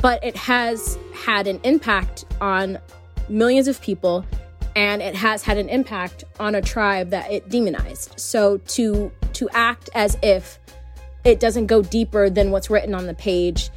But 0.00 0.22
it 0.22 0.36
has 0.36 0.98
had 1.14 1.46
an 1.46 1.58
impact 1.64 2.26
on 2.42 2.78
millions 3.30 3.66
of 3.66 3.80
people 3.80 4.26
and 4.76 5.00
it 5.00 5.14
has 5.14 5.42
had 5.42 5.56
an 5.56 5.70
impact 5.70 6.24
on 6.38 6.54
a 6.54 6.60
tribe 6.60 7.08
that 7.10 7.32
it 7.32 7.48
demonized. 7.48 8.20
So 8.20 8.58
to 8.58 9.10
to 9.32 9.48
act 9.54 9.88
as 9.94 10.18
if 10.22 10.58
it 11.24 11.40
doesn't 11.40 11.66
go 11.66 11.80
deeper 11.80 12.28
than 12.28 12.50
what's 12.50 12.68
written 12.68 12.94
on 12.94 13.06
the 13.06 13.14
page 13.14 13.70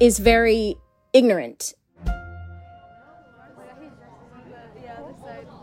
is 0.00 0.20
very 0.20 0.76
ignorant 1.12 1.74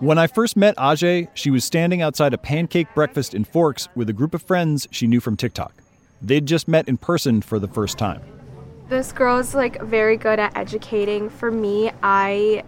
When 0.06 0.20
I 0.20 0.28
first 0.28 0.56
met 0.56 0.76
Ajay, 0.76 1.30
she 1.34 1.50
was 1.50 1.64
standing 1.64 2.04
outside 2.04 2.32
a 2.32 2.38
pancake 2.38 2.86
breakfast 2.94 3.34
in 3.34 3.44
Forks 3.44 3.88
with 3.96 4.08
a 4.08 4.14
group 4.14 4.36
of 4.36 4.44
friends 4.44 4.88
she 4.92 5.08
knew 5.08 5.20
from 5.20 5.36
TikTok. 5.36 5.74
They'd 6.22 6.46
just 6.46 6.68
met 6.68 6.88
in 6.88 6.98
person 6.98 7.42
for 7.42 7.58
the 7.58 7.68
first 7.68 7.98
time. 7.98 8.22
This 8.88 9.12
girl 9.12 9.40
is 9.40 9.56
like 9.56 9.82
very 9.82 10.16
good 10.16 10.38
at 10.38 10.56
educating. 10.56 11.28
For 11.32 11.50
me, 11.50 11.90
I 12.04 12.64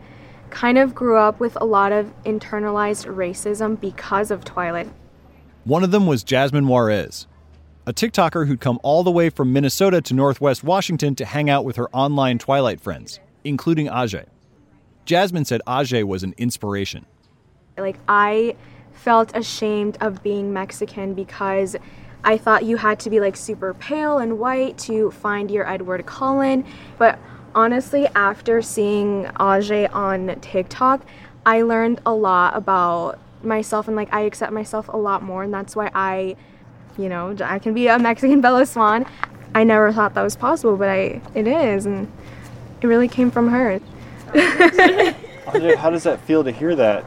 kind 0.50 0.80
of 0.80 0.96
grew 0.96 1.16
up 1.16 1.40
with 1.40 1.56
a 1.62 1.64
lot 1.64 1.92
of 1.92 2.12
internalized 2.24 3.06
racism 3.06 3.80
because 3.80 4.32
of 4.32 4.44
Twilight. 4.44 4.90
One 5.64 5.84
of 5.84 5.92
them 5.92 6.08
was 6.08 6.24
Jasmine 6.24 6.68
Juarez, 6.68 7.28
a 7.86 7.94
TikToker 7.94 8.48
who'd 8.48 8.62
come 8.62 8.80
all 8.82 9.04
the 9.04 9.12
way 9.12 9.30
from 9.30 9.54
Minnesota 9.54 10.02
to 10.02 10.16
Northwest 10.16 10.64
Washington 10.64 11.14
to 11.14 11.24
hang 11.26 11.52
out 11.52 11.66
with 11.66 11.76
her 11.76 11.88
online 11.92 12.40
Twilight 12.40 12.82
friends, 12.82 13.20
including 13.44 13.86
Ajay. 13.86 14.26
Jasmine 15.06 15.46
said 15.46 15.62
Ajay 15.68 16.04
was 16.04 16.24
an 16.24 16.34
inspiration. 16.40 17.06
Like, 17.78 17.98
I 18.08 18.56
felt 18.94 19.36
ashamed 19.36 19.98
of 20.02 20.24
being 20.24 20.52
Mexican 20.52 21.14
because 21.14 21.76
I 22.24 22.38
thought 22.38 22.66
you 22.66 22.78
had 22.78 23.00
to 23.02 23.10
be 23.10 23.20
like 23.20 23.38
super 23.38 23.74
pale 23.74 24.18
and 24.18 24.40
white 24.40 24.78
to 24.80 25.12
find 25.12 25.50
your 25.50 25.66
Edward 25.70 26.06
Cullen. 26.06 26.66
But 26.98 27.20
honestly, 27.56 28.08
after 28.16 28.62
seeing 28.62 29.26
Ajay 29.40 29.94
on 29.94 30.38
TikTok, 30.42 31.06
I 31.46 31.62
learned 31.62 32.02
a 32.06 32.14
lot 32.14 32.56
about 32.56 33.20
myself 33.44 33.88
and 33.88 33.96
like 33.96 34.14
I 34.14 34.22
accept 34.22 34.52
myself 34.52 34.90
a 34.90 34.98
lot 34.98 35.24
more. 35.24 35.44
And 35.44 35.54
that's 35.54 35.76
why 35.76 35.90
I, 35.94 36.36
you 36.98 37.08
know, 37.08 37.36
I 37.42 37.60
can 37.60 37.74
be 37.74 37.88
a 37.88 37.98
Mexican 37.98 38.42
Bella 38.48 38.66
Swan. 38.66 39.06
I 39.56 39.64
never 39.64 39.94
thought 39.94 40.14
that 40.16 40.24
was 40.24 40.36
possible, 40.36 40.76
but 40.76 40.90
I 40.90 41.22
it 41.34 41.48
is. 41.48 41.86
And 41.86 42.12
it 42.82 42.88
really 42.88 43.08
came 43.08 43.32
from 43.32 43.48
her. 43.50 43.80
Ajay, 44.34 45.76
how 45.78 45.90
does 45.90 46.04
that 46.04 46.20
feel 46.22 46.44
to 46.44 46.52
hear 46.52 46.76
that 46.76 47.06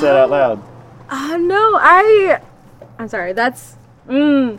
said 0.00 0.16
out 0.16 0.30
loud? 0.30 0.62
Uh, 1.08 1.36
no, 1.36 1.76
I. 1.80 2.40
I'm 2.98 3.08
sorry. 3.08 3.32
That's. 3.32 3.76
Mm, 4.08 4.58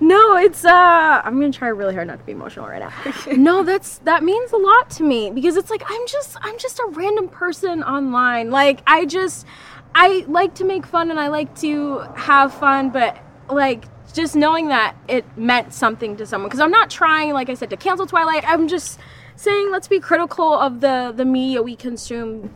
no, 0.00 0.36
it's. 0.36 0.64
uh 0.64 1.22
I'm 1.24 1.40
gonna 1.40 1.52
try 1.52 1.68
really 1.68 1.94
hard 1.94 2.06
not 2.06 2.18
to 2.18 2.24
be 2.24 2.32
emotional 2.32 2.66
right 2.66 2.80
now. 2.80 3.32
no, 3.36 3.64
that's 3.64 3.98
that 3.98 4.22
means 4.22 4.52
a 4.52 4.56
lot 4.56 4.90
to 4.90 5.02
me 5.02 5.30
because 5.30 5.56
it's 5.56 5.70
like 5.70 5.82
I'm 5.86 6.06
just 6.06 6.36
I'm 6.40 6.58
just 6.58 6.78
a 6.78 6.86
random 6.90 7.28
person 7.28 7.82
online. 7.82 8.50
Like 8.50 8.82
I 8.86 9.06
just 9.06 9.46
I 9.94 10.24
like 10.28 10.54
to 10.56 10.64
make 10.64 10.86
fun 10.86 11.10
and 11.10 11.18
I 11.18 11.28
like 11.28 11.58
to 11.60 11.98
have 12.14 12.54
fun, 12.54 12.90
but 12.90 13.18
like 13.50 13.86
just 14.12 14.36
knowing 14.36 14.68
that 14.68 14.94
it 15.08 15.24
meant 15.36 15.72
something 15.72 16.16
to 16.16 16.26
someone 16.26 16.48
because 16.48 16.60
i'm 16.60 16.70
not 16.70 16.90
trying 16.90 17.32
like 17.32 17.48
i 17.48 17.54
said 17.54 17.70
to 17.70 17.76
cancel 17.76 18.06
twilight 18.06 18.44
i'm 18.46 18.68
just 18.68 18.98
saying 19.36 19.70
let's 19.70 19.88
be 19.88 19.98
critical 19.98 20.52
of 20.52 20.80
the 20.80 21.12
the 21.16 21.24
media 21.24 21.62
we 21.62 21.74
consume 21.74 22.52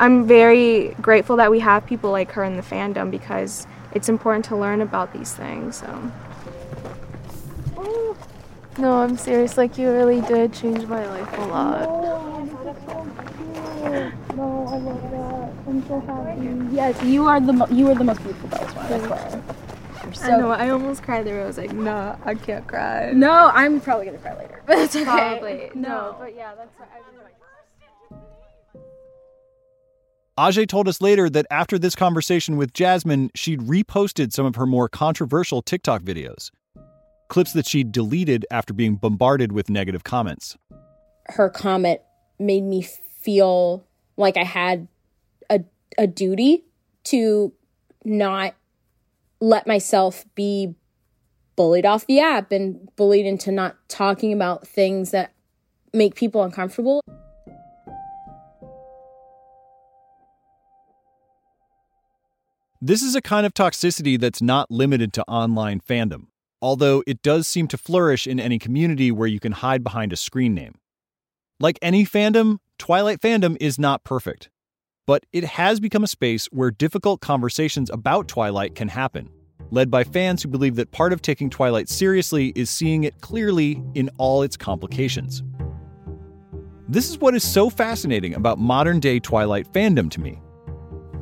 I'm 0.00 0.26
very 0.26 0.94
grateful 1.00 1.36
that 1.36 1.50
we 1.50 1.60
have 1.60 1.86
people 1.86 2.10
like 2.10 2.32
her 2.32 2.44
in 2.44 2.56
the 2.56 2.62
fandom 2.62 3.10
because 3.10 3.66
it's 3.92 4.08
important 4.08 4.44
to 4.46 4.56
learn 4.56 4.80
about 4.80 5.12
these 5.12 5.32
things. 5.32 5.76
So. 5.76 6.12
No, 8.78 9.02
I'm 9.02 9.16
serious. 9.18 9.56
Like 9.58 9.76
you 9.78 9.90
really 9.90 10.20
did 10.22 10.52
change 10.54 10.86
my 10.86 11.06
life 11.06 11.38
a 11.38 11.46
lot. 11.46 11.88
no 14.34 14.66
i 14.70 14.76
love 14.78 15.02
that 15.10 15.52
i'm 15.68 15.86
so 15.88 16.00
happy 16.00 16.74
yes 16.74 17.02
you 17.02 17.26
are 17.26 17.40
the 17.40 17.52
mo- 17.52 17.66
you 17.70 17.88
are 17.90 17.94
the 17.94 18.04
most 18.04 18.22
beautiful 18.22 18.48
butterfly 18.48 18.82
i 18.94 18.98
swear 19.00 19.42
You're 20.04 20.14
so 20.14 20.24
I 20.24 20.36
know. 20.38 20.50
I 20.50 20.68
almost 20.70 21.02
cried 21.02 21.26
there. 21.26 21.42
I 21.42 21.46
was 21.46 21.58
like, 21.58 21.72
nah, 21.72 22.16
I 22.24 22.34
can't 22.34 22.66
cry. 22.66 23.12
no 23.12 23.50
i'm 23.52 23.80
probably 23.80 24.06
gonna 24.06 24.18
cry 24.18 24.36
later 24.38 24.62
but 24.66 24.78
it's 24.78 24.96
okay 24.96 25.04
Probably. 25.04 25.70
no, 25.74 25.88
No. 25.88 26.16
but 26.18 26.34
yeah 26.34 26.54
that's 26.54 26.70
I 26.80 26.98
Ajay 30.38 30.66
told 30.66 30.88
us 30.88 31.02
later 31.02 31.28
that 31.28 31.46
after 31.50 31.78
this 31.78 31.94
conversation 31.94 32.56
with 32.56 32.72
Jasmine, 32.72 33.30
she'd 33.34 33.60
reposted 33.60 34.32
some 34.32 34.46
of 34.46 34.54
her 34.54 34.64
more 34.64 34.88
controversial 34.88 35.60
TikTok 35.60 36.02
videos. 36.02 36.50
Clips 37.28 37.52
that 37.52 37.66
she'd 37.66 37.92
deleted 37.92 38.46
after 38.50 38.72
being 38.72 38.96
bombarded 38.96 39.52
with 39.52 39.68
negative 39.68 40.04
comments. 40.04 40.56
her 41.26 41.48
comment 41.50 42.00
made 42.38 42.64
me 42.64 42.82
feel 42.82 43.86
like 44.16 44.36
I 44.36 44.44
had 44.44 44.88
a 45.50 45.60
a 45.98 46.06
duty 46.06 46.64
to 47.04 47.52
not 48.04 48.54
let 49.40 49.66
myself 49.66 50.24
be 50.34 50.74
bullied 51.56 51.84
off 51.84 52.06
the 52.06 52.20
app 52.20 52.50
and 52.52 52.88
bullied 52.96 53.26
into 53.26 53.52
not 53.52 53.76
talking 53.88 54.32
about 54.32 54.66
things 54.66 55.10
that 55.10 55.34
make 55.92 56.14
people 56.14 56.42
uncomfortable. 56.42 57.02
This 62.84 63.00
is 63.00 63.14
a 63.14 63.22
kind 63.22 63.46
of 63.46 63.54
toxicity 63.54 64.18
that's 64.18 64.42
not 64.42 64.68
limited 64.68 65.12
to 65.12 65.22
online 65.28 65.80
fandom, 65.80 66.26
although 66.60 67.04
it 67.06 67.22
does 67.22 67.46
seem 67.46 67.68
to 67.68 67.78
flourish 67.78 68.26
in 68.26 68.40
any 68.40 68.58
community 68.58 69.12
where 69.12 69.28
you 69.28 69.38
can 69.38 69.52
hide 69.52 69.84
behind 69.84 70.12
a 70.12 70.16
screen 70.16 70.52
name. 70.52 70.74
Like 71.60 71.78
any 71.80 72.04
fandom, 72.04 72.58
Twilight 72.80 73.20
fandom 73.20 73.56
is 73.60 73.78
not 73.78 74.02
perfect, 74.02 74.50
but 75.06 75.24
it 75.32 75.44
has 75.44 75.78
become 75.78 76.02
a 76.02 76.08
space 76.08 76.46
where 76.46 76.72
difficult 76.72 77.20
conversations 77.20 77.88
about 77.88 78.26
Twilight 78.26 78.74
can 78.74 78.88
happen, 78.88 79.30
led 79.70 79.88
by 79.88 80.02
fans 80.02 80.42
who 80.42 80.48
believe 80.48 80.74
that 80.74 80.90
part 80.90 81.12
of 81.12 81.22
taking 81.22 81.50
Twilight 81.50 81.88
seriously 81.88 82.52
is 82.56 82.68
seeing 82.68 83.04
it 83.04 83.20
clearly 83.20 83.80
in 83.94 84.10
all 84.18 84.42
its 84.42 84.56
complications. 84.56 85.44
This 86.88 87.08
is 87.10 87.18
what 87.18 87.36
is 87.36 87.48
so 87.48 87.70
fascinating 87.70 88.34
about 88.34 88.58
modern 88.58 88.98
day 88.98 89.20
Twilight 89.20 89.72
fandom 89.72 90.10
to 90.10 90.20
me. 90.20 90.42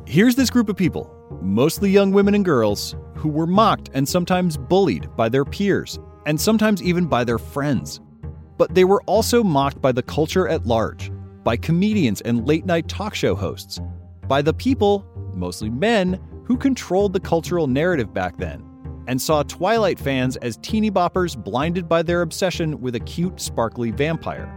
Here's 0.07 0.33
this 0.33 0.49
group 0.49 0.67
of 0.67 0.75
people, 0.75 1.20
mostly 1.41 1.89
young 1.89 2.11
women 2.11 2.35
and 2.35 2.45
girls, 2.45 2.95
who 3.15 3.29
were 3.29 3.47
mocked 3.47 3.89
and 3.93 4.07
sometimes 4.07 4.57
bullied 4.57 5.07
by 5.15 5.29
their 5.29 5.45
peers, 5.45 5.99
and 6.25 6.39
sometimes 6.39 6.81
even 6.81 7.05
by 7.05 7.23
their 7.23 7.37
friends. 7.37 7.99
But 8.57 8.75
they 8.75 8.83
were 8.83 9.01
also 9.03 9.43
mocked 9.43 9.81
by 9.81 9.91
the 9.91 10.03
culture 10.03 10.47
at 10.47 10.65
large, 10.65 11.11
by 11.43 11.57
comedians 11.57 12.21
and 12.21 12.47
late 12.47 12.65
night 12.65 12.87
talk 12.87 13.15
show 13.15 13.35
hosts, 13.35 13.79
by 14.27 14.41
the 14.41 14.53
people, 14.53 15.05
mostly 15.33 15.69
men, 15.69 16.19
who 16.45 16.57
controlled 16.57 17.13
the 17.13 17.19
cultural 17.19 17.67
narrative 17.67 18.13
back 18.13 18.37
then, 18.37 18.63
and 19.07 19.21
saw 19.21 19.43
Twilight 19.43 19.99
fans 19.99 20.37
as 20.37 20.57
teeny 20.57 20.91
boppers 20.91 21.41
blinded 21.41 21.89
by 21.89 22.03
their 22.03 22.21
obsession 22.21 22.79
with 22.81 22.95
a 22.95 22.99
cute, 22.99 23.39
sparkly 23.39 23.91
vampire. 23.91 24.51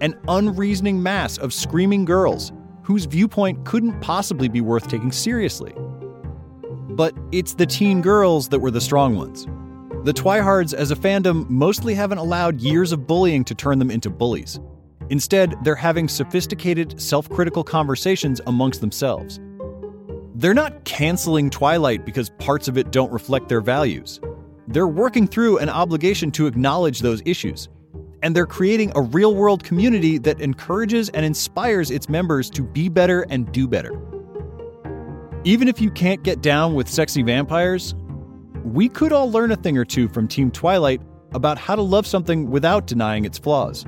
An 0.00 0.18
unreasoning 0.28 1.02
mass 1.02 1.38
of 1.38 1.52
screaming 1.52 2.04
girls 2.04 2.52
whose 2.82 3.06
viewpoint 3.06 3.64
couldn't 3.64 3.98
possibly 4.00 4.48
be 4.48 4.60
worth 4.60 4.88
taking 4.88 5.10
seriously. 5.10 5.74
But 6.96 7.14
it's 7.32 7.54
the 7.54 7.66
teen 7.66 8.02
girls 8.02 8.48
that 8.50 8.60
were 8.60 8.70
the 8.70 8.80
strong 8.80 9.16
ones. 9.16 9.46
The 10.04 10.12
Twihards 10.12 10.72
as 10.72 10.90
a 10.90 10.96
fandom 10.96 11.48
mostly 11.50 11.94
haven't 11.94 12.18
allowed 12.18 12.60
years 12.60 12.92
of 12.92 13.06
bullying 13.06 13.42
to 13.44 13.54
turn 13.54 13.78
them 13.78 13.90
into 13.90 14.10
bullies. 14.10 14.60
Instead, 15.10 15.56
they're 15.64 15.74
having 15.74 16.08
sophisticated, 16.08 17.00
self 17.00 17.28
critical 17.28 17.64
conversations 17.64 18.40
amongst 18.46 18.80
themselves. 18.80 19.40
They're 20.36 20.54
not 20.54 20.84
canceling 20.84 21.50
Twilight 21.50 22.04
because 22.04 22.30
parts 22.38 22.68
of 22.68 22.78
it 22.78 22.92
don't 22.92 23.12
reflect 23.12 23.48
their 23.48 23.60
values. 23.60 24.20
They're 24.68 24.86
working 24.86 25.26
through 25.26 25.58
an 25.58 25.68
obligation 25.68 26.30
to 26.32 26.46
acknowledge 26.46 27.00
those 27.00 27.22
issues. 27.24 27.68
And 28.22 28.36
they're 28.36 28.46
creating 28.46 28.92
a 28.94 29.02
real 29.02 29.34
world 29.34 29.64
community 29.64 30.18
that 30.18 30.40
encourages 30.40 31.08
and 31.10 31.26
inspires 31.26 31.90
its 31.90 32.08
members 32.08 32.48
to 32.50 32.62
be 32.62 32.88
better 32.88 33.26
and 33.30 33.50
do 33.52 33.66
better. 33.66 33.92
Even 35.46 35.68
if 35.68 35.78
you 35.78 35.90
can't 35.90 36.22
get 36.22 36.40
down 36.40 36.74
with 36.74 36.88
sexy 36.88 37.22
vampires, 37.22 37.94
we 38.64 38.88
could 38.88 39.12
all 39.12 39.30
learn 39.30 39.52
a 39.52 39.56
thing 39.56 39.76
or 39.76 39.84
two 39.84 40.08
from 40.08 40.26
Team 40.26 40.50
Twilight 40.50 41.02
about 41.34 41.58
how 41.58 41.76
to 41.76 41.82
love 41.82 42.06
something 42.06 42.50
without 42.50 42.86
denying 42.86 43.26
its 43.26 43.38
flaws. 43.38 43.84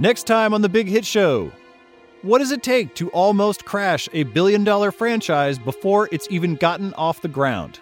Next 0.00 0.24
time 0.24 0.54
on 0.54 0.62
The 0.62 0.68
Big 0.68 0.88
Hit 0.88 1.04
Show, 1.04 1.52
what 2.22 2.38
does 2.38 2.50
it 2.50 2.62
take 2.62 2.94
to 2.96 3.08
almost 3.10 3.64
crash 3.64 4.08
a 4.12 4.24
billion 4.24 4.64
dollar 4.64 4.90
franchise 4.90 5.58
before 5.58 6.08
it's 6.10 6.26
even 6.30 6.56
gotten 6.56 6.92
off 6.94 7.22
the 7.22 7.28
ground? 7.28 7.78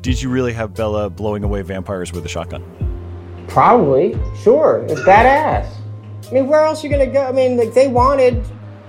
Did 0.00 0.22
you 0.22 0.28
really 0.28 0.52
have 0.52 0.74
Bella 0.74 1.10
blowing 1.10 1.42
away 1.42 1.62
vampires 1.62 2.12
with 2.12 2.24
a 2.24 2.28
shotgun? 2.28 2.62
Probably, 3.48 4.18
sure. 4.42 4.84
It's 4.88 5.00
badass. 5.00 5.68
I 6.28 6.32
mean, 6.32 6.46
where 6.46 6.64
else 6.64 6.82
are 6.82 6.86
you 6.86 6.92
gonna 6.92 7.06
go? 7.10 7.24
I 7.24 7.32
mean, 7.32 7.56
like 7.56 7.74
they 7.74 7.88
wanted 7.88 8.44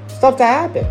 stuff 0.07 0.37
to 0.37 0.45
happen. 0.45 0.85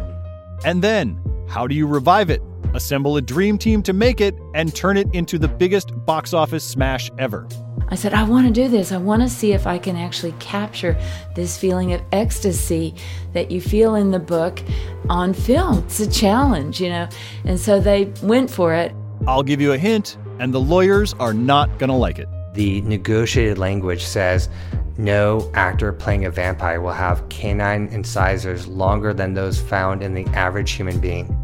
And 0.64 0.82
then, 0.82 1.20
how 1.48 1.66
do 1.66 1.74
you 1.74 1.86
revive 1.86 2.30
it? 2.30 2.42
Assemble 2.74 3.16
a 3.16 3.22
dream 3.22 3.56
team 3.56 3.82
to 3.84 3.92
make 3.92 4.20
it 4.20 4.34
and 4.54 4.74
turn 4.74 4.96
it 4.96 5.08
into 5.14 5.38
the 5.38 5.46
biggest 5.46 5.92
box 6.04 6.34
office 6.34 6.64
smash 6.64 7.10
ever. 7.18 7.46
I 7.88 7.94
said, 7.94 8.14
I 8.14 8.24
want 8.24 8.46
to 8.48 8.52
do 8.52 8.68
this. 8.68 8.90
I 8.90 8.96
want 8.96 9.22
to 9.22 9.28
see 9.28 9.52
if 9.52 9.66
I 9.66 9.78
can 9.78 9.96
actually 9.96 10.32
capture 10.40 10.98
this 11.36 11.56
feeling 11.56 11.92
of 11.92 12.02
ecstasy 12.10 12.96
that 13.32 13.50
you 13.50 13.60
feel 13.60 13.94
in 13.94 14.10
the 14.10 14.18
book 14.18 14.60
on 15.08 15.32
film. 15.32 15.84
It's 15.84 16.00
a 16.00 16.10
challenge, 16.10 16.80
you 16.80 16.88
know? 16.88 17.08
And 17.44 17.60
so 17.60 17.78
they 17.78 18.12
went 18.22 18.50
for 18.50 18.74
it. 18.74 18.92
I'll 19.28 19.44
give 19.44 19.60
you 19.60 19.72
a 19.72 19.78
hint, 19.78 20.18
and 20.40 20.52
the 20.52 20.60
lawyers 20.60 21.14
are 21.14 21.32
not 21.34 21.78
going 21.78 21.90
to 21.90 21.96
like 21.96 22.18
it. 22.18 22.28
The 22.54 22.80
negotiated 22.80 23.58
language 23.58 24.02
says 24.04 24.48
no 24.96 25.50
actor 25.54 25.92
playing 25.92 26.24
a 26.24 26.30
vampire 26.30 26.80
will 26.80 26.92
have 26.92 27.28
canine 27.28 27.86
incisors 27.88 28.66
longer 28.66 29.12
than 29.12 29.34
those 29.34 29.60
found 29.60 30.02
in 30.02 30.14
the 30.14 30.24
average 30.28 30.72
human 30.72 30.98
being. 30.98 31.43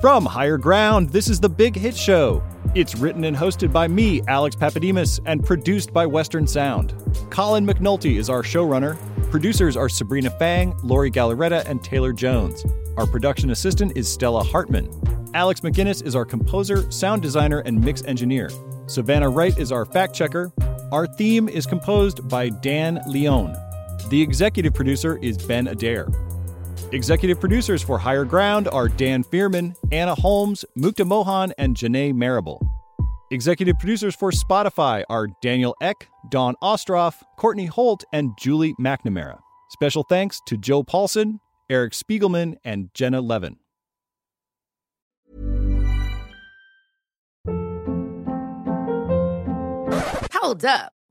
From 0.00 0.26
Higher 0.26 0.58
Ground, 0.58 1.08
this 1.08 1.26
is 1.26 1.40
The 1.40 1.48
Big 1.48 1.74
Hit 1.74 1.96
Show. 1.96 2.42
It's 2.74 2.94
written 2.94 3.24
and 3.24 3.34
hosted 3.34 3.72
by 3.72 3.88
me, 3.88 4.20
Alex 4.28 4.54
Pappademas, 4.54 5.20
and 5.24 5.44
produced 5.44 5.90
by 5.90 6.04
Western 6.04 6.46
Sound. 6.46 6.92
Colin 7.30 7.66
McNulty 7.66 8.18
is 8.18 8.28
our 8.28 8.42
showrunner. 8.42 8.98
Producers 9.30 9.74
are 9.74 9.88
Sabrina 9.88 10.28
Fang, 10.28 10.76
Lori 10.82 11.10
Galarreta, 11.10 11.64
and 11.64 11.82
Taylor 11.82 12.12
Jones. 12.12 12.62
Our 12.98 13.06
production 13.06 13.50
assistant 13.50 13.96
is 13.96 14.06
Stella 14.06 14.44
Hartmann. 14.44 14.90
Alex 15.32 15.60
MacInnis 15.60 16.04
is 16.04 16.14
our 16.14 16.26
composer, 16.26 16.90
sound 16.92 17.22
designer, 17.22 17.60
and 17.60 17.82
mix 17.82 18.04
engineer. 18.04 18.50
Savannah 18.86 19.30
Wright 19.30 19.56
is 19.58 19.72
our 19.72 19.86
fact 19.86 20.14
checker. 20.14 20.52
Our 20.92 21.06
theme 21.06 21.48
is 21.48 21.64
composed 21.64 22.28
by 22.28 22.50
Dan 22.50 23.00
Leone. 23.08 23.56
The 24.10 24.20
executive 24.20 24.74
producer 24.74 25.18
is 25.22 25.38
Ben 25.38 25.68
Adair. 25.68 26.06
Executive 26.92 27.40
producers 27.40 27.82
for 27.82 27.98
Higher 27.98 28.24
Ground 28.24 28.68
are 28.68 28.88
Dan 28.88 29.24
Fierman, 29.24 29.74
Anna 29.92 30.14
Holmes, 30.14 30.64
Mukta 30.78 31.06
Mohan, 31.06 31.52
and 31.58 31.76
Janae 31.76 32.14
Marable. 32.14 32.64
Executive 33.32 33.76
producers 33.78 34.14
for 34.14 34.30
Spotify 34.30 35.02
are 35.10 35.26
Daniel 35.42 35.74
Ek, 35.80 36.08
Dawn 36.30 36.54
Ostroff, 36.62 37.22
Courtney 37.36 37.66
Holt, 37.66 38.04
and 38.12 38.30
Julie 38.38 38.74
McNamara. 38.80 39.40
Special 39.70 40.04
thanks 40.04 40.40
to 40.46 40.56
Joe 40.56 40.84
Paulsen, 40.84 41.40
Eric 41.68 41.92
Spiegelman, 41.92 42.56
and 42.64 42.90
Jenna 42.94 43.20
Levin. 43.20 43.56
Hold 50.32 50.64
up. 50.64 50.95